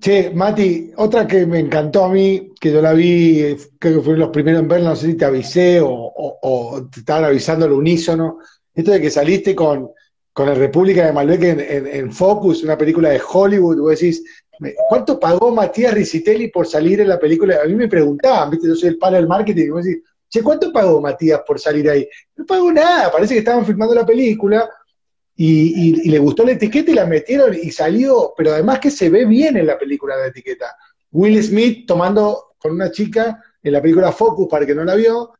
[0.00, 4.20] Che, Mati, otra que me encantó a mí, que yo la vi, creo que fueron
[4.20, 8.38] los primeros en verla, no sé si te avisé o, te estaban avisando al unísono,
[8.72, 9.90] esto de que saliste con,
[10.32, 14.22] con la República de Malbec en, Focus, una película de Hollywood, vos decís,
[14.88, 17.58] ¿cuánto pagó Matías Ricitelli por salir en la película?
[17.64, 20.42] A mí me preguntaban, viste, yo soy el palo del marketing, y vos decís, Che,
[20.42, 22.06] ¿cuánto pagó Matías por salir ahí?
[22.36, 24.68] No pagó nada, parece que estaban filmando la película
[25.34, 29.24] y, le gustó la etiqueta y la metieron y salió, pero además que se ve
[29.24, 30.76] bien en la película la etiqueta.
[31.12, 35.32] Will Smith tomando con una chica en la película Focus, para que no la vio,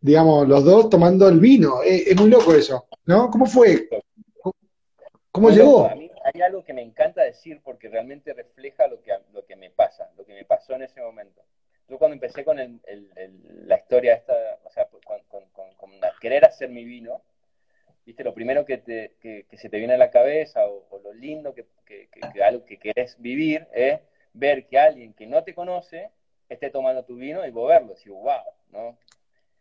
[0.00, 1.82] digamos, los dos tomando el vino.
[1.82, 3.30] Es, muy loco eso, ¿no?
[3.30, 3.88] ¿Cómo fue?
[5.30, 5.86] ¿Cómo, llegó?
[5.86, 9.56] A mí hay algo que me encanta decir porque realmente refleja lo que, lo que
[9.56, 11.43] me pasa, lo que me pasó en ese momento
[11.88, 17.22] yo cuando empecé con la historia esta, o sea, con, querer hacer mi vino,
[18.06, 18.82] viste, lo primero que,
[19.52, 21.66] se te viene a la cabeza o, lo lindo que,
[22.42, 24.00] algo que querés vivir es
[24.32, 26.10] ver que alguien que no te conoce
[26.48, 28.98] esté tomando tu vino y vos verlo, decir, wow, ¿no?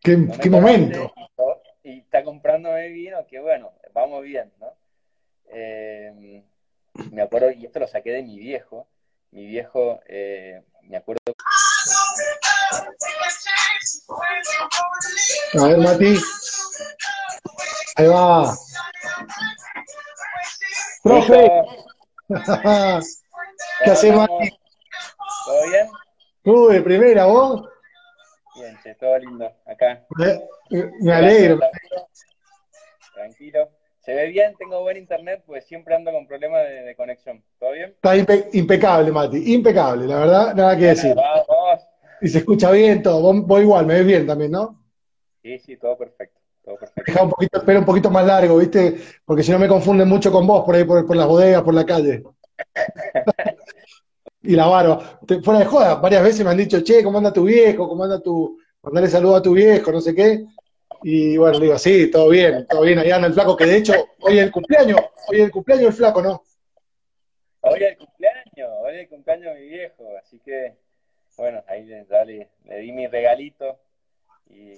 [0.01, 0.17] ¿Qué,
[0.49, 1.13] momento?
[1.83, 4.73] Y, está comprando mi vino, que bueno, vamos bien, ¿no?
[5.47, 6.43] Eh,
[7.11, 8.87] me acuerdo, y esto lo saqué de mi viejo,
[9.31, 11.21] mi viejo, eh, me acuerdo
[15.59, 16.17] a ver, Mati.
[17.95, 18.55] Ahí va.
[21.03, 21.51] Profe.
[23.83, 24.57] ¿Qué haces, Mati?
[25.45, 25.87] ¿Todo bien?
[26.43, 27.69] Tú, de primera, ¿vos?
[28.55, 29.51] Bien, che, todo lindo.
[29.65, 30.05] Acá.
[31.01, 31.59] Me, alegro.
[33.13, 33.69] Tranquilo.
[33.99, 34.53] ¿Se ve bien?
[34.57, 35.43] ¿Tengo buen internet?
[35.45, 37.43] Pues siempre ando con problemas de, conexión.
[37.59, 37.91] ¿Todo bien?
[37.91, 38.15] Está
[38.53, 39.53] impecable, Mati.
[39.53, 41.15] Impecable, la verdad, nada que decir.
[41.15, 41.92] Vamos.
[42.23, 43.33] Y se escucha bien todo.
[43.33, 44.81] Vos, igual, me ves bien también, ¿no?
[45.41, 46.39] Sí, sí, todo perfecto.
[46.63, 47.03] Todo perfecto.
[47.05, 48.97] Deja un poquito, espera un poquito más largo, ¿viste?
[49.25, 51.85] Porque si no me confunden mucho con vos por ahí, por, las bodegas, por la
[51.85, 52.23] calle.
[54.41, 55.19] y la barba.
[55.43, 57.89] fuera de joda, varias veces me han dicho, che, ¿cómo anda tu viejo?
[57.89, 58.57] ¿Cómo anda tu.
[58.81, 60.45] Mandale saludo a tu viejo, no sé qué.
[61.03, 63.93] Y bueno, digo, sí, todo bien, todo bien, allá anda el flaco, que de hecho,
[64.21, 66.41] hoy es el cumpleaños, hoy es el cumpleaños del flaco, ¿no?
[67.59, 70.82] Hoy es el cumpleaños, hoy es el cumpleaños de mi viejo, así que
[71.43, 73.77] bueno, ahí le, le di mi regalito
[74.49, 74.77] y,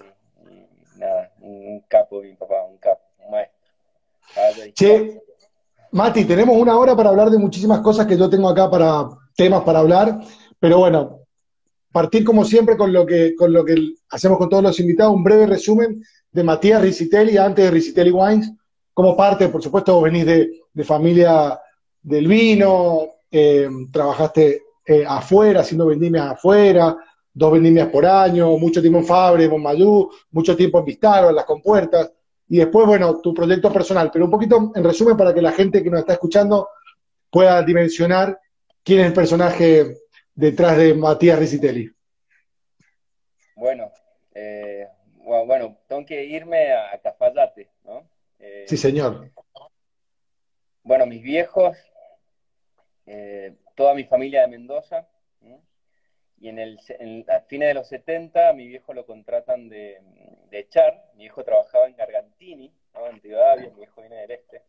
[0.98, 4.74] nada, un, capo mi papá, un capo, un maestro.
[4.74, 5.22] Che,
[5.92, 9.62] Mati, tenemos una hora para hablar de muchísimas cosas que yo tengo acá para temas
[9.62, 10.20] para hablar,
[10.60, 11.20] pero bueno,
[11.92, 13.76] partir como siempre con lo que, con lo que
[14.10, 18.52] hacemos con todos los invitados, un breve resumen de Matías Ricitelli, antes de Ricitelli Wines,
[18.92, 21.62] como parte, por supuesto, venís de, de familia
[22.02, 26.96] del vino, eh, trabajaste eh, afuera, haciendo vendimias afuera,
[27.34, 31.36] dos vendimias por año, mucho tiempo en Fabre, en Montmayú, mucho tiempo en Vistaro, en
[31.36, 32.12] las compuertas,
[32.48, 34.10] y después, bueno, tu proyecto personal.
[34.12, 36.70] Pero un poquito en resumen para que la gente que nos está escuchando
[37.30, 38.40] pueda dimensionar
[38.84, 39.98] quién es el personaje
[40.34, 41.92] detrás de Matías Ricitelli.
[43.56, 43.92] Bueno,
[44.34, 48.08] eh, bueno, tengo que irme a Cafayate, ¿no?
[48.40, 49.32] Eh, sí, señor.
[50.84, 51.76] Bueno, mis viejos
[53.76, 55.08] toda mi familia de Mendoza.
[56.38, 56.78] Y en el,
[57.30, 60.02] a fines de los 70 mi viejo lo contratan de,
[60.52, 61.12] echar.
[61.16, 62.74] Mi viejo trabajaba en Gargantini,
[63.10, 64.64] en Rivadavia, mi viejo viene del este.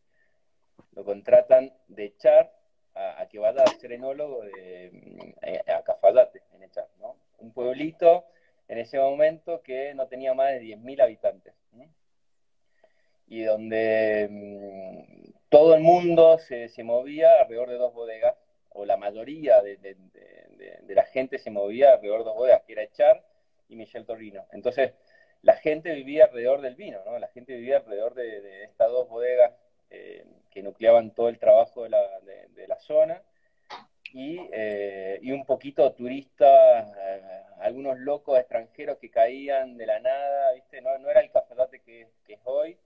[0.92, 2.52] Lo contratan de echar
[2.94, 5.34] a, que vaya a ser enólogo de,
[5.66, 6.88] a, Cafayate, en echar.
[6.98, 7.16] ¿no?
[7.38, 8.24] Un pueblito
[8.68, 11.54] en ese momento que no tenía más de 10.000 habitantes.
[13.28, 18.36] Y donde mm, todo el mundo se, se movía alrededor de dos bodegas
[18.77, 19.97] o la mayoría de,
[20.89, 23.24] la gente se movía alrededor de dos bodegas, que era echar
[23.68, 24.47] y Michel Torino.
[24.53, 24.93] Entonces,
[25.43, 27.18] la gente vivía alrededor del vino, ¿no?
[27.18, 29.53] La gente vivía alrededor de, estas dos bodegas
[29.91, 32.01] eh, que nucleaban todo el trabajo de la,
[32.66, 33.22] la zona
[34.12, 37.22] y, eh, y, un poquito turistas, eh,
[37.61, 40.81] algunos locos extranjeros que caían de la nada, ¿viste?
[40.81, 42.79] No, no era el cafetate que, que, es hoy,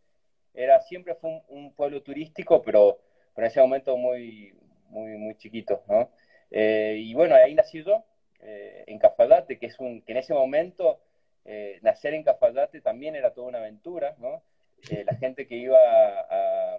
[0.54, 2.98] era, siempre fue un, pueblo turístico, pero,
[3.34, 4.52] pero, en ese momento muy,
[4.90, 6.10] muy, muy chiquito, ¿no?
[6.52, 8.04] y bueno, ahí nací yo,
[8.40, 11.00] en Cafadate, que, es un, que en ese momento
[11.44, 14.42] eh, nacer en Cafayate también era toda una aventura, ¿no?
[14.90, 16.78] Eh, la gente que iba a,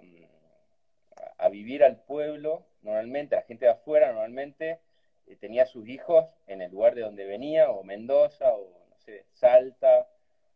[1.38, 4.80] a, vivir al pueblo, normalmente, la gente de afuera, normalmente
[5.26, 9.26] eh, tenía sus hijos en el lugar de donde venía, o Mendoza, o no sé,
[9.32, 10.08] Salta,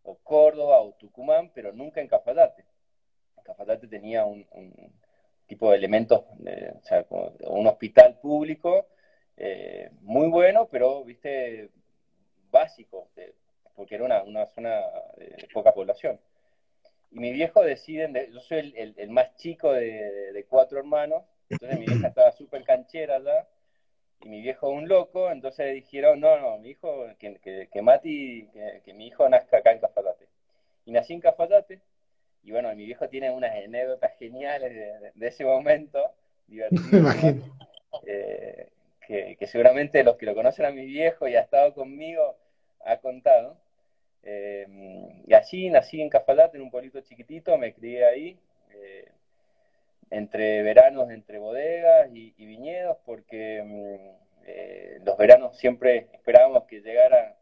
[0.02, 2.64] o Córdoba, o Tucumán, pero nunca en Cafayate.
[3.44, 4.44] Cafayate tenía un,
[5.46, 7.06] tipo de elementos, o sea,
[7.48, 8.86] un hospital público
[10.02, 11.70] muy bueno, pero, viste,
[12.50, 13.08] básico,
[13.74, 14.80] porque era una, una zona
[15.16, 16.18] de poca población.
[17.10, 21.78] Y mi viejo deciden, yo soy el, el, más chico de, de, cuatro hermanos, entonces
[21.78, 23.46] mi vieja estaba súper canchera ya,
[24.22, 28.48] y mi viejo un loco, entonces dijeron, no, no, mi hijo, que, que, que Mati,
[28.84, 30.26] que, mi hijo nazca acá en Cafayate.
[30.84, 31.80] Y nací en Cafayate,
[32.46, 35.98] y bueno, mi viejo tiene unas anécdotas geniales de, de, ese momento,
[36.46, 37.34] divertidas.
[38.06, 38.68] Eh,
[39.06, 42.36] que, que seguramente los que lo conocen a mi viejo y ha estado conmigo
[42.84, 43.58] ha contado.
[44.22, 44.66] Eh,
[45.26, 48.38] y así nací en Cafalate, en un pueblito chiquitito, me crié ahí,
[48.70, 49.08] eh,
[50.10, 57.36] entre veranos, entre bodegas y, viñedos, porque mm, eh, los veranos siempre esperábamos que llegara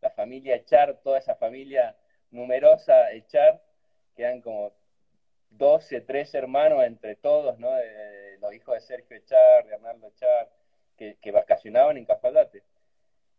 [0.00, 1.96] la familia Echar, toda esa familia
[2.30, 3.60] numerosa Echar,
[4.16, 4.72] que eran como
[5.50, 7.70] 12, 13 hermanos entre todos, ¿no?
[8.40, 10.50] los hijos de Sergio Echar, de Arnaldo Echar,
[10.96, 12.62] que, vacacionaban en Cafalate.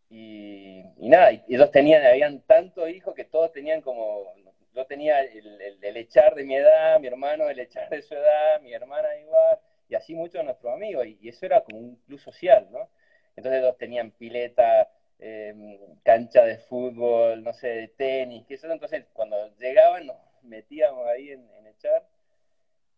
[0.09, 4.34] Y, nada, ellos tenían, habían tantos hijos que todos tenían como,
[4.73, 8.73] yo tenía el, echar de mi edad, mi hermano el echar de su edad, mi
[8.73, 9.59] hermana igual,
[9.89, 12.89] y así muchos de nuestros amigos, y, eso era como un club social, ¿no?
[13.36, 19.05] Entonces ellos tenían pileta, em, cancha de fútbol, no sé, de tenis, que eso, entonces
[19.13, 20.17] cuando llegaban nos
[20.48, 22.08] metíamos ahí en, en echar,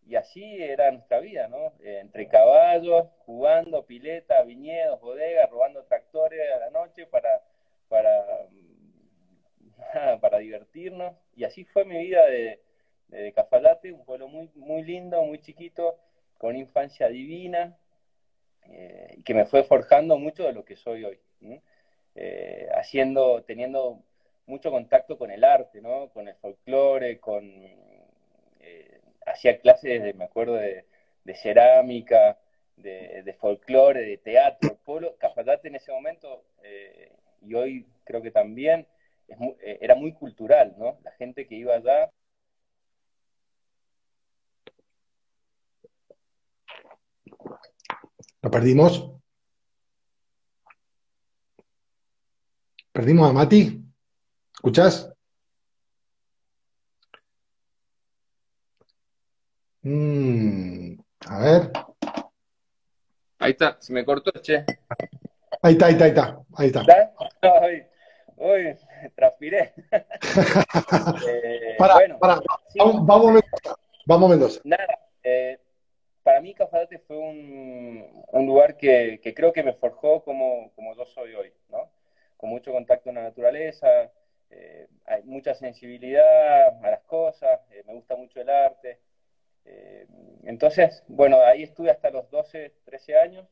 [0.10, 1.74] y así era nuestra vida, ¿no?
[1.82, 7.44] Eh, entre caballos, jugando, pileta, viñedos, bodegas, robando tractores a la noche para,
[7.88, 8.48] para,
[10.20, 11.16] para divertirnos.
[11.36, 12.60] Y así fue mi vida de,
[13.10, 16.00] de, Cafalate, un pueblo muy, muy lindo, muy chiquito,
[16.40, 17.78] con infancia divina,
[18.64, 21.20] eh, que me fue forjando mucho de lo que soy hoy.
[22.16, 24.02] Eh, haciendo, teniendo
[24.50, 26.10] mucho contacto con el arte, ¿no?
[26.10, 27.44] Con el folclore, con
[29.30, 30.86] hacía clases, me acuerdo, de,
[31.36, 32.40] cerámica,
[32.76, 35.16] de, de folclore, de teatro, polo.
[35.18, 38.88] Cafayate en ese momento, eh, y hoy creo que también,
[39.28, 40.98] eh, era muy cultural, ¿no?
[41.04, 42.12] La gente que iba allá.
[48.42, 49.12] ¿Lo perdimos?
[52.92, 53.89] ¿Perdimos a Mati?
[54.60, 55.10] ¿Escuchás?
[59.84, 61.00] Mm,
[61.30, 61.72] a ver.
[63.40, 64.66] Ahí está, se me cortó, che.
[65.62, 66.44] Ahí está, ahí está, ahí está.
[66.58, 66.86] Ahí está.
[68.36, 68.78] Uy,
[69.16, 69.74] transpiré.
[71.30, 72.42] eh, para, bueno, para.
[72.76, 73.80] Vamos, vamos, Mendoza.
[74.06, 74.62] Vamos Mendoza.
[74.66, 75.58] Nada, eh,
[76.22, 80.94] para mí Cafadate fue un, un lugar que, que, creo que me forjó como, como
[80.96, 81.90] yo soy hoy, ¿no?
[82.36, 84.12] Con mucho contacto con la naturaleza,
[84.50, 89.00] eh, hay mucha sensibilidad a las cosas, eh, me gusta mucho el arte.
[89.66, 90.08] Eh,
[90.44, 93.48] entonces, bueno, ahí estuve hasta los 12, 13 años.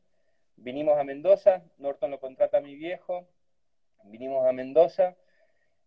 [0.56, 3.28] Vinimos a Mendoza, Norton lo contrata a mi viejo,
[4.04, 5.16] vinimos a Mendoza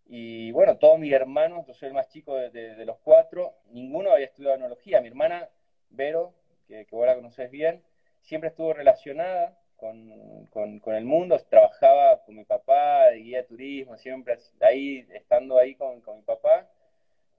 [0.06, 4.26] y bueno, todos mis hermanos, yo soy el más chico de, los cuatro, ninguno había
[4.28, 5.02] estudiado enología.
[5.02, 5.50] Mi hermana,
[5.90, 6.34] Vero,
[6.68, 7.84] que, que vos la conoces bien,
[8.22, 13.98] siempre estuvo relacionada con, con, el mundo, trabajaba con mi papá de guía de turismo,
[13.98, 16.70] siempre ahí, estando ahí con, con mi papá,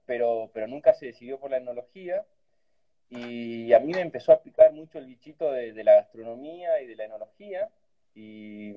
[0.05, 2.25] pero, pero nunca se decidió por la enología.
[3.09, 6.95] Y a mí me empezó a picar mucho el bichito de, la gastronomía y de
[6.95, 7.69] la enología.
[8.15, 8.73] Y,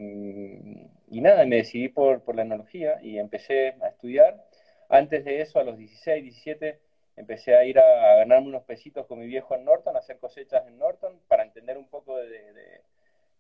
[1.08, 4.44] y nada, me decidí por, por, la enología y empecé a estudiar.
[4.88, 6.78] Antes de eso, a los 16, 17,
[7.16, 10.66] empecé a ir a, ganarme unos pesitos con mi viejo en Norton, a hacer cosechas
[10.68, 12.80] en Norton, para entender un poco de, de,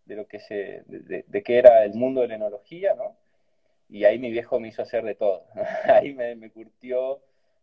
[0.06, 3.16] de lo que se, de, qué era el mundo de la enología, ¿no?
[3.88, 5.46] Y ahí mi viejo me hizo hacer de todo.
[5.84, 7.20] ahí me, me curtió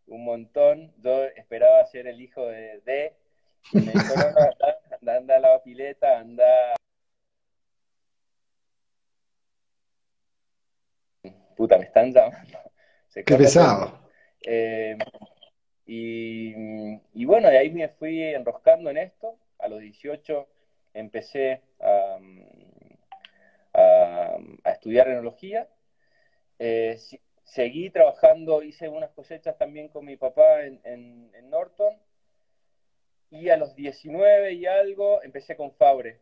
[0.08, 0.94] un montón.
[1.02, 3.16] Yo esperaba ser el hijo de, de
[3.72, 4.14] me dijo,
[5.02, 6.76] anda, anda, a la pileta, anda.
[11.56, 12.60] puta, me están llamando.
[13.14, 14.00] Qué pesado.
[14.46, 14.98] Eh,
[15.86, 19.38] y, bueno, de ahí me fui enroscando en esto.
[19.60, 20.48] A los 18
[20.94, 22.20] empecé a,
[24.66, 25.68] estudiar enología.
[26.60, 26.98] Eh,
[27.44, 31.98] seguí trabajando, hice unas cosechas también con mi papá en, Norton.
[33.30, 36.20] Y a los 19 y algo empecé con Fabre,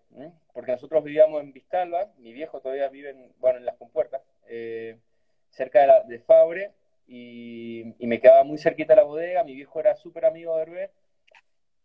[0.54, 4.98] porque nosotros vivíamos en Vistalba, mi viejo todavía vive en, bueno, en las compuertas, eh,
[5.50, 6.72] cerca de, de Fabre,
[7.12, 10.92] y, me quedaba muy cerquita la bodega, mi viejo era súper amigo de Hervé,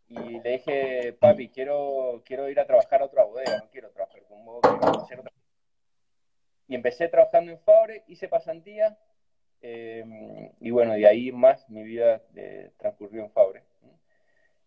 [0.09, 4.22] y le dije, papi, quiero, quiero ir a trabajar a otra bodega, no quiero trabajar
[4.24, 5.32] con vos, quiero hacer otra
[6.68, 8.98] Y empecé trabajando en Fabre, hice pasantía,
[9.61, 13.64] em, y bueno, de ahí más mi vida eh, transcurrió en Fabre.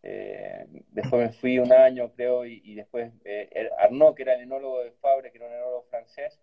[0.01, 4.81] Eh, después me fui un año, creo, y, después eh, Arnaud, que era el enólogo
[4.83, 6.39] de Fabre, que era un enólogo francés,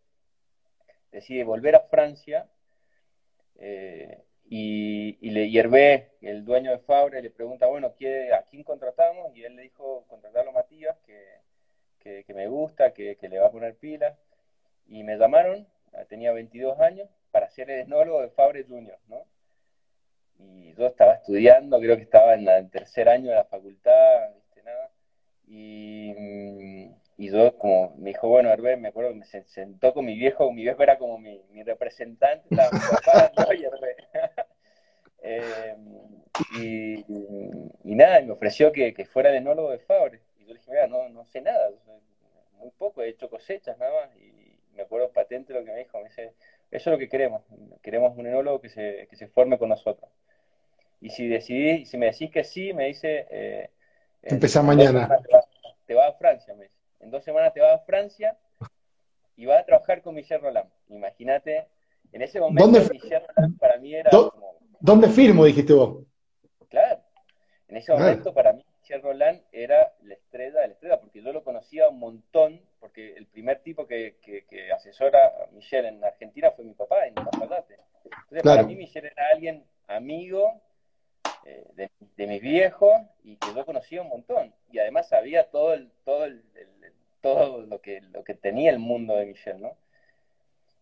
[1.11, 2.49] decide volver a Francia
[3.59, 5.49] eh, y, y, le
[6.21, 9.35] el dueño de Fabre, le pregunta, bueno, ¿a quién contratamos?
[9.37, 13.51] Y él le dijo, contratarlo a Matías, que, que, me gusta, que, le va a
[13.51, 14.17] poner pilas.
[14.87, 15.67] Y me llamaron,
[16.09, 19.25] tenía 22 años, para ser el etnólogo de Fabre Junior, ¿no?
[20.39, 24.63] Y yo estaba estudiando, creo que estaba en el tercer año de la facultad, ¿viste?
[24.63, 24.91] Nada.
[25.49, 26.15] Y,
[27.19, 30.53] y yo como me dijo, bueno, Hervé, me acuerdo que me sentó con mi viejo,
[30.53, 33.97] mi viejo era como mi, mi representante, estaba papá, no, Hervé.
[35.27, 35.77] Eh,
[36.59, 36.95] y,
[37.85, 40.21] y, nada, me ofreció que, que fuera el enólogo de Fabre.
[40.39, 41.71] Y yo le dije, mira, no, no sé nada,
[42.59, 44.17] muy poco, he hecho cosechas nada más.
[44.17, 46.35] Y me acuerdo patente lo que me dijo, me dice,
[46.71, 47.43] eso es lo que queremos,
[47.83, 50.11] queremos un enólogo que se, que se forme con nosotros.
[51.01, 53.27] Y si decidí, si me decís que sí, me dice...
[53.31, 53.71] Eh,
[54.23, 55.09] Empezá mañana.
[55.87, 58.37] Te va, a Francia, me dice en dos semanas te vas a Francia
[59.37, 60.69] y vas a trabajar con Michel Roland.
[60.89, 61.69] Imagínate,
[62.13, 64.57] en ese momento Michel Roland para mí era como...
[64.81, 66.05] ¿Dónde firmo, dijiste vos?
[66.69, 67.01] Claro,
[67.69, 71.33] en ese momento para mí Michel Roland era la estrella de la estrella, porque yo
[71.33, 76.51] lo conocía un montón, porque el primer tipo que, que, asesora a Michel en Argentina
[76.53, 77.79] fue mi papá, en Cafalate.
[78.05, 80.61] Entonces para mí Michel era alguien amigo
[81.45, 82.93] eh, de, de, mis viejos
[83.25, 84.55] y que yo conocía un montón.
[84.71, 86.45] Y además sabía todo el, todo el
[87.27, 89.77] todo lo que, lo que tenía el mundo de Michel, ¿no?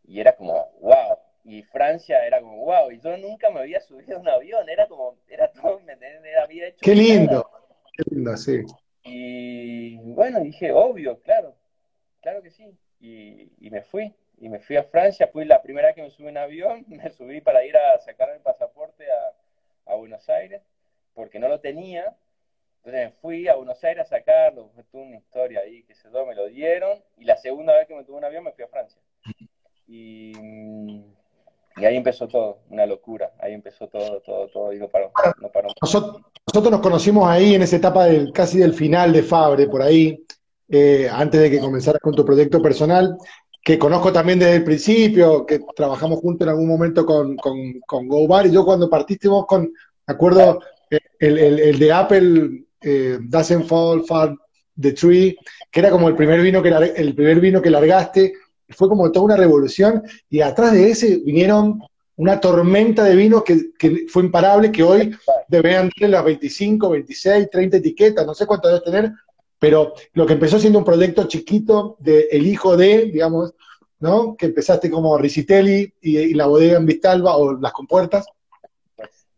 [0.07, 1.17] Y era como, wow.
[1.45, 2.91] Y Francia era como, wow.
[2.91, 5.95] Y yo nunca me había subido a un avión, era como, era todo, me,
[6.43, 6.79] había hecho.
[6.81, 7.49] Qué lindo,
[7.97, 8.63] qué lindo, sí.
[9.03, 11.55] Y bueno, dije, obvio, claro,
[12.21, 12.77] claro que sí.
[13.01, 16.11] Y, y me fui, y me fui a Francia, fui la primera vez que me
[16.11, 20.63] subí en avión, me subí para ir a sacar el pasaporte a, a Buenos Aires,
[21.13, 22.17] porque no lo tenía,
[22.85, 26.47] entonces fui a Buenos Aires a sacarlo, tuve una historia ahí que se me lo
[26.47, 29.01] dieron, y la segunda vez que me tuve un avión me fui a Francia.
[29.87, 30.33] Y,
[31.77, 35.11] y ahí empezó todo, una locura, ahí empezó todo, todo, todo, y no paró.
[35.41, 35.69] No paró.
[35.81, 40.25] Nosotros, nos conocimos ahí en esa etapa del, casi del final de Fabre, por ahí,
[40.69, 43.17] eh, antes de que comenzaras con tu proyecto personal,
[43.63, 48.07] que conozco también desde el principio, que trabajamos juntos en algún momento con, con, con
[48.07, 50.61] GoBar, y yo cuando partiste vos con, me acuerdo,
[51.19, 54.37] el, el, el de Apple eh, Doesn't Fall Far
[54.81, 55.37] the Tree,
[55.71, 58.35] que era como el primer vino que, el primer vino que largaste,
[58.71, 61.81] fue como toda una revolución, y atrás de ese vinieron
[62.17, 65.17] una tormenta de vinos que, fue imparable, que hoy
[65.49, 69.13] deberían tener las 25, 26, 30 etiquetas, no sé cuánto debes tener,
[69.59, 73.55] pero lo que empezó siendo un proyecto chiquito de el hijo de, digamos,
[73.99, 74.37] ¿no?
[74.37, 78.27] Que empezaste como Risitelli y, y la bodega en Vistalba o las compuertas,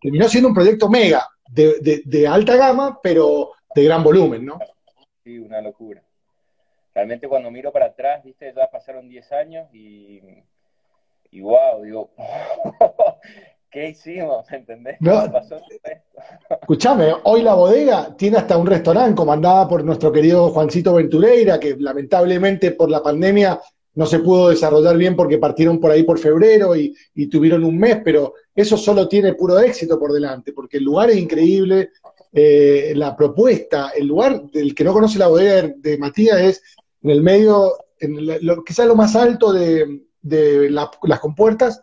[0.00, 4.58] terminó siendo un proyecto mega, de, alta gama, pero de gran volumen, ¿no?
[5.24, 6.02] Sí, una locura.
[6.96, 10.18] Realmente cuando miro para atrás, viste, ya pasaron 10 años y,
[11.30, 12.08] y wow, digo,
[13.70, 14.50] ¿qué hicimos?
[14.50, 14.96] ¿Entendés?
[15.00, 15.22] No,
[16.62, 21.76] escuchame, hoy la bodega tiene hasta un restaurante comandada por nuestro querido Juancito Ventureira, que
[21.78, 23.60] lamentablemente por la pandemia
[23.92, 26.94] no se pudo desarrollar bien porque partieron por ahí por febrero y,
[27.28, 31.18] tuvieron un mes, pero eso solo tiene puro éxito por delante, porque el lugar es
[31.18, 31.90] increíble,
[32.32, 36.62] eh, la propuesta, el lugar, del que no conoce la bodega de, Matías es
[37.06, 41.82] en el medio, en lo, quizás lo más alto de, las compuertas,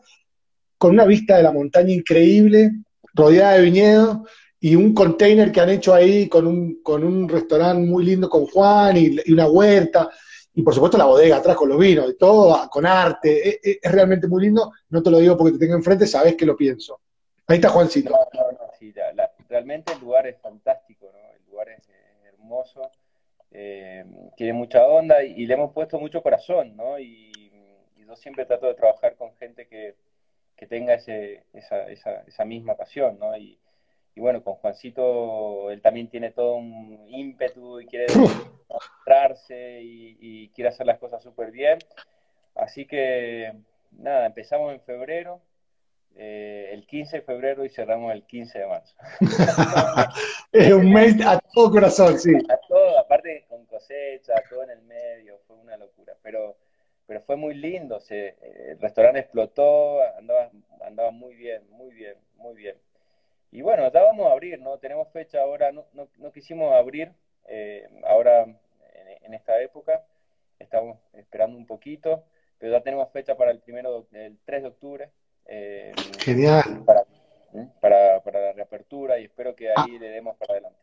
[0.78, 2.72] con una vista de la montaña increíble,
[3.14, 4.18] rodeada de viñedos,
[4.60, 8.46] y un container que han hecho ahí con un, con un restaurante muy lindo con
[8.48, 10.10] Juan y una huerta
[10.56, 14.28] y por supuesto la bodega atrás con los vinos, de todo, con arte, es, realmente
[14.28, 17.00] muy lindo, no te lo digo porque te tengo enfrente, sabes que lo pienso.
[17.48, 18.14] Ahí está Juancito.
[18.78, 18.94] Sí,
[19.50, 21.34] realmente el lugar es fantástico, ¿no?
[21.34, 21.90] el lugar es
[22.26, 22.92] hermoso,
[23.54, 27.00] eh, tiene mucha onda y, le hemos puesto mucho corazón, ¿no?
[27.00, 27.32] Y,
[27.98, 29.96] yo siempre trato de trabajar con gente que,
[30.58, 31.14] que tenga esa,
[31.54, 33.36] esa, esa misma pasión, ¿no?
[33.38, 33.58] Y,
[34.16, 38.08] y bueno, con Juancito él también tiene todo un ímpetu y quiere
[38.70, 41.80] mostrarse y, quiere hacer las cosas súper bien.
[42.56, 43.54] Así que
[43.92, 45.42] nada, empezamos en febrero,
[46.16, 48.96] eh, el 15 de febrero y cerramos el 15 de marzo.
[50.52, 52.34] es un mes a todo corazón, sí.
[52.50, 56.14] A todo, aparte con cosecha, todo en el medio, fue una locura.
[56.22, 56.58] Pero,
[57.08, 58.36] pero fue muy lindo, se,
[58.70, 60.52] el restaurante explotó, andaba,
[60.86, 62.78] andaba muy bien, muy bien, muy bien.
[63.52, 64.78] Y bueno, ya vamos a abrir, ¿no?
[64.80, 67.12] Tenemos fecha ahora, no, no, quisimos abrir
[67.48, 68.48] eh, ahora
[69.22, 70.04] en, esta época,
[70.58, 72.24] estamos esperando un poquito,
[72.58, 75.10] pero ya tenemos fecha para el primero, el 3 de octubre.
[75.46, 76.64] Eh, Genial.
[77.54, 77.68] ¿eh?
[77.80, 80.80] Para, para, la reapertura y espero que ahí le demos para adelante.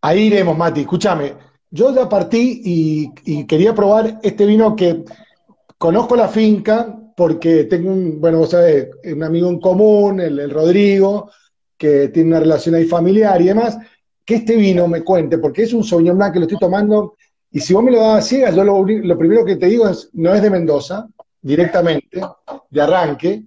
[0.00, 0.80] Ahí iremos, Mati.
[0.80, 1.34] Escúchame,
[1.70, 5.04] yo ya partí y, quería probar este vino que
[5.78, 10.50] conozco la finca porque tengo un, bueno, vos sabés, un amigo en común, el, el
[10.50, 11.30] Rodrigo,
[11.76, 13.78] que tiene una relación ahí familiar y demás,
[14.24, 17.16] que este vino me cuente, porque es un Sauvignon Blanc que lo estoy tomando,
[17.50, 20.08] y si vos me lo das a ciegas, yo lo, primero que te digo es,
[20.14, 21.08] no es de Mendoza,
[21.40, 22.20] directamente,
[22.70, 23.44] de arranque,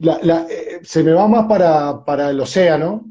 [0.00, 3.04] eh, se me va más para, el océano,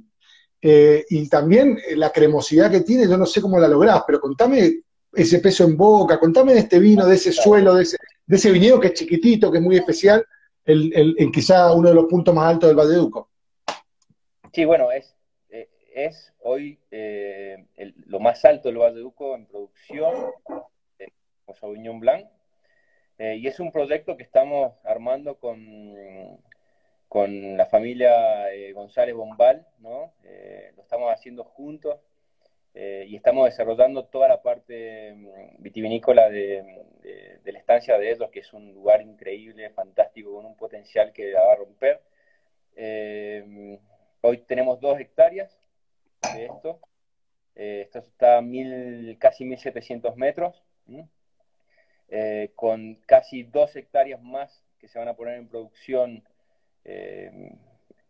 [0.62, 4.82] eh, y también la cremosidad que tiene, yo no sé cómo la lográs, pero contame
[5.14, 8.52] ese peso en boca, contame de este vino, de ese suelo, de ese, de ese
[8.52, 10.26] viñedo que es chiquitito, que es muy especial,
[10.66, 13.30] el, el, quizá uno de los puntos más altos del Valleduco.
[14.54, 15.16] Sí, bueno, es,
[15.50, 17.66] eh, es hoy eh,
[18.06, 20.14] lo más alto del Valle de Uco en producción
[21.00, 21.14] de
[21.54, 22.28] Sauvignon Blanc.
[23.20, 25.58] Eh, y es un proyecto que estamos armando con,
[27.08, 30.14] con la familia González Bombal, ¿no?
[30.76, 31.99] lo estamos haciendo juntos
[32.74, 36.86] y estamos desarrollando toda la parte mm, vitivinícola de,
[37.45, 41.53] la estancia de ellos, que es un lugar increíble, fantástico, con un potencial que va
[41.53, 42.01] a romper.
[44.22, 45.58] Hoy tenemos dos hectáreas
[46.36, 46.80] de esto.
[47.55, 50.64] Eh, esto está a mil, casi 1.700 metros,
[52.10, 56.24] eh, con casi dos hectáreas más que se van a poner en producción.
[56.88, 57.52] Eh,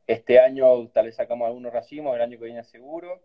[0.07, 3.21] este año tal vez sacamos algunos racimos, el año que viene seguro.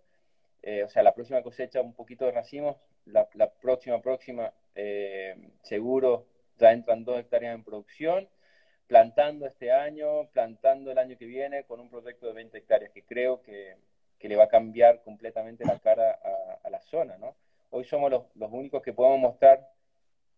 [0.85, 2.77] o sea, la próxima cosecha un poquito de racimos,
[3.07, 4.53] la, la próxima, próxima,
[5.63, 6.27] seguro
[6.59, 8.29] ya entran dos hectáreas en producción
[8.93, 13.03] plantando este año, plantando el año que viene con un proyecto de 20 hectáreas que
[13.03, 13.79] creo que,
[14.21, 16.21] le va a cambiar completamente la cara
[16.63, 17.17] a, la zona.
[17.17, 17.35] ¿no?
[17.71, 19.67] Hoy somos los, únicos que podemos mostrar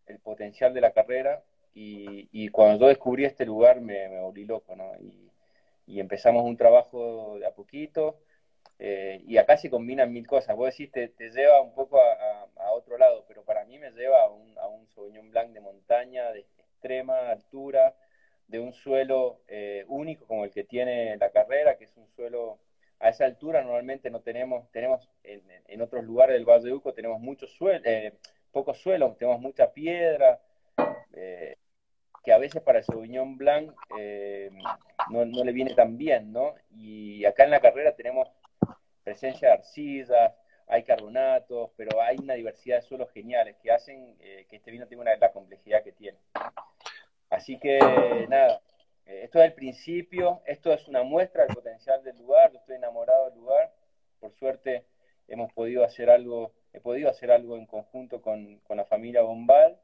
[0.06, 1.42] el potencial de la carrera
[1.74, 4.76] y, cuando yo descubrí este lugar me, me volví loco.
[4.76, 4.92] ¿no?
[5.00, 8.18] Y, empezamos un trabajo de a poquito.
[8.78, 10.56] Eh, y acá se combinan mil cosas.
[10.56, 14.28] Vos decís, te, lleva un poco a, otro lado, pero para mí me lleva a
[14.28, 14.84] un, a un
[15.30, 17.94] Blanc de montaña, de extrema altura,
[18.48, 22.58] de un suelo eh, único como el que tiene la carrera, que es un suelo
[23.00, 27.20] a esa altura normalmente no tenemos, tenemos en, otros lugares del Valle de Uco tenemos
[27.20, 28.14] mucho suelo, eh,
[28.52, 30.40] poco suelo, tenemos mucha piedra,
[31.12, 31.56] eh,
[32.24, 33.72] que a veces para Sauvignon Blanc
[35.10, 36.54] no, le viene tan bien, ¿no?
[36.70, 38.28] Y acá en la carrera tenemos
[39.02, 40.32] presencia de arcillas,
[40.66, 45.02] hay carbonatos, pero hay una diversidad de suelos geniales que hacen que este vino tenga
[45.02, 46.18] una, la complejidad que tiene.
[47.28, 47.78] Así que
[48.28, 48.60] nada,
[49.06, 52.76] eh, esto es el principio, esto es una muestra del potencial del lugar, yo estoy
[52.76, 53.72] enamorado del lugar,
[54.20, 54.86] por suerte
[55.28, 59.78] hemos podido hacer algo, he podido hacer algo en conjunto con, la familia Bombal,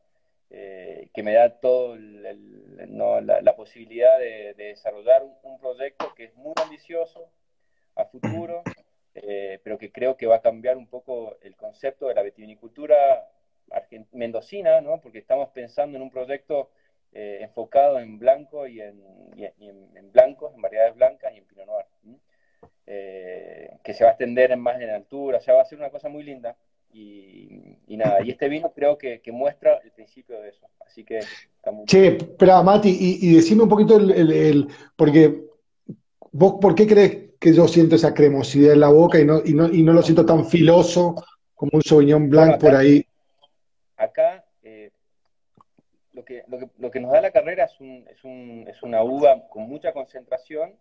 [0.51, 7.30] eh, que me da todo la, posibilidad de, desarrollar un, proyecto que es muy ambicioso
[7.94, 8.62] a futuro,
[9.14, 13.28] eh, pero que creo que va a cambiar un poco el concepto de la vitivinicultura
[14.12, 15.01] mendocina, ¿no?
[15.01, 16.70] porque estamos pensando en un proyecto
[17.12, 19.03] eh, enfocado en blanco y en,
[19.36, 21.86] en, blancos, en variedades blancas y en Pinot Noir,
[22.86, 25.78] eh, que se va a extender en más en altura, o sea, va a ser
[25.78, 26.57] una cosa muy linda.
[26.93, 30.66] Y, nada, y este vino creo que, muestra el principio de eso.
[30.86, 31.20] Así que
[31.86, 35.45] Che, espera, Mati, y, decime un poquito el, porque
[36.32, 39.55] vos, ¿por qué crees que yo siento esa cremosidad en la boca y no, y
[39.55, 41.14] no, y no lo siento tan filoso
[41.55, 43.05] como un Sauvignon Blanc por ahí?
[43.97, 44.45] Acá
[46.12, 48.82] lo que, lo que, lo que nos da la carrera es, un, es, un, es
[48.82, 50.74] una uva con mucha concentración,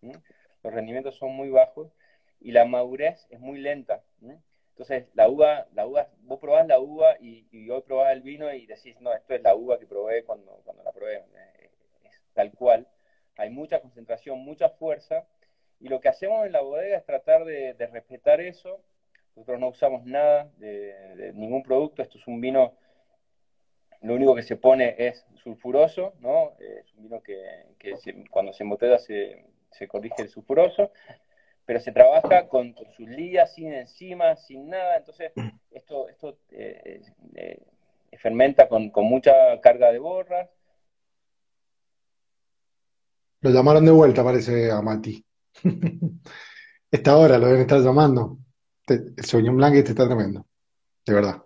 [0.00, 1.92] los rendimientos son muy bajos
[2.40, 4.02] y la madurez es muy lenta.
[4.76, 8.52] Entonces, la uva, la uva, vos probás la uva y, y, hoy probás el vino
[8.52, 11.24] y decís, no, esto es la uva que probé cuando, cuando la probé.
[12.04, 12.86] Es tal cual.
[13.38, 15.26] Hay mucha concentración, mucha fuerza.
[15.80, 18.82] Y lo que hacemos en la bodega es tratar de, respetar eso.
[19.34, 22.02] Nosotros no usamos nada de, ningún producto.
[22.02, 22.74] Esto es un vino
[24.02, 26.52] lo único que se pone es sulfuroso, ¿no?
[26.58, 27.64] Es un vino que,
[28.30, 30.92] cuando se embotella se, se, corrige el sulfuroso,
[31.66, 35.32] pero se trabaja con, sus lías, sin enzimas, sin nada, entonces
[35.72, 37.02] esto, esto eh,
[37.34, 37.60] eh,
[38.18, 40.48] fermenta con, mucha carga de borras.
[43.40, 45.22] Lo llamaron de vuelta, parece a Mati.
[46.90, 48.38] Esta hora lo deben estar llamando.
[48.86, 50.46] El Sauvignon Blanc este está tremendo,
[51.04, 51.42] de verdad.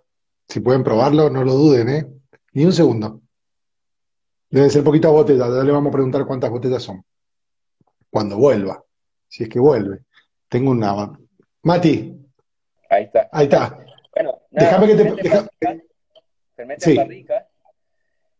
[0.47, 2.07] Si pueden probarlo, no lo duden, ¿eh?
[2.53, 3.21] Ni un segundo.
[4.51, 7.03] Debe ser poquita botella, ya le vamos a preguntar cuántas botellas son.
[8.09, 8.83] Cuando vuelva,
[9.27, 10.05] si es que vuelve.
[10.51, 11.17] Tengo una.
[11.63, 12.13] Mati.
[12.89, 13.29] Ahí está.
[13.31, 13.85] Ahí está.
[14.13, 15.83] Bueno, déjame que te.
[16.53, 17.47] Fermenta barrica,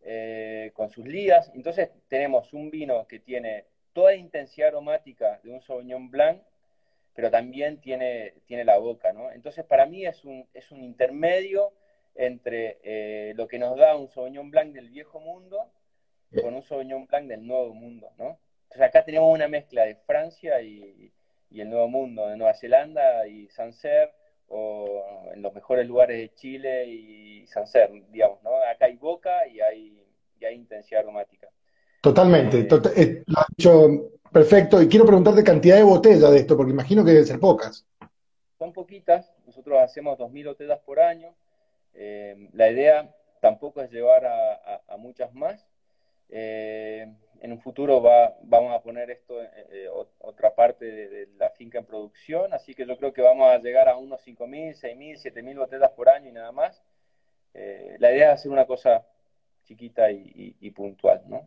[0.02, 1.50] eh, con sus lías.
[1.54, 6.42] Entonces tenemos un vino que tiene toda la intensidad aromática de un Sauvignon Blanc,
[7.14, 9.32] pero también tiene, tiene la boca, ¿no?
[9.32, 11.72] Entonces para mí es un, es un intermedio
[12.14, 15.72] entre eh, lo que nos da un Sauvignon Blanc del viejo mundo
[16.42, 18.38] con un Sauvignon Blanc del nuevo mundo, ¿no?
[18.64, 21.10] Entonces acá tenemos una mezcla de Francia y,
[21.60, 24.12] el nuevo mundo, de Nueva Zelanda y Sancerre,
[24.48, 28.50] o en los mejores lugares de Chile y Sancerre, digamos, ¿no?
[28.70, 30.04] Acá hay boca y hay,
[30.38, 31.48] y hay intensidad aromática.
[32.00, 34.82] Totalmente, eh, eh, lo has dicho perfecto.
[34.82, 37.86] Y quiero preguntarte cantidad de botellas de esto, porque imagino que deben ser pocas.
[38.58, 41.34] Son poquitas, nosotros hacemos 2.000 botellas por año,
[41.94, 45.66] eh, la idea tampoco es llevar a, muchas más.
[46.28, 47.12] Eh,
[47.42, 49.88] en un futuro va, vamos a poner esto, eh,
[50.20, 53.88] otra parte de, la finca en producción, así que yo creo que vamos a llegar
[53.88, 56.80] a unos 5.000, 6.000, 7.000 botellas por año y nada más.
[57.52, 59.04] la idea es hacer una cosa
[59.64, 61.44] chiquita y, puntual, ¿no?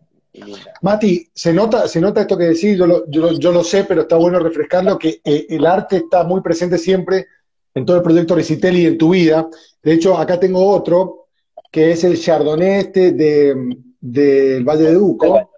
[0.82, 4.02] Mati, se nota, se nota esto que decís, yo lo, yo, yo lo sé, pero
[4.02, 7.28] está bueno refrescarlo, que el arte está muy presente siempre
[7.74, 9.48] en todo el proyecto Recitel y en tu vida.
[9.82, 11.28] De hecho, acá tengo otro,
[11.72, 15.55] que es el Chardonnay este del Valle de Duco.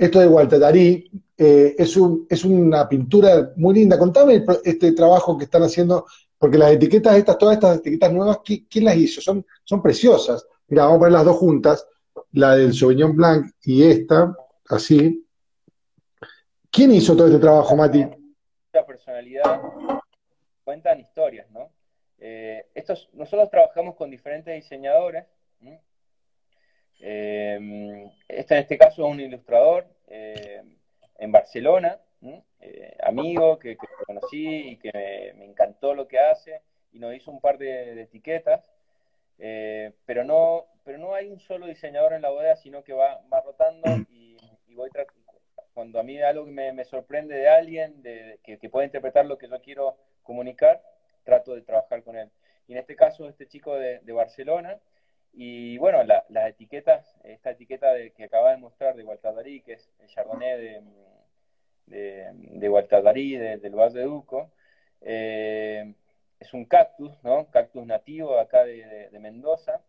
[0.00, 1.10] Esto de Walter Darí.
[1.36, 3.98] Eh, es, un, es una pintura muy linda.
[3.98, 6.06] Contame este trabajo que están haciendo,
[6.38, 9.20] porque las etiquetas estas, todas estas etiquetas nuevas, ¿quién las hizo?
[9.20, 10.46] Son, preciosas.
[10.68, 11.86] Mira, vamos a poner las dos juntas,
[12.32, 14.34] la del Sauvignon Blanc y esta,
[14.70, 15.26] así.
[16.70, 18.06] ¿Quién hizo todo este trabajo, Mati?
[18.72, 19.60] La personalidad
[20.64, 21.70] cuentan historias, ¿no?
[22.18, 22.64] Eh,
[23.12, 25.26] nosotros trabajamos con diferentes diseñadores.
[27.00, 30.62] Eh, este en este caso es un ilustrador eh,
[31.18, 31.98] en Barcelona,
[33.02, 33.76] amigo que,
[34.06, 36.60] conocí y que me, encantó lo que hace
[36.92, 38.70] y nos hizo un par de, etiquetas.
[39.38, 43.88] pero no pero no hay un solo diseñador en la bodega, sino que va, rotando
[44.10, 44.36] y,
[44.74, 44.90] voy
[45.74, 49.38] cuando a mí algo que me, sorprende de alguien de, que, que puede interpretar lo
[49.38, 50.82] que yo quiero comunicar,
[51.24, 52.30] trato de trabajar con él.
[52.66, 54.78] Y en este caso, este chico de, Barcelona,
[55.32, 59.90] y bueno, las etiquetas, esta etiqueta de, que acaba de mostrar de Gualtadarí, que es
[60.00, 60.82] el Chardonnay de,
[61.86, 64.50] de, de del Valle de Duco,
[65.00, 65.94] eh,
[66.38, 67.50] es un cactus, ¿no?
[67.50, 69.82] Cactus nativo acá de, Mendoza.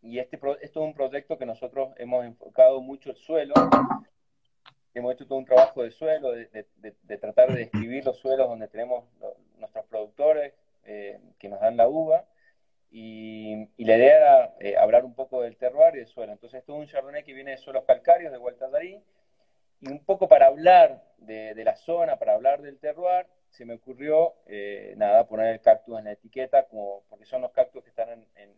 [0.00, 3.54] Y este, esto es un proyecto que nosotros hemos enfocado mucho el suelo,
[4.94, 9.04] hemos hecho todo un trabajo de suelo, de, tratar de describir los suelos donde tenemos
[9.58, 10.54] nuestros productores
[10.84, 12.24] eh, que nos dan la uva.
[12.94, 16.32] Y, la idea era eh, hablar un poco del terroir y del suelo.
[16.32, 19.02] Entonces, esto es un chardonnay que viene de suelos calcáreos de Vuelta ahí.
[19.80, 24.34] Y un poco para hablar de, la zona, para hablar del terroir, se me ocurrió,
[24.46, 28.10] eh, nada, poner el cactus en la etiqueta, como, porque son los cactus que están
[28.10, 28.54] en,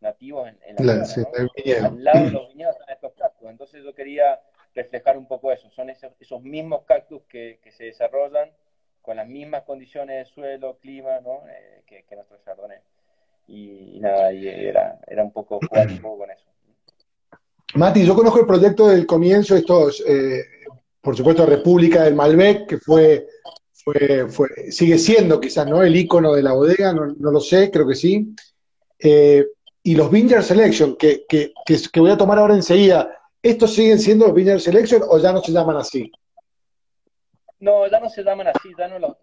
[0.00, 1.26] nativos en, la, zona,
[1.82, 3.48] Al lado de los viñedos están estos cactus.
[3.48, 4.38] Entonces, yo quería
[4.74, 5.70] reflejar un poco eso.
[5.70, 8.50] Son esos, esos mismos cactus que, se desarrollan
[9.00, 11.42] con las mismas condiciones de suelo, clima, ¿no?
[11.48, 12.80] Eh, que, nuestro chardonnay.
[13.48, 16.44] Y, nada, y era, era un poco jugar un poco con eso.
[17.74, 20.44] Mati, yo conozco el proyecto del comienzo, estos, eh,
[21.00, 23.26] por supuesto, República del Malbec, que fue,
[23.72, 25.82] fue, fue, sigue siendo quizás, ¿no?
[25.82, 28.34] El icono de la bodega, no, lo sé, creo que sí.
[28.98, 29.46] Eh,
[29.82, 33.16] y los Vineyard Selection, que, que, que, voy a tomar ahora enseguida,
[33.46, 36.10] ¿Estos siguen siendo Vineyard Selection o ya no se llaman así?
[37.60, 39.16] No, ya no se llaman así, ya no los,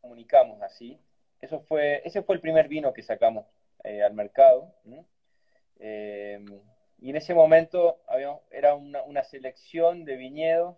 [0.00, 0.98] comunicamos así.
[1.44, 3.46] Eso fue, ese fue el primer vino que sacamos
[3.84, 4.74] eh, al mercado.
[5.78, 6.42] Eh,
[7.00, 8.00] y en ese momento
[8.50, 10.76] era una, selección de viñedos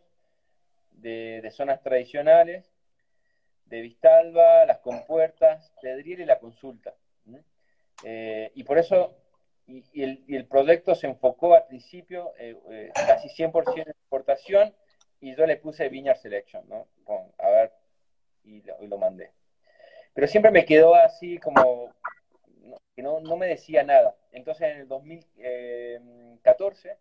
[0.91, 2.69] de, zonas tradicionales,
[3.67, 6.95] de Vistalba, las compuertas, Pedriel y la consulta.
[8.05, 9.17] Eh, y por eso
[9.69, 14.75] y, el, proyecto se enfocó al principio eh, casi 100% en exportación
[15.21, 16.89] y yo le puse Vineyard Selection, ¿no?
[17.39, 17.73] a ver,
[18.45, 19.33] y lo, mandé.
[20.17, 21.93] Pero siempre me quedó así como,
[22.95, 24.17] que no, no, me decía nada.
[24.33, 26.97] Entonces en el 2014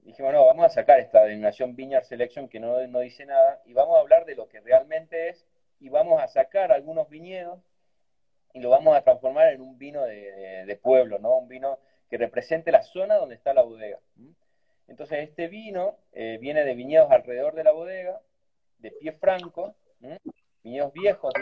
[0.00, 3.72] dijimos, no, vamos a sacar esta denominación Vineyard Selection que no, no dice nada y
[3.72, 5.46] vamos a hablar de lo que realmente es
[5.80, 7.60] y vamos a sacar algunos viñedos
[8.52, 11.38] y lo vamos a transformar en un vino de, pueblo, ¿no?
[11.38, 11.78] Un vino
[12.10, 14.00] que represente la zona donde está la bodega.
[14.86, 18.20] Entonces este vino eh, viene de viñedos alrededor de la bodega,
[18.80, 19.74] de pie franco,
[20.68, 21.32] viñedos viejos,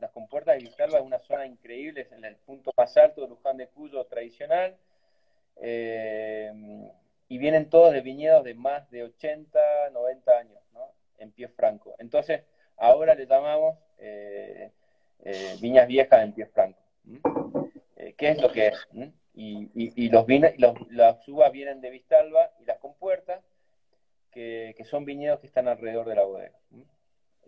[0.00, 3.28] las compuertas de Vistalba es una zona increíble, es en el punto más alto de
[3.28, 4.76] Luján de Cuyo tradicional,
[5.56, 6.52] eh,
[7.28, 10.92] y vienen todos de viñedos de más de 80, 90 años, ¿no?
[11.18, 11.96] En pie franco.
[11.98, 12.42] Entonces,
[12.76, 14.70] ahora le llamamos eh,
[15.24, 16.78] eh, viñas viejas en pie franco.
[18.16, 18.88] ¿Qué es lo que es?
[19.34, 20.26] Y, los,
[20.90, 23.42] las uvas vienen de Vistalba y las compuertas,
[24.30, 26.56] que, son viñedos que están alrededor de la bodega.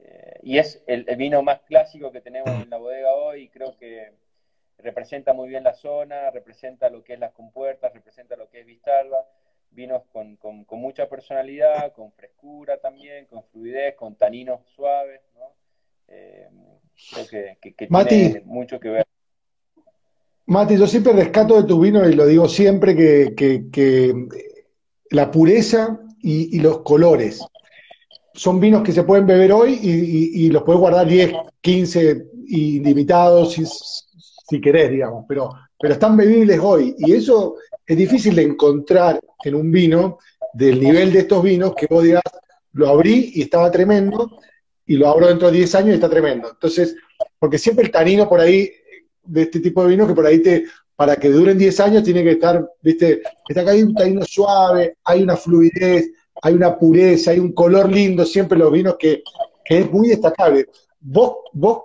[0.00, 3.76] Eh, y es el, vino más clásico que tenemos en la bodega hoy y creo
[3.76, 4.12] que
[4.78, 8.66] representa muy bien la zona, representa lo que es las compuertas, representa lo que es
[8.66, 9.26] Vistalba,
[9.70, 15.52] vinos con, con, mucha personalidad, con frescura también, con fluidez, con taninos suaves, ¿no?
[17.12, 17.74] Creo que,
[18.08, 19.06] tiene mucho que ver.
[20.46, 24.14] Mati, yo siempre rescato de tu vino y lo digo siempre que,
[25.10, 27.46] la pureza y, los colores
[28.39, 33.65] son vinos que se pueden beber hoy y, los puedes guardar 10, 15 ilimitados si,
[33.66, 39.55] si querés, digamos, pero, pero están bebibles hoy y eso es difícil de encontrar en
[39.56, 40.19] un vino
[40.55, 42.23] del nivel de estos vinos que vos digas,
[42.73, 44.39] lo abrí y estaba tremendo,
[44.86, 46.48] y lo abro dentro de 10 años y está tremendo.
[46.51, 46.97] Entonces,
[47.39, 48.70] porque siempre el tanino por ahí,
[49.24, 50.65] de este tipo de vino, que por ahí te,
[50.97, 55.23] para que duren 10 años, tiene que estar, viste, está acá un tanino suave, hay
[55.23, 56.10] una fluidez,
[56.43, 59.23] hay una pureza, hay un color lindo, siempre los vinos que,
[59.65, 60.66] es muy destacable.
[61.01, 61.82] Vos, vos,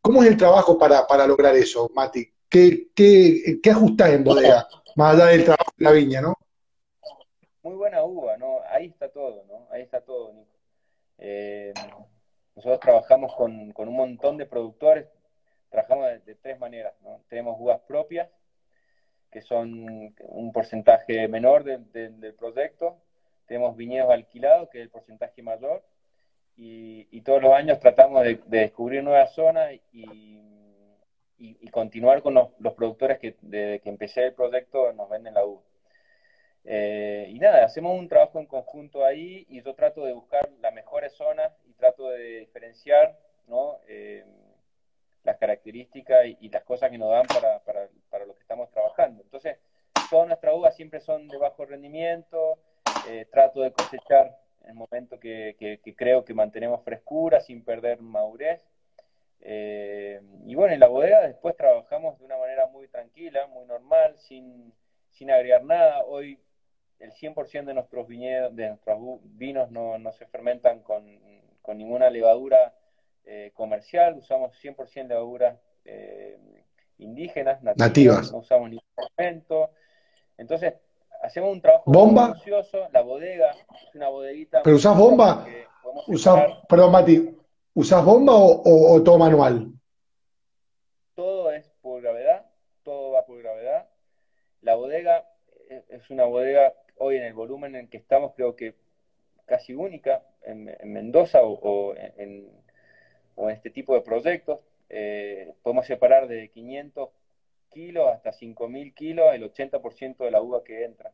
[0.00, 2.28] ¿cómo es el trabajo para, lograr eso, Mati?
[2.48, 4.68] ¿Qué, qué, qué ajustás en bodega?
[4.94, 6.34] Más allá del trabajo de la viña, ¿no?
[7.62, 8.58] Muy buena uva, ¿no?
[8.70, 9.66] Ahí está todo, ¿no?
[9.70, 10.54] Ahí está todo, Nico.
[11.18, 11.72] Eh,
[12.54, 15.08] nosotros trabajamos con, un montón de productores,
[15.70, 16.94] trabajamos de, tres maneras.
[17.28, 18.28] Tenemos uvas propias,
[19.30, 22.98] que son un porcentaje menor del proyecto.
[23.46, 25.82] Tenemos viñedos alquilados, que es el porcentaje mayor.
[26.56, 30.40] Y, todos los años tratamos de, descubrir nuevas zonas y,
[31.70, 35.62] continuar con los, productores que desde que empecé el proyecto nos venden la uva.
[36.64, 40.72] Eh, y nada, hacemos un trabajo en conjunto ahí y yo trato de buscar las
[40.72, 41.52] mejores zonas
[41.84, 43.18] trato de diferenciar.
[43.86, 44.24] Eh,
[45.22, 49.22] las características y, las cosas que nos dan para, para, para, lo que estamos trabajando.
[49.22, 49.56] Entonces,
[50.10, 52.58] todas nuestras uvas siempre son de bajo rendimiento,
[53.08, 58.00] eh, trato de cosechar en el momento que, que, creo que mantenemos frescura sin perder
[58.00, 58.62] madurez.
[59.40, 64.16] Eh, y bueno, en la bodega después trabajamos de una manera muy tranquila, muy normal,
[64.18, 64.72] sin,
[65.10, 66.02] sin agregar nada.
[66.04, 66.40] Hoy
[66.98, 71.04] el 100% de nuestros viñedos, de nuestros vinos no, no se fermentan con
[71.64, 72.74] con ninguna levadura
[73.24, 76.38] eh, comercial, usamos 100% levaduras eh,
[76.98, 78.84] indígenas, nativas, no usamos ningún
[79.16, 79.70] fermento.
[80.36, 80.74] Entonces,
[81.24, 82.34] hacemos un trabajo ¿Bomba?
[82.92, 84.62] la bodega es una bodeguita...
[84.62, 85.46] ¿Pero usás bomba?
[86.68, 87.36] perdón, Mati,
[87.74, 89.72] ¿usás bomba o, todo manual?
[91.14, 92.46] Todo es por gravedad,
[92.82, 93.88] todo va por gravedad.
[94.60, 95.26] La bodega
[95.88, 98.74] es una bodega, hoy en el volumen en que estamos, creo que
[99.46, 102.50] casi única en, Mendoza o, en,
[103.50, 104.60] este tipo de proyectos.
[104.90, 107.08] Eh, podemos separar de 500
[107.74, 111.12] kilos hasta 5.000 kilos el 80% de la uva que entra.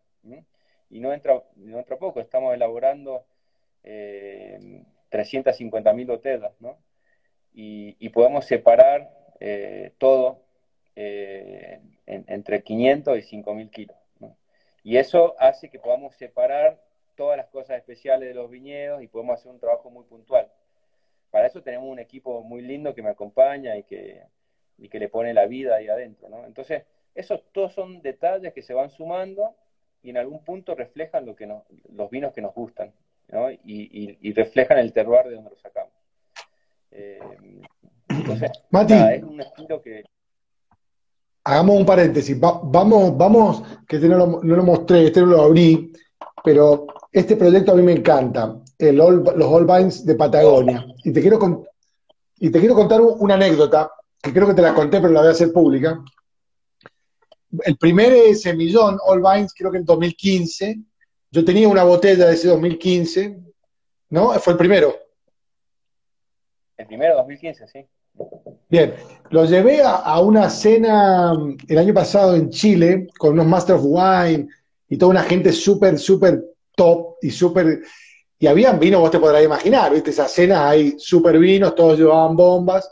[0.91, 3.25] Y no entra, no entra poco, estamos elaborando
[3.83, 6.79] eh, 350.000 botellas, ¿no?
[7.53, 9.11] Y, podemos separar
[9.41, 10.43] eh, todo
[10.95, 13.97] eh, entre 500 y 5.000 kilos.
[14.83, 16.81] Y eso hace que podamos separar
[17.17, 20.51] todas las cosas especiales de los viñedos y podemos hacer un trabajo muy puntual.
[21.31, 24.23] Para eso tenemos un equipo muy lindo que me acompaña y que,
[24.81, 26.45] y que le pone la vida ahí adentro, ¿no?
[26.47, 26.85] Entonces,
[27.15, 29.55] esos todos son detalles que se van sumando
[30.03, 32.93] y en algún punto reflejan lo que los vinos que nos gustan,
[33.29, 33.51] ¿no?
[33.51, 35.93] Y, reflejan el terroir de donde los sacamos.
[36.91, 37.21] Eh,
[38.09, 40.05] entonces, Mati, es un estilo que...
[41.45, 42.39] Hagamos un paréntesis.
[42.39, 45.93] vamos, vamos, que este no lo, no lo mostré, este no lo abrí,
[46.45, 50.87] pero este proyecto a mí me encanta, el los All Vines de Patagonia.
[51.05, 51.65] Y te, quiero
[52.39, 53.91] y te quiero contar una anécdota,
[54.23, 56.03] que creo que te la conté, pero la voy a hacer pública.
[57.65, 60.79] El primer semillón, All Vines, creo que en 2015,
[61.31, 63.39] yo tenía una botella de ese 2015,
[64.11, 64.33] ¿no?
[64.41, 64.95] Fue el primero.
[66.77, 67.87] El primero, 2015, sí.
[68.69, 68.95] Bien,
[69.31, 73.83] lo llevé a, una cena mm, el año pasado en Chile con unos Master of
[73.85, 74.49] Wine
[74.89, 76.45] y toda una gente súper, súper
[76.77, 77.83] top y súper...
[78.39, 80.11] Y habían vino, vos te podrás imaginar, ¿viste?
[80.11, 82.89] Esas cenas hay súper vinos, todos llevaban bombas.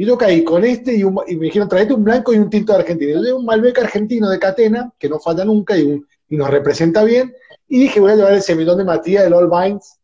[0.00, 2.78] Y yo caí con este y, me dijeron, traete un blanco y un tinto de
[2.78, 3.12] Argentina.
[3.12, 7.34] Yo llevé un Malbec argentino de Catena, que no falla nunca y, nos representa bien.
[7.68, 9.98] Y dije, voy a llevar el semillón de Matías del All Vines.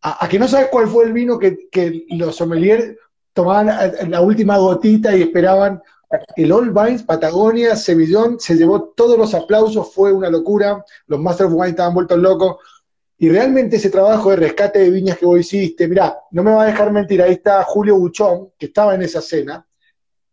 [0.00, 1.58] A, que no sabes cuál fue el vino que,
[2.08, 2.96] los sommeliers
[3.34, 3.66] tomaban
[4.08, 5.82] la última gotita y esperaban.
[6.34, 10.82] El All Vines, Patagonia, Semillón, se llevó todos los aplausos, fue una locura.
[11.06, 12.56] Los Master of Wine estaban vueltos locos.
[13.20, 16.62] Y realmente ese trabajo de rescate de viñas que vos hiciste, mirá, no me va
[16.62, 19.66] a dejar mentir, ahí está Julio Buchón, que estaba en esa cena,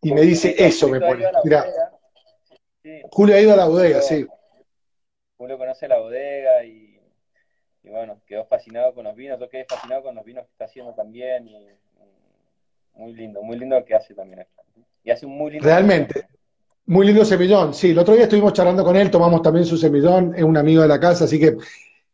[0.00, 1.24] y me dice eso, me pone.
[1.42, 1.66] Mirá.
[3.10, 4.24] Julio ha ido a la bodega, sí.
[5.36, 7.00] Julio conoce la bodega y,
[7.82, 9.40] bueno, quedó fascinado con los vinos.
[9.40, 11.48] Yo quedé fascinado con los vinos que está haciendo también.
[11.48, 11.68] Y,
[12.94, 14.46] muy lindo, muy lindo lo que hace también
[15.02, 15.66] Y hace un muy lindo.
[15.66, 16.26] Realmente.
[16.86, 17.90] Muy lindo semillón, sí.
[17.90, 20.88] El otro día estuvimos charlando con él, tomamos también su semillón, es un amigo de
[20.88, 21.56] la casa, así que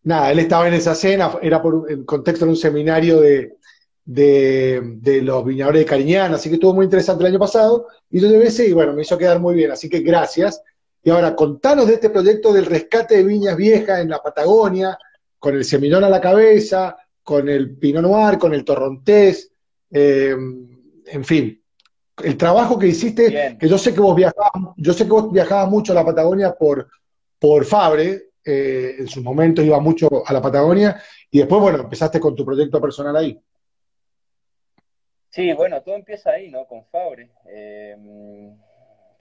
[0.05, 3.57] nada, él estaba en esa cena, era por el contexto de un seminario de,
[4.05, 8.29] de, los viñadores de Cariñana, así que estuvo muy interesante el año pasado, y yo
[8.29, 10.63] llevé ese y bueno, me hizo quedar muy bien, así que gracias.
[11.05, 14.97] Y ahora, contanos de este proyecto del rescate de viñas viejas en la Patagonia,
[15.39, 19.51] con el semillón a la cabeza, con el Pinot Noir, con el Torrontés,
[19.91, 20.37] eh,
[21.07, 21.61] en fin,
[22.23, 25.69] el trabajo que hiciste, que yo sé que vos viajabas, yo sé que vos viajabas
[25.69, 26.89] mucho a la Patagonia por,
[27.39, 31.01] por Fabre, eh, en su momento iba mucho a la Patagonia,
[31.31, 33.41] y después, bueno, empezaste con tu proyecto personal ahí.
[35.31, 36.67] Sí, bueno, todo empieza ahí, ¿no?
[36.67, 37.31] Con Fabre.
[37.47, 37.97] Eh,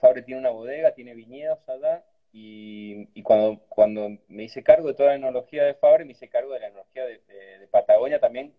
[0.00, 5.10] Fabre tiene una bodega, tiene viñedos allá, y, cuando, cuando me hice cargo de toda
[5.10, 8.54] la enología de Fabre, me hice cargo de la enología de, Patagonia también.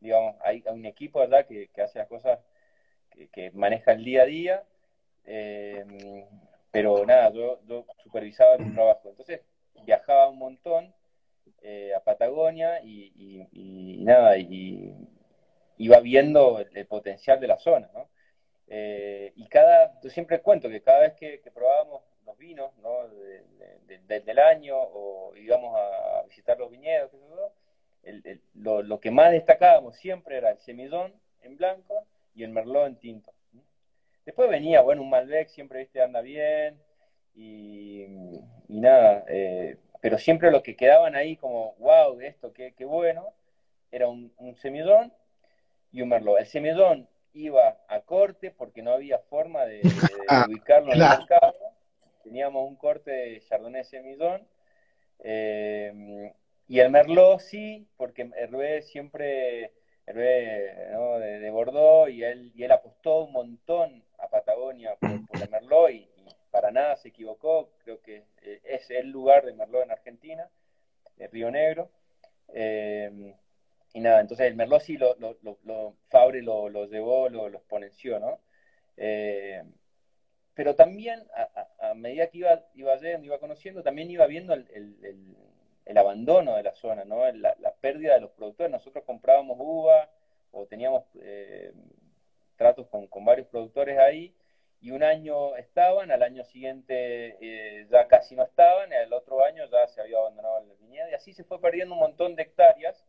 [0.00, 2.40] Digamos, hay, un equipo allá que, hace las cosas
[3.32, 4.64] que, maneja el día a día,
[5.24, 5.84] eh,
[6.70, 7.60] pero nada, yo,
[8.02, 9.10] supervisaba el trabajo.
[9.10, 9.40] Entonces
[9.84, 10.94] viajaba un montón
[11.62, 14.94] eh, a Patagonia y, nada, y
[15.78, 18.08] iba viendo el, potencial de la zona, ¿no?
[18.68, 23.08] Eh, y cada, yo siempre cuento que cada vez que, probábamos los vinos, ¿no?
[24.08, 27.10] del año o íbamos a visitar los viñedos,
[28.54, 32.96] lo, lo, que más destacábamos siempre era el semillón en blanco y el Merlot en
[32.96, 33.32] tinto.
[34.24, 36.80] Después venía, bueno, un Malbec siempre, viste, anda bien
[37.34, 38.06] y,
[38.68, 43.34] nada, eh, pero siempre lo que quedaban ahí como, wow, esto, qué, qué bueno,
[43.90, 45.12] era un, un semillón
[45.92, 46.38] y un Merlot.
[46.40, 49.82] El semillón iba a corte porque no había forma de,
[50.28, 51.54] ah, ubicarlo en el mercado.
[52.24, 54.46] Teníamos un corte de Chardonnay semillón.
[55.20, 56.32] Eh,
[56.68, 59.72] y el Merlot sí, porque Hervé siempre
[60.06, 65.90] de, de, Bordeaux y él, y él apostó un montón a Patagonia por, el Merlot
[65.90, 66.08] y,
[66.52, 67.70] para nada se equivocó.
[67.82, 70.48] Creo que eh, es el lugar de Merlot en Argentina,
[71.32, 71.90] Río Negro.
[72.54, 73.34] Eh,
[73.94, 78.38] y nada, entonces el Merlot sí lo, lo, lo, Fabre lo, llevó, lo, exponenció, ¿no?
[78.96, 79.62] Eh,
[80.54, 81.26] pero también
[81.80, 84.66] a, medida que iba, iba yendo, iba conociendo, también iba viendo el
[85.84, 87.30] el abandono de la zona, ¿no?
[87.32, 88.70] la, pérdida de los productores.
[88.70, 90.08] Nosotros comprábamos uva
[90.52, 91.04] o teníamos
[92.56, 94.34] tratos con, varios productores ahí
[94.82, 99.64] y un año estaban, al año siguiente eh, ya casi no estaban, al otro año
[99.70, 103.06] ya se había abandonado el viñedo y así se fue perdiendo un montón de hectáreas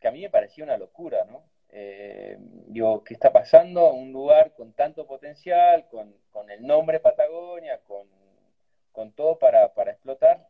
[0.00, 1.44] que a mí me parecía una locura, ¿no?
[1.70, 2.38] Eh,
[2.68, 3.92] digo, ¿qué está pasando?
[3.92, 6.14] Un lugar con tanto potencial, con,
[6.48, 8.08] el nombre Patagonia, con,
[8.92, 10.48] con todo para, para explotar,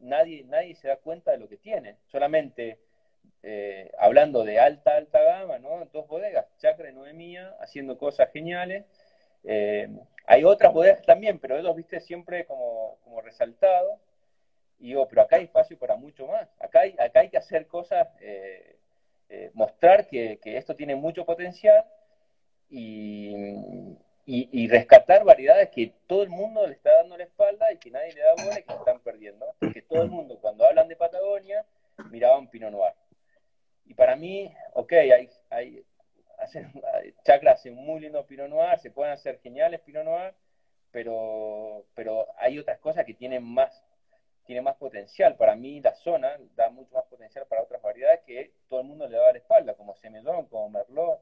[0.00, 1.98] nadie, nadie se da cuenta de lo que tiene.
[2.06, 2.78] Solamente
[3.42, 5.84] eh, hablando de alta, alta gama, ¿no?
[5.92, 8.86] Dos bodegas, Chacra y Noemía, haciendo cosas geniales.
[9.46, 9.88] Eh,
[10.26, 13.98] hay otras bodegas también, pero ellos, viste, siempre como, resaltado.
[14.78, 16.48] Y digo, pero acá hay espacio para mucho más.
[16.60, 18.76] Acá hay, acá hay que hacer cosas, eh,
[19.54, 21.84] mostrar que, que, esto tiene mucho potencial
[22.68, 23.34] y,
[24.26, 28.12] y, rescatar variedades que todo el mundo le está dando la espalda y que nadie
[28.12, 29.46] le da bola y que están perdiendo.
[29.60, 31.64] Porque todo el mundo, cuando hablan de Patagonia,
[32.10, 32.92] miraban Pinot Noir.
[33.84, 34.92] Y para mí, ok,
[35.50, 35.84] hay,
[36.38, 36.72] hacen,
[37.24, 40.34] Chacra hace un muy lindo Pinot Noir, se pueden hacer geniales Pinot Noir,
[40.90, 43.84] pero, pero hay otras cosas que tienen más,
[44.44, 45.36] tienen más potencial.
[45.36, 49.06] Para mí, la zona da mucho más potencial para otras variedades que todo el mundo
[49.08, 51.20] le da la espalda, como Semillon, como Merlot,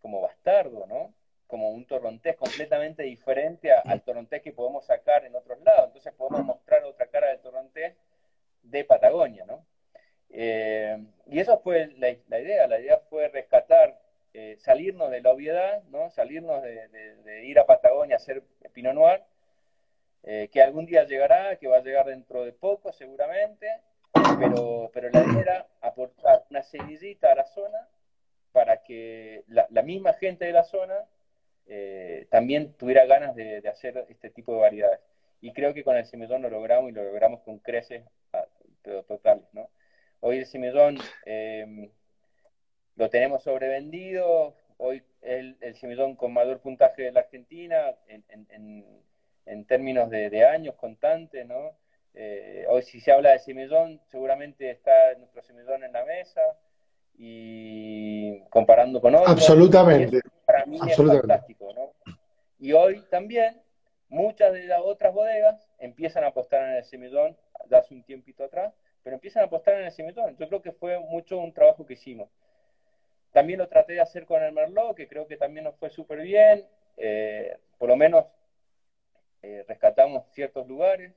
[0.00, 1.12] como Bastardo, ¿no?
[1.46, 5.86] como un torrontés completamente diferente al torrontés que podemos sacar en otros lados.
[5.86, 7.94] Entonces podemos mostrar otra cara del torrontés
[8.62, 9.64] de Patagonia, ¿no?
[10.30, 12.66] Eh, y eso fue la, idea.
[12.66, 13.98] La idea fue rescatar
[14.34, 16.10] eh, salirnos de la obviedad, ¿no?
[16.10, 18.42] salirnos de, ir a Patagonia a hacer
[18.72, 19.22] Pinot Noir,
[20.24, 23.68] eh, que algún día llegará, que va a llegar dentro de poco seguramente,
[24.12, 27.88] pero, pero la idea era aportar una semillita a la zona
[28.52, 31.04] para que la, misma gente de la zona
[31.66, 35.00] eh, también tuviera ganas de, hacer este tipo de variedades.
[35.40, 38.02] Y creo que con el semillón lo logramos y lo logramos con creces
[38.32, 38.46] ah,
[39.06, 39.44] totales.
[39.52, 39.68] ¿no?
[40.20, 41.90] Hoy el semillón eh,
[42.96, 48.24] lo tenemos sobrevendido, hoy el, el semillón con mayor puntaje de la Argentina en,
[49.44, 51.72] en, términos de, años constantes, ¿no?
[52.28, 56.40] Eh, hoy si se habla de semillón, seguramente está nuestro semillón en la mesa
[57.16, 59.30] y comparando con otros.
[59.30, 60.20] Absolutamente.
[60.44, 61.92] para mí es fantástico, ¿no?
[62.58, 63.60] Y hoy también
[64.08, 67.36] muchas de las otras bodegas empiezan a apostar en el semillón,
[67.70, 70.36] ya hace un tiempito atrás, pero empiezan a apostar en el semillón.
[70.36, 72.28] Yo creo que fue mucho un trabajo que hicimos.
[73.32, 76.20] También lo traté de hacer con el Merlot, que creo que también nos fue súper
[76.20, 76.66] bien.
[76.96, 78.24] Eh, por lo menos
[79.42, 81.12] eh, rescatamos ciertos lugares.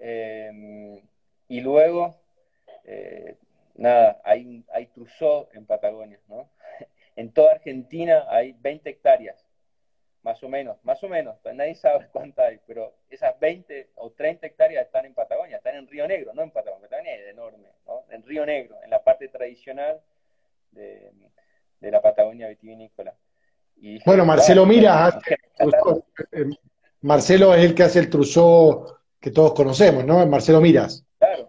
[0.00, 1.02] Eh,
[1.48, 2.20] y luego,
[3.74, 6.50] nada, hay, hay Trousseau en Patagonia, ¿no?
[7.16, 9.44] En toda Argentina hay 20 hectáreas,
[10.22, 14.10] más o menos, más o menos, pues nadie sabe cuántas hay, pero esas 20 o
[14.10, 17.68] 30 hectáreas están en Patagonia, están en Río Negro, no en Patagonia, Patagonia es enorme,
[17.86, 18.04] ¿no?
[18.10, 20.00] En Río Negro, en la parte tradicional
[20.70, 21.10] de,
[21.80, 23.14] de la Patagonia vitivinícola.
[23.80, 25.20] Y bueno, Marcelo Mira,
[26.32, 26.44] eh,
[27.02, 30.24] Marcelo es el que hace el truzó que todos conocemos, ¿no?
[30.26, 31.04] Marcelo Miras.
[31.18, 31.48] Claro,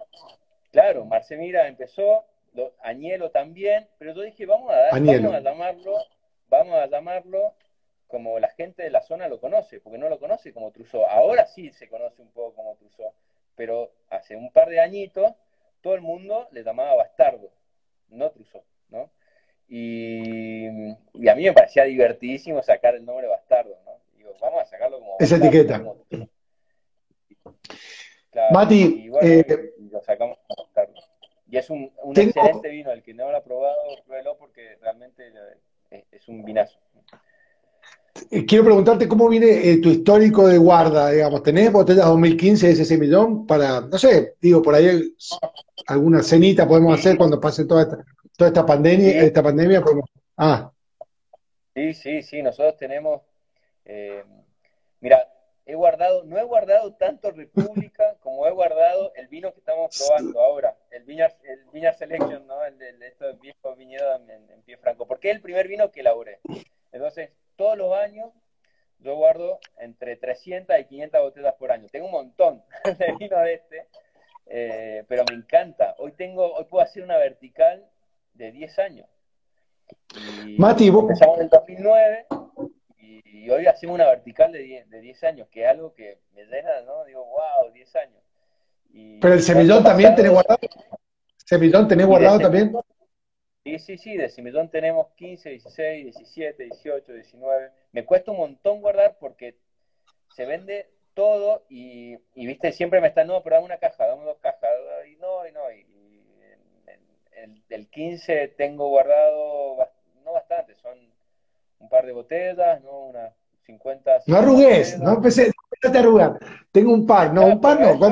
[0.72, 2.26] claro, Marcelo Mira empezó,
[2.82, 5.94] Añelo también, pero yo dije, vamos a, dar, vamos a llamarlo,
[6.50, 7.54] vamos a llamarlo
[8.08, 11.08] como la gente de la zona lo conoce, porque no lo conoce como Truzó.
[11.08, 13.14] Ahora sí se conoce un poco como Truzó,
[13.56, 15.32] pero hace un par de añitos
[15.82, 17.52] todo el mundo le llamaba bastardo,
[18.10, 19.12] no Truzó, ¿no?
[19.68, 23.92] Y, a mí me parecía divertidísimo sacar el nombre bastardo, ¿no?
[24.18, 25.18] Digo, vamos a sacarlo como.
[25.20, 25.84] Esa etiqueta.
[28.52, 30.38] Mati, y eh, lo sacamos.
[31.50, 33.76] Y es un, un excelente vino, el que no lo ha probado,
[34.06, 35.32] pruébelo porque realmente
[36.12, 36.78] es un vinazo.
[38.32, 42.74] Eh, quiero preguntarte cómo viene eh, tu histórico de guarda, digamos, ¿tenés botellas 2015 de
[42.74, 45.16] ese semillón para, no sé, digo, por ahí
[45.88, 47.98] alguna cenita podemos hacer cuando pase toda esta,
[48.38, 49.84] toda esta pandemia, esta pandemia,
[50.38, 50.72] ah.
[51.74, 53.22] Sí, sí, sí, nosotros tenemos,
[53.86, 54.24] eh,
[55.00, 55.28] mira,
[55.70, 60.42] he guardado, no he guardado tanto República como he guardado el vino que estamos probando
[60.42, 62.66] ahora, el Viñar, el Selection, ¿no?
[62.66, 66.00] El de, estos viejos viñedos en, en, pie franco, porque es el primer vino que
[66.00, 66.40] elaboré.
[66.92, 68.32] Entonces, todos los años
[68.98, 71.88] yo guardo entre 300 y 500 botellas por año.
[71.92, 72.64] Tengo un montón
[72.98, 73.86] de vino de este,
[74.48, 75.94] eh, pero me encanta.
[76.00, 77.88] Hoy tengo, hoy puedo hacer una vertical
[78.34, 79.08] de 10 años.
[80.58, 81.04] Mati, vos...
[81.04, 82.26] Empezamos en el 2009
[83.00, 86.44] y, hoy hacemos una vertical de 10, de 10 años, que es algo que me
[86.46, 87.04] llena, ¿no?
[87.06, 88.22] Digo, wow, 10 años.
[89.22, 90.60] Pero el semillón también tenés guardado.
[91.46, 92.74] ¿Semillón tenés guardado también?
[93.64, 97.72] Sí, sí, sí, de semillón tenemos 15, 16, 17, 18, 19.
[97.92, 99.58] Me cuesta un montón guardar porque
[100.36, 104.38] se vende todo y, viste, siempre me está, no, pero dame una caja, dame dos
[104.40, 104.70] cajas,
[105.08, 105.86] y no, y no, y,
[107.34, 109.78] el, el 15 tengo guardado,
[110.24, 111.09] no bastante, son
[111.80, 113.08] un par de botellas, ¿no?
[113.08, 113.34] Unas
[113.66, 114.20] 50.
[114.28, 115.52] No arrugues, no empecé,
[115.84, 116.34] no te arrugas.
[116.72, 117.94] Tengo un par, no, un par no.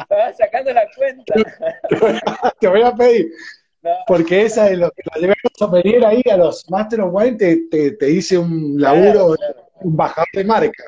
[0.00, 1.34] Estaba sacando la cuenta.
[2.60, 3.32] te voy a pedir.
[4.06, 7.90] Porque esa de los que la debemos ahí a los Master of Wine te, te,
[7.92, 9.34] te hice un laburo,
[9.80, 10.84] un bajador de marca.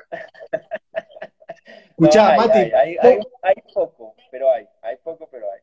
[1.90, 2.58] Escuchá, Mati.
[2.58, 2.96] Hay,
[3.42, 4.66] hay, poco, pero hay.
[4.82, 5.60] Hay poco, pero hay.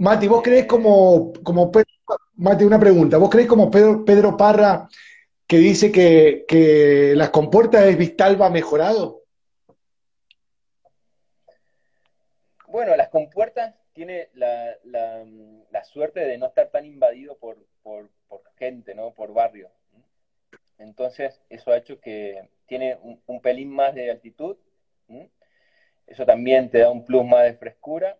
[0.00, 1.90] Mati, ¿vos crees como, como Pedro,
[2.36, 4.88] Mati, una pregunta, ¿vos crees como Pedro, Pedro Parra
[5.46, 9.24] que dice que, que las compuertas de Vistalba mejorado?
[12.68, 18.08] Bueno, las compuertas tiene la, la, suerte de no estar tan invadido por, por,
[18.56, 19.12] gente, ¿no?
[19.12, 19.68] Por barrio.
[20.78, 22.96] Entonces, eso ha hecho que tiene
[23.26, 24.56] un, pelín más de altitud.
[26.06, 28.16] Eso también te da un plus más de frescura.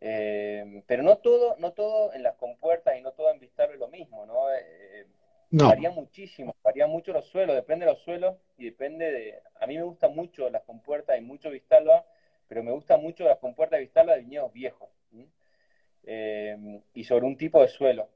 [0.00, 3.80] Eh, pero no todo, no todo en las compuertas y no todo en Vistalba es
[3.80, 4.52] lo mismo, ¿no?
[4.52, 5.06] Eh,
[5.50, 5.68] no.
[5.68, 9.42] Varía muchísimo, varía mucho los suelos, depende de los suelos y depende de...
[9.60, 12.04] A mí me gustan mucho las compuertas y mucho Vistalba,
[12.48, 14.88] pero me gustan mucho las compuertas de Vistalba de viñedos viejos
[16.04, 18.08] eh, y sobre un tipo de suelo.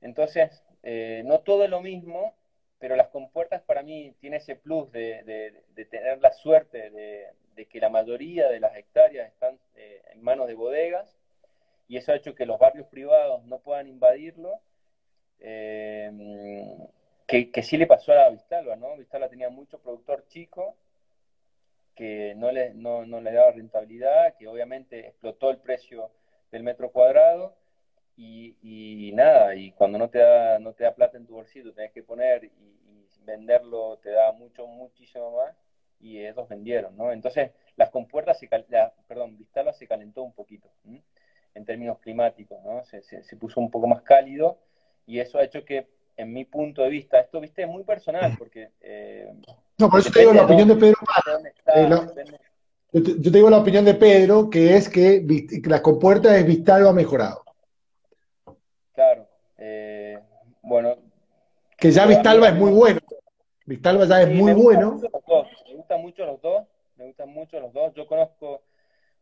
[0.00, 2.34] Entonces, eh, no todo es lo mismo,
[2.78, 7.26] pero las compuertas para mí tiene ese plus de, tener la suerte de,
[7.66, 11.18] que la mayoría de las hectáreas están eh, en manos de bodegas
[11.88, 14.60] y eso ha hecho que los barrios privados no puedan invadirlo,
[15.40, 16.10] eh,
[17.26, 18.96] que, que, sí le pasó a Vistalba, ¿no?
[18.96, 20.76] Vistalba tenía mucho productor chico
[21.94, 26.10] que no le, no, no le daba rentabilidad, que obviamente explotó el precio
[26.52, 27.56] del metro cuadrado,
[28.16, 31.72] y, y, nada, y cuando no te da, no te da plata en tu bolsillo,
[31.72, 35.56] tenés que poner y, y venderlo te da mucho, muchísimo más,
[36.00, 37.12] y ellos vendieron, ¿no?
[37.12, 41.02] Entonces, las compuertas, se, la, perdón, Vistalba se calentó un poquito, ¿sí?
[41.54, 42.84] en términos climáticos, ¿no?
[42.84, 44.58] Se, se, se, puso un poco más cálido,
[45.06, 48.36] y eso ha hecho que, en mi punto de vista, esto, viste, es muy personal,
[48.38, 48.70] porque...
[48.80, 49.32] Eh,
[49.78, 50.98] no, por eso te digo la opinión de Pedro
[51.74, 51.88] eh,
[52.92, 55.24] yo, te, yo te digo la opinión de Pedro, que es que
[55.64, 57.44] las compuertas de Vistalba mejorado.
[58.94, 59.28] Claro.
[59.58, 60.18] Eh,
[60.62, 60.96] bueno.
[61.76, 63.00] Que ya Vistalba es muy bueno.
[63.66, 65.00] Vistalba ya es sí, muy bueno.
[65.88, 66.66] Gustan mucho los dos.
[66.96, 67.94] Me gustan mucho los dos.
[67.94, 68.62] Yo conozco,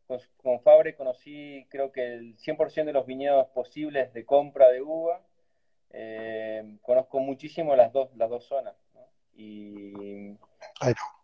[0.09, 4.83] con, con Fabre conocí creo que el 100% de los viñedos posibles de compra de
[4.83, 5.23] uva.
[5.91, 8.75] Eh, conozco muchísimo las dos, las dos zonas.
[8.95, 9.07] ¿no?
[9.37, 10.37] Y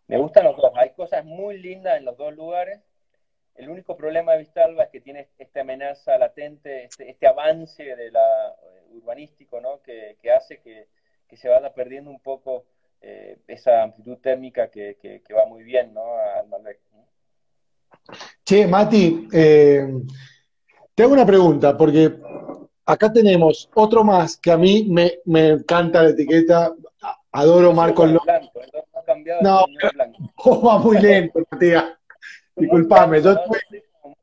[0.07, 0.71] me gustan los dos.
[0.75, 2.79] Hay cosas muy lindas en los dos lugares.
[3.55, 8.11] El único problema de Vistalba es que tiene esta amenaza latente, este, este avance de
[8.11, 9.81] la, uh, urbanístico, ¿no?
[9.81, 10.87] que, que hace que,
[11.27, 12.65] que, se vaya perdiendo un poco
[13.05, 16.15] eh, esa amplitud térmica que, que, va muy bien ¿no?
[16.15, 16.79] al Malbec.
[16.93, 17.05] ¿no?
[18.45, 19.85] Che, Mati, eh,
[20.95, 22.13] te hago una pregunta, porque
[22.85, 26.73] acá tenemos otro más que a mí me, me encanta la etiqueta,
[27.33, 28.49] adoro Marcos López.
[29.41, 29.65] No,
[30.43, 31.85] no va muy lento, Matías.
[32.55, 33.35] Disculpame, yo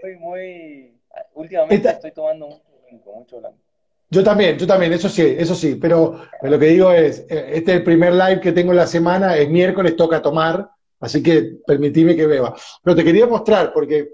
[0.03, 1.01] muy, muy,
[1.35, 1.91] últimamente Esta...
[1.91, 3.59] estoy tomando mucho blanco, mucho blanco.
[4.13, 7.77] Yo también, yo también, eso sí, eso sí, pero lo que digo es, este es
[7.79, 10.69] el primer live que tengo en la semana, es miércoles, toca tomar,
[10.99, 12.55] así que permitime que beba.
[12.83, 14.09] Pero te quería mostrar, porque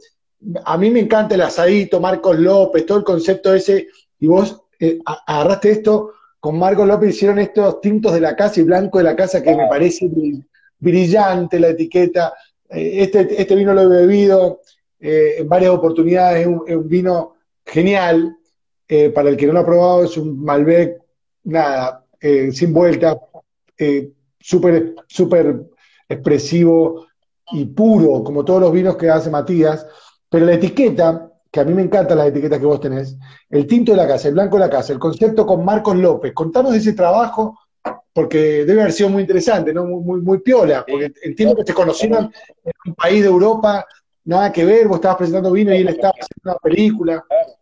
[0.64, 3.88] a mí me encanta el asadito, Marcos López, todo el concepto ese,
[4.20, 8.64] y vos eh, agarraste esto, con Marcos López hicieron estos tintos de la casa y
[8.64, 10.10] blanco de la casa que me parece
[10.78, 12.34] brillante la etiqueta,
[12.68, 14.60] este, este vino lo he bebido
[15.00, 18.35] eh, en varias oportunidades, es un, es un vino genial.
[18.88, 21.02] Eh, para el que no lo ha probado, es un Malbec,
[21.44, 23.18] nada, eh, sin vuelta,
[23.76, 25.66] eh, súper super
[26.08, 27.06] expresivo
[27.52, 29.86] y puro, como todos los vinos que hace Matías.
[30.28, 33.16] Pero la etiqueta, que a mí me encantan las etiquetas que vos tenés,
[33.50, 36.32] el tinto de la casa, el blanco de la casa, el concepto con Marcos López.
[36.32, 37.58] Contanos de ese trabajo
[38.12, 39.84] porque debe haber sido muy interesante, ¿no?
[39.84, 42.32] Muy, muy, muy piola, porque entiendo que te conocieron
[42.64, 43.84] en un país de Europa,
[44.24, 47.24] nada que ver, vos estabas presentando vino y él estaba haciendo una película.
[47.28, 47.55] Claro.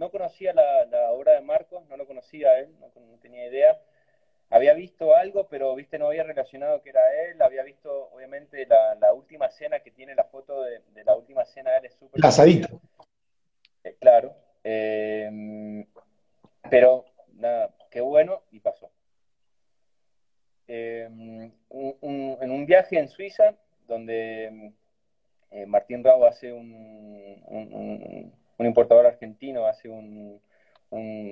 [0.00, 3.46] No, no conocía la, la, obra de Marcos, no lo conocía él, no, no, tenía
[3.46, 3.78] idea.
[4.48, 7.40] Había visto algo, pero viste, no había relacionado que era él.
[7.40, 11.44] Había visto, obviamente, la, la última cena que tiene la foto de, de la última
[11.44, 12.20] cena de él es súper.
[12.20, 12.80] Casadito.
[13.84, 14.34] Eh, claro.
[14.64, 15.84] Eh,
[16.68, 17.04] pero,
[17.34, 18.90] nada, qué bueno y pasó
[20.72, 21.52] eh, un,
[22.00, 23.56] un, en un viaje en Suiza,
[23.88, 24.72] donde
[25.50, 30.40] eh, Martín Rao hace un, un, importador argentino, hace un,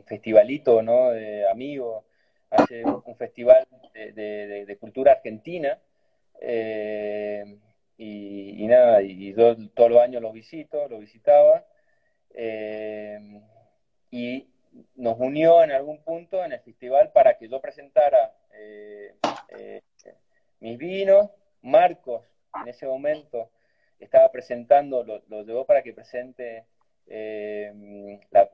[0.06, 1.10] festivalito ¿no?
[1.10, 2.04] de amigos,
[2.50, 5.78] hace un, festival de, cultura argentina.
[6.40, 7.58] Eh,
[7.98, 11.64] y, nada, y yo todos los años los visito, los visitaba.
[12.30, 13.40] Eh,
[14.10, 14.48] y
[14.94, 19.14] nos unió en algún punto en el festival para que yo presentara eh,
[20.60, 21.30] mis vinos.
[21.60, 22.24] Marcos,
[22.62, 23.50] en ese momento,
[23.98, 26.64] estaba presentando, lo llevó para que presente
[27.08, 27.72] eh,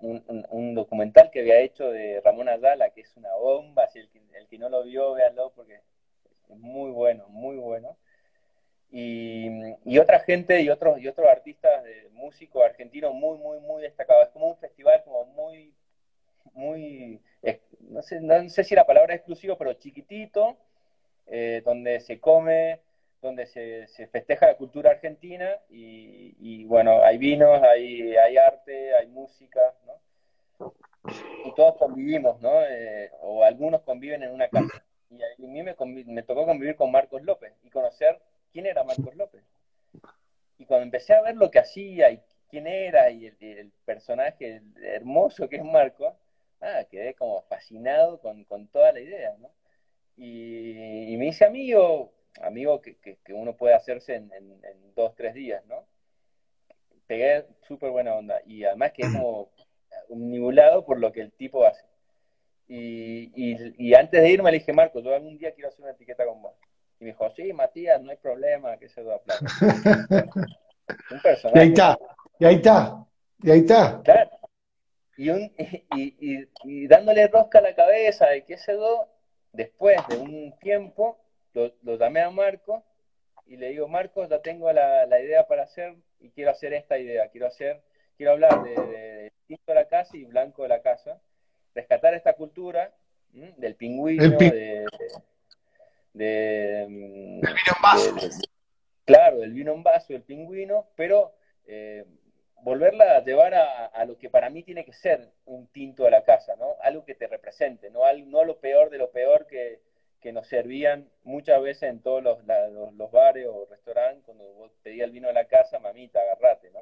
[0.00, 3.88] un, documental que había hecho de Ramón Ayala, que es una bomba.
[3.88, 5.80] Si el, el que no lo vio, véanlo porque
[6.48, 7.96] es muy bueno, muy bueno.
[8.90, 9.48] Y,
[9.84, 14.26] y, otra gente y otros y otros artistas de músicos argentinos muy muy muy destacados
[14.26, 15.74] es como un festival como muy
[16.52, 17.20] muy
[17.88, 20.56] no sé, no sé si la palabra es exclusivo, pero chiquitito,
[21.26, 22.80] eh, donde se come,
[23.24, 30.72] donde se, festeja la cultura argentina y, bueno, hay vinos, hay, arte, hay música, ¿no?
[31.44, 32.62] Y todos convivimos, ¿no?
[32.62, 34.84] Eh, o algunos conviven en una casa.
[35.10, 35.74] Y a mí me,
[36.06, 38.20] me tocó convivir con Marcos López y conocer
[38.52, 39.42] quién era Marcos López.
[40.58, 45.48] Y cuando empecé a ver lo que hacía y quién era y el, personaje hermoso
[45.48, 46.14] que es Marcos,
[46.60, 49.50] ah, quedé como fascinado con, con toda la idea, ¿no?
[50.16, 54.94] Y, y, me hice amigo, amigo que, que, que uno puede hacerse en, en, en,
[54.94, 55.86] dos, tres días, ¿no?
[57.06, 59.50] Pegué súper buena onda y además quedé como
[60.08, 61.84] nibulado por lo que el tipo hace.
[62.66, 65.92] Y, y, y, antes de irme le dije, Marco, yo algún día quiero hacer una
[65.92, 66.54] etiqueta con vos.
[66.98, 69.44] Y me dijo, sí, Matías, no hay problema, que se da plata.
[71.10, 71.58] Un personaje.
[71.58, 71.98] Y ahí está,
[72.38, 73.06] y ahí está,
[73.42, 74.00] y ahí está.
[74.02, 74.30] Claro,
[75.16, 79.08] y, y, dándole rosca a la cabeza de que ese do,
[79.52, 81.18] después de un tiempo,
[81.54, 82.84] lo, llamé a Marco
[83.46, 87.28] y le digo, Marcos, ya tengo la, idea para hacer y quiero hacer esta idea,
[87.28, 87.82] quiero hacer,
[88.16, 91.20] quiero hablar de, de, tinto de la casa y blanco de la casa,
[91.74, 92.92] rescatar esta cultura
[93.32, 94.86] del pingüino, de,
[96.12, 98.16] de, vino en vaso.
[99.04, 101.34] claro, del vino en vaso, del pingüino, pero
[101.66, 102.04] eh,
[102.62, 106.22] volverla a llevar a, lo que para mí tiene que ser un tinto de la
[106.22, 106.76] casa, ¿no?
[106.80, 109.80] Algo que te represente, no, no lo peor de lo peor que,
[110.24, 112.38] que nos servían muchas veces en todos los,
[112.94, 116.80] los, bares o restaurantes, cuando vos pedías el vino de la casa, mamita, agarrate, ¿no?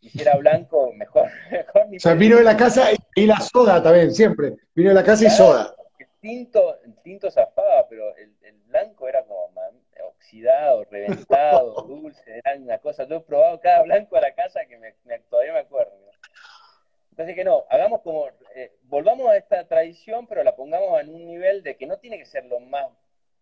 [0.00, 1.28] Y si era blanco, mejor.
[1.50, 4.54] mejor o sea, vino de la casa y la soda también, siempre.
[4.72, 5.74] Vino de la casa y soda.
[5.98, 9.50] El tinto, el tinto zafaba, pero el, el blanco era como
[10.06, 13.04] oxidado, reventado, dulce, era una cosa.
[13.04, 14.94] Yo he probado cada blanco a la casa que me,
[15.28, 15.92] todavía me acuerdo.
[17.20, 21.26] Entonces que no, hagamos como, eh, volvamos a esta tradición, pero la pongamos en un
[21.26, 22.86] nivel de que no tiene que ser lo más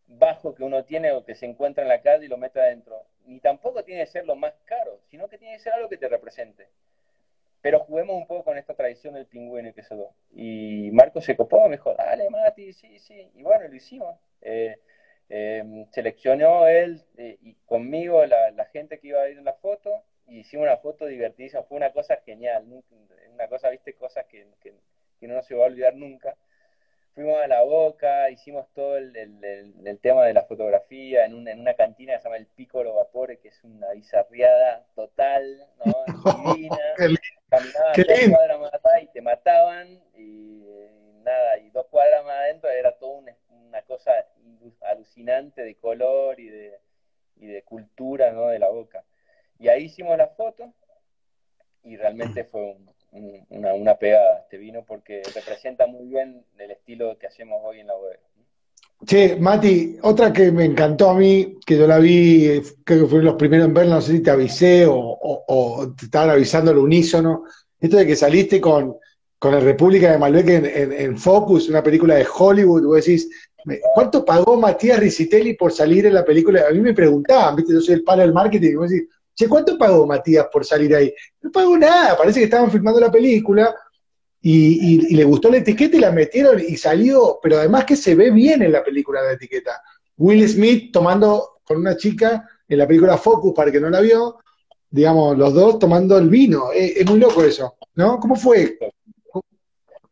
[0.09, 3.05] bajo que uno tiene o que se encuentra en la calle y lo mete adentro,
[3.25, 5.97] ni tampoco tiene que ser lo más caro, sino que tiene que ser algo que
[5.97, 6.67] te represente.
[7.61, 10.11] Pero juguemos un poco con esta tradición del pingüino y que se do.
[10.33, 14.19] Y Marco se copó, me dijo, dale Mati, sí, sí, y bueno, lo hicimos.
[14.43, 14.77] Eh,
[15.29, 20.03] eh, seleccionó él y conmigo la, la gente que iba a ir en la foto,
[20.29, 22.65] y hicimos una foto divertidísima, fue una cosa genial,
[23.33, 24.75] una cosa, viste, cosas que, que,
[25.27, 26.37] no se va a olvidar nunca.
[27.15, 31.61] Fuimos a la boca, hicimos todo el, el, tema de la fotografía en una, en
[31.61, 35.95] una cantina que se llama el Piccolo Vapore, que es una bizarriada total, ¿no?
[36.55, 36.79] Divina.
[37.49, 40.63] Caminabas dos cuadras más atrás y te mataban, y,
[41.25, 44.13] nada, y dos cuadras más adentro era toda una, una cosa
[44.83, 46.79] alucinante de color y de,
[47.37, 48.49] y de cultura, ¿no?
[48.49, 49.05] De la boca.
[49.59, 50.73] Y ahí hicimos la foto
[51.85, 52.77] y realmente fue
[53.51, 57.87] una, una pegada este vino porque representa muy bien el estilo que hacemos hoy en
[57.87, 58.19] la web.
[59.07, 63.23] Che, Mati, otra que me encantó a mí, que yo la vi, creo que fue
[63.23, 67.45] los primeros en verla, no sé si te avisé o, te estaban avisando al unísono,
[67.79, 68.97] esto de que saliste con,
[69.39, 73.31] con el República de Malbec en, Focus, una película de Hollywood, vos decís,
[73.95, 76.65] ¿cuánto pagó Matías Ricitelli por salir en la película?
[76.69, 77.75] A mí me preguntaban, ¿viste?
[77.75, 80.93] yo soy el palo del marketing, y vos decís, Che, ¿cuánto pagó Matías por salir
[80.97, 81.15] ahí?
[81.41, 83.73] No pagó nada, parece que estaban filmando la película
[84.41, 88.33] y, le gustó la etiqueta y la metieron y salió, pero además que se ve
[88.33, 89.81] bien en la película la etiqueta.
[90.17, 94.01] Will Smith tomando con una chica en la película Focus, para el que no la
[94.01, 94.39] vio,
[94.91, 96.73] digamos, los dos tomando el vino.
[96.73, 98.19] Es, muy loco eso, ¿no?
[98.19, 98.77] ¿Cómo fue?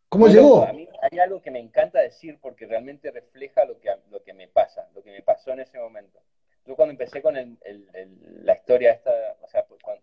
[0.08, 0.64] ¿Cómo, llegó?
[0.64, 4.34] A mí hay algo que me encanta decir porque realmente refleja lo que, lo que
[4.34, 6.20] me pasa, lo que me pasó en ese momento
[6.66, 9.10] yo cuando empecé con la historia esta,
[9.40, 9.98] o sea, con,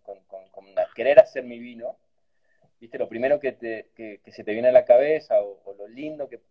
[0.95, 1.97] querer hacer mi vino,
[2.79, 3.55] viste, lo primero que,
[4.27, 6.41] se te viene a la cabeza o, lo lindo que,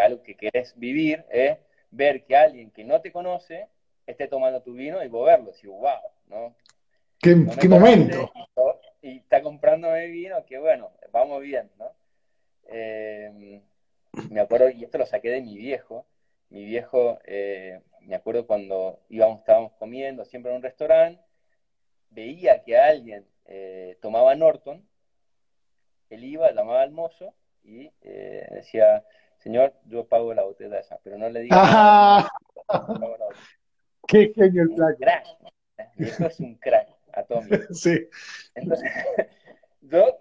[0.00, 1.58] algo que querés vivir es
[1.90, 3.68] ver que alguien que no te conoce
[4.06, 6.54] esté tomando tu vino y vos verlo, decir, wow, ¿no?
[7.20, 7.34] ¿Qué,
[7.68, 8.32] momento?
[9.02, 11.92] Y, está comprando mi vino, que bueno, vamos bien, ¿no?
[12.68, 13.60] Eh,
[14.30, 16.06] me acuerdo, y esto lo saqué de mi viejo,
[16.50, 21.22] mi viejo, eh, me acuerdo cuando íbamos, estábamos comiendo siempre en un restaurante,
[22.10, 24.88] veía que alguien eh, tomaba Norton,
[26.10, 27.34] él iba, llamaba al mozo
[27.64, 29.04] y eh, decía,
[29.38, 32.32] señor, yo pago la botella esa, pero no le diga nada.
[34.06, 34.94] Qué genio el plan.
[34.98, 35.26] Crack.
[35.98, 37.56] Eso es un crack atómico.
[37.74, 38.08] Sí.
[38.54, 38.90] Entonces,
[39.80, 40.20] yo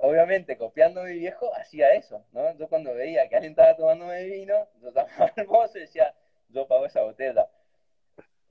[0.00, 2.56] obviamente, copiando a mi viejo, hacía eso, ¿no?
[2.56, 6.14] Yo cuando veía que alguien estaba tomando mi vino, yo estaba hermoso y decía,
[6.48, 7.48] yo pago esa botella.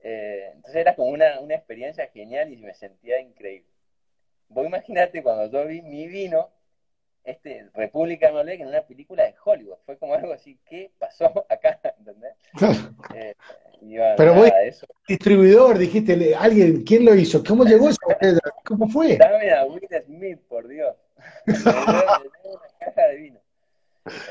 [0.00, 3.68] Eh, entonces era como una, una, experiencia genial y me sentía increíble.
[4.48, 6.50] Vos imaginate cuando yo vi mi vino,
[7.24, 9.78] este, República Malbec en una película de Hollywood.
[9.84, 11.80] Fue como algo así, ¿qué pasó acá?
[11.98, 12.34] ¿Entendés?
[13.14, 14.86] Eh, Pero vos, eso.
[15.06, 17.44] distribuidor, dijiste, alguien, ¿quién lo hizo?
[17.44, 18.40] ¿Cómo llegó esa botella?
[18.64, 19.16] ¿Cómo fue?
[19.18, 20.96] Dame a Will Smith, por Dios.
[21.46, 22.20] una
[22.80, 23.40] caja de vino.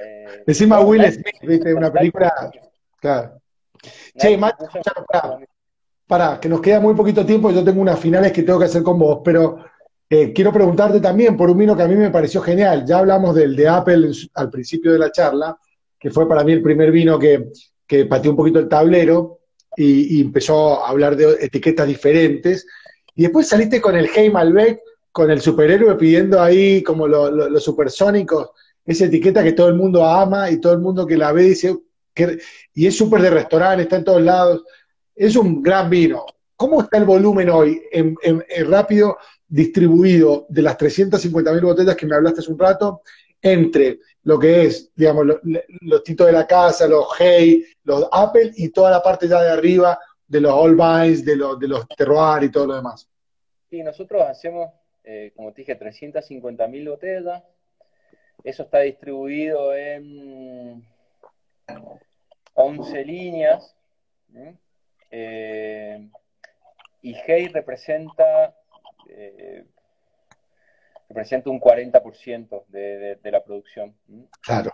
[0.01, 2.33] Eh, Encima Will Smith, viste, una película.
[2.99, 3.39] Claro.
[4.17, 4.65] Che, Macho,
[6.07, 8.83] para, que nos queda muy poquito tiempo, yo tengo unas finales que tengo que hacer
[8.83, 9.57] con vos, pero
[10.09, 12.85] eh, quiero preguntarte también por un vino que a mí me pareció genial.
[12.85, 15.57] Ya hablamos del de Apple al principio de la charla,
[15.99, 17.49] que fue para mí el primer vino que,
[17.87, 19.39] que pateó un poquito el tablero
[19.75, 22.67] y, empezó a hablar de etiquetas diferentes.
[23.15, 24.79] Y después saliste con el Hey Malbec,
[25.11, 28.49] con el superhéroe pidiendo ahí como los supersónicos,
[28.85, 31.75] esa etiqueta que todo el mundo ama y todo el mundo que la ve dice,
[32.73, 34.63] y es súper de restaurante, está en todos lados.
[35.15, 36.25] Es un gran vino.
[36.55, 38.15] ¿Cómo está el volumen hoy en,
[38.67, 39.17] rápido
[39.47, 43.01] distribuido de las 350.000 botellas que me hablaste hace un rato
[43.41, 45.37] entre lo que es, digamos, los,
[45.81, 49.51] los titos de la casa, los Hey, los Apple y toda la parte ya de
[49.51, 53.07] arriba de los All Vines, de los, de los Terroir y todo lo demás.
[53.69, 54.71] Sí, nosotros hacemos,
[55.03, 57.43] eh, como te dije, 350 mil botellas.
[58.43, 60.85] Eso está distribuido en
[62.55, 63.75] 11 líneas.
[65.11, 66.09] Eh,
[67.01, 68.57] y Hey representa,
[69.09, 69.63] eh,
[71.07, 73.95] representa un 40% de, de, la producción.
[74.41, 74.73] Claro.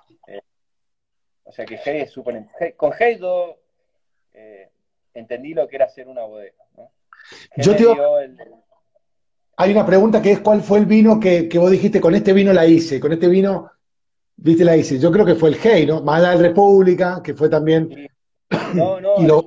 [1.44, 2.46] o sea que Hey es súper...
[2.78, 3.20] Con Hey
[5.14, 6.64] entendí lo que era hacer una bodega.
[7.58, 7.86] Yo te
[9.58, 12.54] Hay una pregunta que es cuál fue el vino que, vos dijiste, con este vino
[12.54, 13.72] la hice, con este vino,
[14.42, 15.00] viste, la hice.
[15.00, 16.02] Yo creo que fue el Hey, ¿no?
[16.02, 18.10] Más allá del República, que fue también...
[18.74, 19.44] No, no, y lo,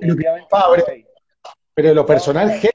[1.73, 2.71] pero lo personal, Hey,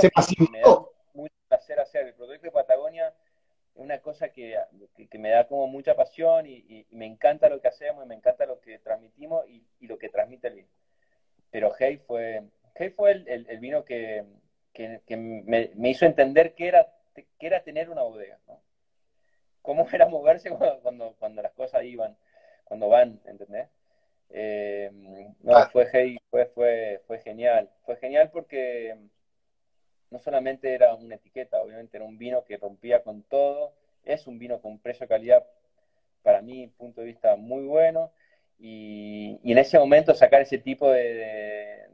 [0.00, 0.92] se pacificó.
[1.14, 2.06] Mucho placer hacer.
[2.06, 3.14] El producto de Patagonia es
[3.74, 4.56] una cosa que,
[5.18, 8.60] me da como mucha pasión y, me encanta lo que hacemos y me encanta lo
[8.60, 10.68] que transmitimos y, y lo que transmite el vino
[11.54, 12.42] pero Hey fue,
[12.74, 14.24] hey fue el, el, vino que,
[14.72, 18.60] que, me, me, hizo entender qué era, qué era tener una bodega, ¿no?
[19.64, 20.50] Cómo era moverse
[20.82, 22.16] cuando, cuando, las cosas iban,
[22.64, 23.68] cuando van, ¿entendés?
[24.28, 24.90] Eh,
[25.40, 25.70] no, ah.
[25.72, 27.70] fue Hey, fue, fue, fue genial.
[27.86, 28.94] Fue genial porque
[30.10, 33.72] no solamente era una etiqueta, obviamente era un vino que rompía con todo,
[34.04, 35.46] es un vino con precio-calidad,
[36.22, 38.12] para mí, punto de vista, muy bueno,
[38.58, 41.88] y, en ese momento sacar ese tipo de,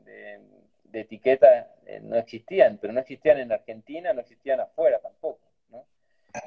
[0.84, 5.49] de, etiquetas eh, no existían, pero no existían en Argentina, no existían afuera tampoco.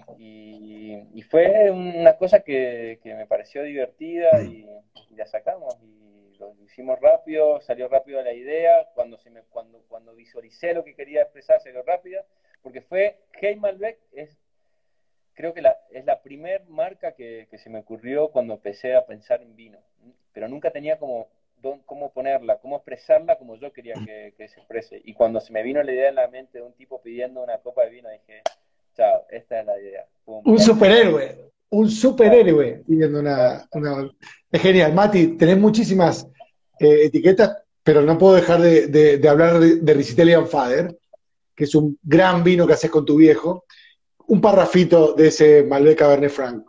[0.08, 0.16] ¿No?
[0.18, 4.68] Y, fue una cosa que, me pareció divertida y,
[5.16, 10.14] la sacamos y lo hicimos rápido, salió rápido la idea, cuando, se me, cuando, cuando
[10.16, 12.24] visualicé lo que quería expresar salió rápido,
[12.62, 14.38] porque fue Hey Malbec es
[15.34, 19.42] creo que la, es la primer marca que, se me ocurrió cuando empecé a pensar
[19.42, 19.80] en vino,
[20.32, 21.28] pero nunca tenía como
[21.86, 25.02] cómo ponerla, cómo expresarla como yo quería que, se exprese.
[25.04, 27.60] Y cuando se me vino la idea en la mente de un tipo pidiendo una
[27.60, 28.42] copa de vino, dije,
[28.96, 30.06] chao, esta es la idea.
[30.26, 33.68] Un superhéroe, un superhéroe pidiendo una,
[34.52, 34.94] Es genial.
[34.94, 36.28] Mati, tenés muchísimas
[36.80, 40.98] eh, etiquetas, pero no puedo dejar de, hablar de, de Ricitelli Fader,
[41.56, 43.66] que es un gran vino que haces con tu viejo
[44.28, 46.66] un parrafito de ese Malbec Cabernet Franc.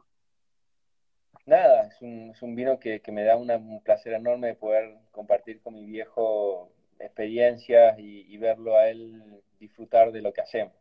[1.47, 2.01] Nada, es
[2.43, 7.99] un, vino que, me da un placer enorme de poder compartir con mi viejo experiencias
[7.99, 9.23] y, verlo a él
[9.61, 10.75] disfrutar de lo que hacemos,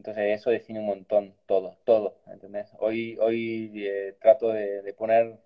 [0.00, 2.72] Entonces eso define un montón, todo, todo, ¿entendés?
[2.78, 5.36] Hoy, hoy eh, trato de, poner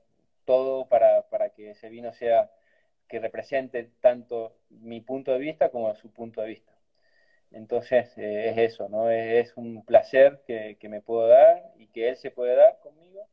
[0.44, 2.52] todo para, para que ese vino sea,
[3.08, 6.72] que represente tanto mi punto de vista como su punto de vista.
[7.50, 9.10] Entonces eh, es eso, ¿no?
[9.10, 13.26] Es, un placer que, me puedo dar y que él se puede dar conmigo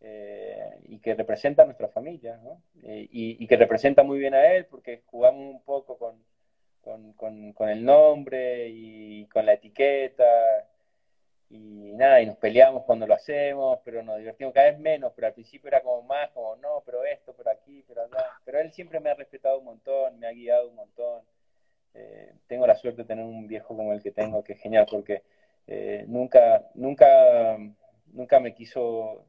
[0.00, 2.60] eh, y que representa a nuestra familia, ¿no?
[2.82, 6.16] Eh, y, que representa muy bien a él porque jugamos un poco con,
[7.16, 10.24] con, el nombre y con la etiqueta
[11.50, 15.28] y nada, y nos peleamos cuando lo hacemos, pero nos divertimos cada vez menos, pero
[15.28, 18.26] al principio era como más, como no, pero esto, pero aquí, pero allá.
[18.44, 21.22] Pero él siempre me ha respetado un montón, me ha guiado un montón.
[21.94, 24.86] Eh, tengo la suerte de tener un viejo como el que tengo, que es genial,
[24.90, 25.22] porque
[25.66, 27.58] eh, nunca, nunca,
[28.12, 29.24] nunca me quiso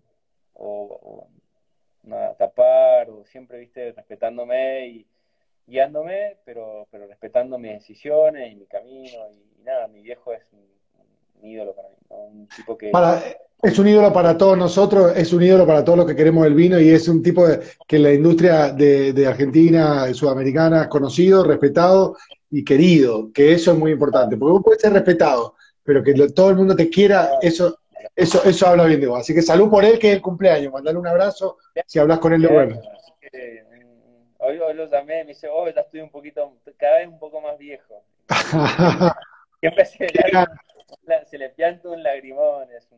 [2.37, 5.07] tapar, o siempre, viste, respetándome y
[5.69, 11.47] guiándome, pero, pero respetando mis decisiones y mi camino, y, nada, mi viejo es un,
[11.47, 12.91] ídolo para mí, un tipo que...
[13.61, 16.53] es un ídolo para todos nosotros, es un ídolo para todos los que queremos el
[16.53, 17.45] vino y es un tipo
[17.87, 22.17] que la industria de, de Argentina, sudamericana, es conocido, respetado
[22.51, 26.49] y querido, que eso es muy importante, porque vos puedes ser respetado, pero que todo
[26.49, 27.79] el mundo te quiera, eso,
[28.15, 29.19] eso, eso habla bien de vos.
[29.19, 32.33] Así que salud por él, que es el cumpleaños, mandale un abrazo si hablas con
[32.33, 32.81] él de vuelta.
[34.49, 37.55] Hoy, hoy, llamé, me dice, oh, ya estoy un poquito, cada vez un poco más
[37.59, 38.01] viejo.
[39.59, 42.97] Siempre se, le, se le pianta un lagrimón, es un...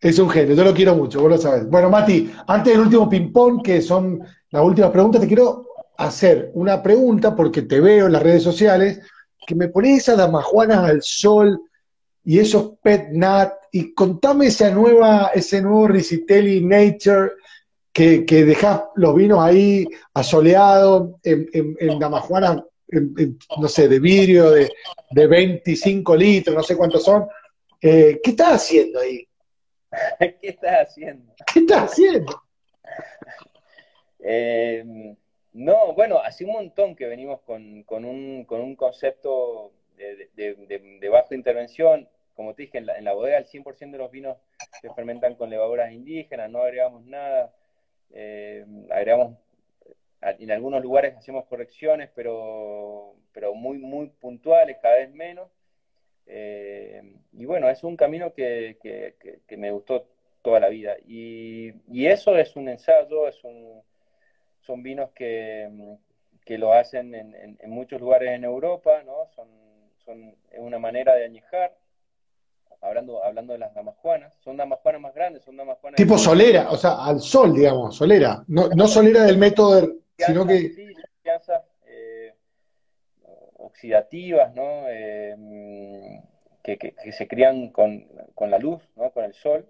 [0.00, 1.68] Es un genio, yo lo quiero mucho, vos lo sabés.
[1.68, 5.66] Bueno, Mati, antes del último ping-pong, que son las últimas preguntas, te quiero
[5.98, 9.02] hacer una pregunta, porque te veo en las redes sociales,
[9.46, 11.60] que me pones esas damajuanas al sol
[12.24, 17.32] y esos pet nat, y contame esa nueva, ese nuevo Ricitelli Nature
[17.92, 22.62] que, que dejás los vinos ahí asoleados en, en, damajuanas,
[23.58, 24.70] no sé, de vidrio de,
[25.10, 27.28] de, 25 litros, no sé cuántos son.
[27.80, 29.28] Eh, ¿Qué estás haciendo ahí?
[30.18, 31.34] ¿Qué estás haciendo?
[31.52, 32.42] ¿Qué estás haciendo?
[34.20, 35.14] Eh,
[35.52, 42.08] no, bueno, hace un montón que venimos con, un, con un, concepto de, baja intervención.
[42.34, 44.38] como te dije, en la, en la bodega el 100% de los vinos
[44.80, 47.52] se fermentan con levaduras indígenas, no agregamos nada,
[48.12, 49.38] eh, agregamos,
[50.22, 55.50] en algunos lugares hacemos correcciones, pero, pero muy, muy puntuales, cada vez menos.
[56.26, 57.02] Eh,
[57.32, 60.06] y bueno, es un camino que, que, me gustó
[60.42, 60.96] toda la vida.
[61.06, 63.82] Y, y, eso es un ensayo, es un,
[64.60, 65.68] son vinos que,
[66.44, 69.26] que lo hacen en, en, muchos lugares en Europa, ¿no?
[69.34, 69.48] Son,
[70.04, 71.76] son una manera de añejar
[72.82, 75.96] hablando, hablando de las damajuanas, son damajuanas más grandes, son damajuanas...
[75.96, 79.88] Tipo solera, o sea, al sol, digamos, solera, no, no solera del método,
[80.18, 80.58] sino que...
[80.70, 80.88] Sí,
[81.86, 82.34] eh,
[83.58, 84.84] oxidativas, ¿no?
[84.88, 86.20] Eh,
[86.62, 89.10] que, que, se crían con, con, la luz, ¿no?
[89.12, 89.68] Con el sol,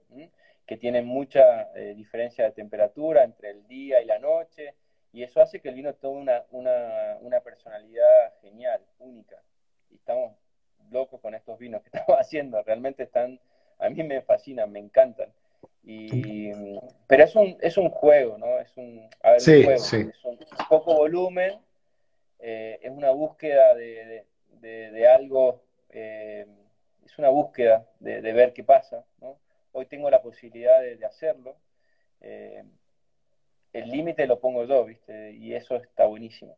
[0.66, 4.74] que tienen mucha eh, diferencia de temperatura entre el día y la noche,
[5.12, 9.36] y eso hace que el vino tome una, una, una personalidad genial, única.
[9.90, 10.34] Y estamos
[10.92, 12.62] locos con estos vinos que estamos haciendo.
[12.62, 13.40] Realmente están,
[13.78, 15.32] a mí me fascinan, me encantan.
[15.84, 16.52] Y,
[17.08, 18.58] pero es un, es un juego, ¿no?
[18.60, 20.38] Es un, juego, Es un
[20.68, 21.58] poco volumen,
[22.38, 24.24] eh, es una búsqueda de,
[24.60, 26.46] de, algo, eh,
[27.04, 29.38] es una búsqueda de, ver qué pasa, ¿no?
[29.72, 31.56] Hoy tengo la posibilidad de, hacerlo.
[32.20, 32.62] Eh,
[33.72, 35.32] el límite lo pongo yo, ¿viste?
[35.32, 36.56] Y eso está buenísimo.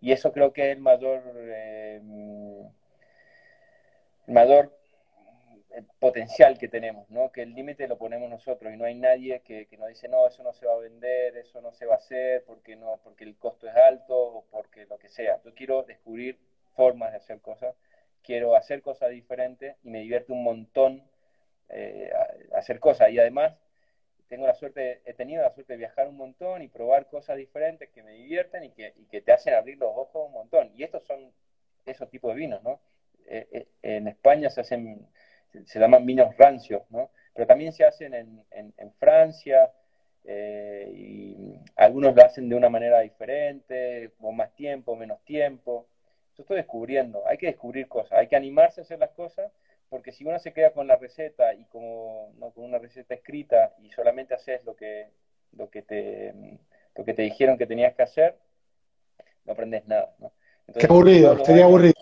[0.00, 1.22] y eso creo que es el mayor
[4.26, 4.76] mayor
[5.70, 7.30] eh, potencial que tenemos, ¿no?
[7.30, 10.42] Que el límite lo ponemos nosotros y no hay nadie que, nos dice, no, eso
[10.42, 13.36] no se va a vender, eso no se va a hacer, porque, no, porque el
[13.36, 15.40] costo es alto o porque lo que sea.
[15.44, 16.38] Yo quiero descubrir
[16.74, 17.74] formas de hacer cosas,
[18.22, 21.02] quiero hacer cosas diferentes y me divierte un montón
[21.68, 22.10] eh,
[22.54, 23.10] hacer cosas.
[23.10, 23.54] Y además,
[24.28, 27.90] tengo la suerte, he tenido la suerte de viajar un montón y probar cosas diferentes
[27.90, 30.72] que me divierten y que te hacen abrir los ojos un montón.
[30.74, 31.32] Y estos son
[31.84, 32.80] esos tipos de vinos, ¿no?
[33.26, 35.06] Eh, eh, en España se hacen,
[35.64, 37.10] se llaman vinos rancios, ¿no?
[37.34, 39.70] Pero también se hacen en, en, Francia,
[40.24, 45.86] eh, y algunos lo hacen de una manera diferente, con más tiempo, menos tiempo.
[46.36, 49.52] Yo estoy descubriendo, hay que descubrir cosas, hay que animarse a hacer las cosas,
[49.88, 52.50] porque si uno se queda con la receta y como, ¿no?
[52.50, 55.08] con una receta escrita y solamente haces lo que,
[55.52, 56.32] lo que, te,
[56.94, 58.36] lo que te dijeron que tenías que hacer,
[59.44, 60.14] no aprendes nada.
[60.18, 60.32] ¿no?
[60.78, 61.94] Qué aburrido, sería aburrido.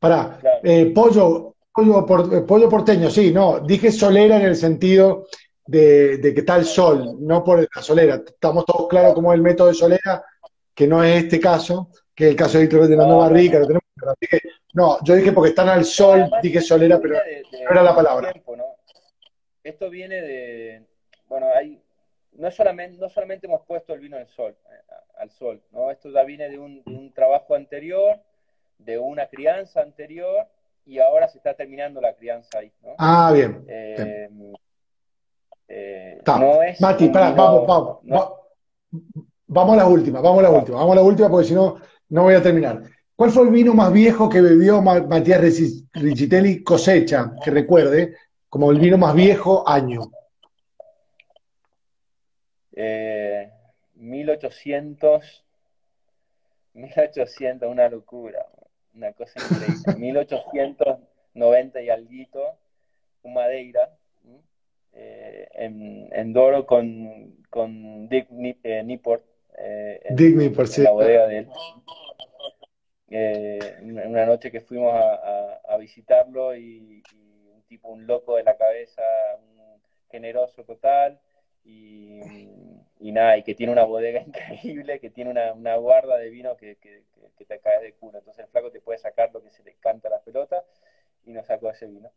[0.00, 2.06] Para, eh, pollo, pollo,
[2.46, 5.26] pollo, porteño, sí, no, dije solera en el sentido
[5.66, 8.16] de, que está el sol, no por la solera.
[8.16, 10.24] Estamos todos claros cómo es el método de solera,
[10.74, 13.66] que no es este caso, que es el caso de de la Nueva Rica, lo
[13.66, 13.84] tenemos
[14.72, 18.32] no, yo dije porque están al sol, dije solera, pero no era la palabra.
[19.62, 20.86] Esto viene de,
[21.28, 21.82] bueno, hay,
[22.32, 25.90] no solamente, no solamente hemos puesto el vino al sol, eh, al sol, ¿no?
[25.90, 28.20] Esto ya viene de un, de un trabajo anterior
[28.84, 30.46] de una crianza anterior
[30.86, 32.72] y ahora se está terminando la crianza ahí.
[32.82, 32.94] ¿no?
[32.98, 33.64] Ah, bien.
[33.68, 34.28] Eh,
[35.68, 36.22] eh,
[36.80, 37.98] Mati, vamos, vamos,
[39.46, 41.76] vamos a la última, vamos a la última, vamos a la última porque si no,
[42.08, 42.82] no voy a terminar.
[43.14, 45.40] ¿Cuál fue el vino más viejo que bebió Matías
[45.92, 48.16] Riccitelli cosecha, que recuerde,
[48.48, 50.10] como el vino más viejo año?
[52.72, 53.50] Eh,
[53.96, 55.44] 1800,
[56.72, 58.46] 1800, una locura
[58.94, 59.94] una cosa increíble.
[59.96, 62.58] 1890 y alguito,
[63.22, 63.96] un Madeira,
[64.92, 68.28] eh, en, en, Doro con, con Dick
[68.64, 69.24] eh, Niport,
[69.56, 71.48] eh, en, la bodega de él.
[73.82, 78.56] una noche que fuimos a, a, visitarlo y, y, un tipo, un loco de la
[78.56, 79.02] cabeza,
[79.38, 79.80] un
[80.10, 81.20] generoso total,
[81.64, 82.20] y,
[83.00, 86.56] y, nada, y que tiene una bodega increíble, que tiene una, una guarda de vino
[86.56, 87.02] que, que,
[87.36, 88.18] que, te cae de culo.
[88.18, 90.62] Entonces el flaco te puede sacar lo que se le canta a la pelota
[91.24, 92.10] y nos sacó ese vino.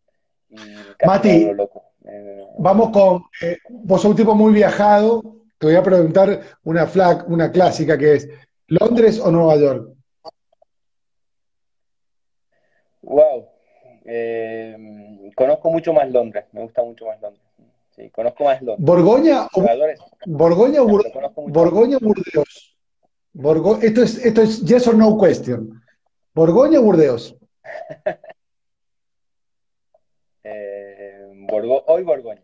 [0.50, 0.58] Y
[1.06, 1.84] Mati, loco.
[2.06, 5.22] Eh, vamos con, eh, vos sos un tipo muy viajado,
[5.58, 8.30] te voy a preguntar una, flag, una clásica que es,
[8.68, 9.96] ¿Londres o Nueva York?
[13.02, 13.48] Wow,
[14.06, 17.43] eh, conozco mucho más Londres, me gusta mucho más Londres.
[17.96, 18.86] Sí, conozco más Londres.
[18.86, 19.66] ¿Borgoña o,
[20.26, 22.76] Borgoña Borgoña Burdeos?
[23.84, 25.80] esto, es, esto es yes or no question.
[26.34, 27.36] ¿Borgoña o Burdeos?
[30.44, 31.48] eh,
[31.86, 32.44] hoy Borgoña.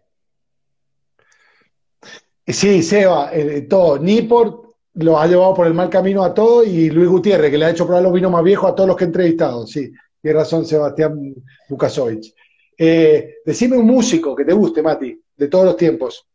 [2.46, 3.98] Sí, Seba, eh, todo.
[3.98, 7.66] Niport lo ha llevado por el mal camino a todo y Luis Gutiérrez, que le
[7.66, 9.66] ha hecho probar los vinos más viejos a todos los que he entrevistado.
[9.66, 11.34] Sí, tiene razón Sebastián
[11.70, 12.36] Lukasovich.
[12.78, 16.28] Eh, decime un músico que te guste, Mati de todos los tiempos?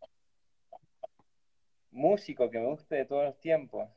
[1.90, 3.88] Músico que me guste de todos los tiempos.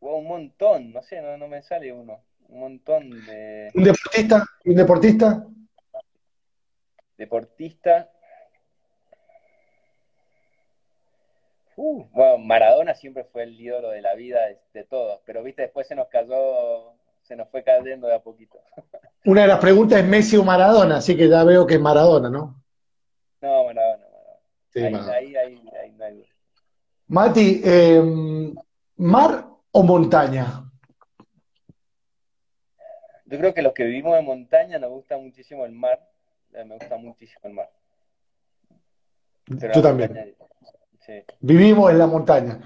[0.00, 2.24] un montón, no sé, no, me sale uno.
[2.48, 3.70] Un montón de.
[3.74, 4.44] ¿Un deportista?
[4.64, 5.46] ¿Un deportista?
[7.18, 8.10] deportista.
[11.76, 14.40] Uh, bueno, Maradona siempre fue el ídolo de la vida
[14.72, 18.58] de, todos, pero viste, después se nos cayó, se nos fue cayendo de a poquito.
[19.26, 22.30] Una de las preguntas es Messi o Maradona, así que ya veo que es Maradona,
[22.30, 22.62] ¿no?
[23.42, 24.05] No, Maradona,
[24.76, 26.26] Ahí, ahí, ahí, duda.
[27.08, 28.54] Mati, em,
[28.96, 30.64] ¿mar o montaña?
[33.24, 35.98] Yo creo que los que vivimos en montaña nos gusta muchísimo el mar.
[36.52, 37.70] Eh, me gusta muchísimo el mar.
[39.46, 40.34] Yo también.
[41.40, 42.60] Vivimos en la montaña.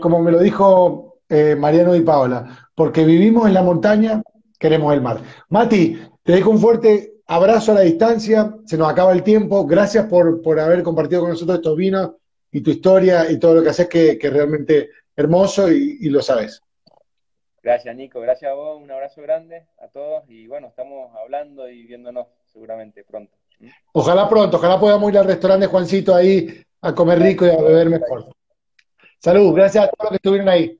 [0.00, 4.22] Como me lo dijo eh, Mariano y Paola, porque vivimos en la montaña,
[4.58, 5.20] queremos el mar.
[5.48, 8.56] Mati, te dejo un fuerte abrazo a la distancia.
[8.64, 9.64] Se nos acaba el tiempo.
[9.66, 12.10] Gracias por, por haber compartido con nosotros estos vinos
[12.50, 16.60] y tu historia y todo lo que haces que, que realmente hermoso y lo sabes.
[17.62, 18.20] Gracias, Nico.
[18.20, 18.80] Gracias a vos.
[18.80, 20.24] Un abrazo grande a todos.
[20.28, 23.36] Y bueno, estamos hablando y viéndonos seguramente pronto.
[23.92, 24.56] Ojalá pronto.
[24.56, 28.26] Ojalá podamos ir al restaurante Juancito ahí a comer rico y a beber mejor.
[29.18, 29.54] Salud.
[29.54, 30.76] Gracias a todos los que estuvieron ahí.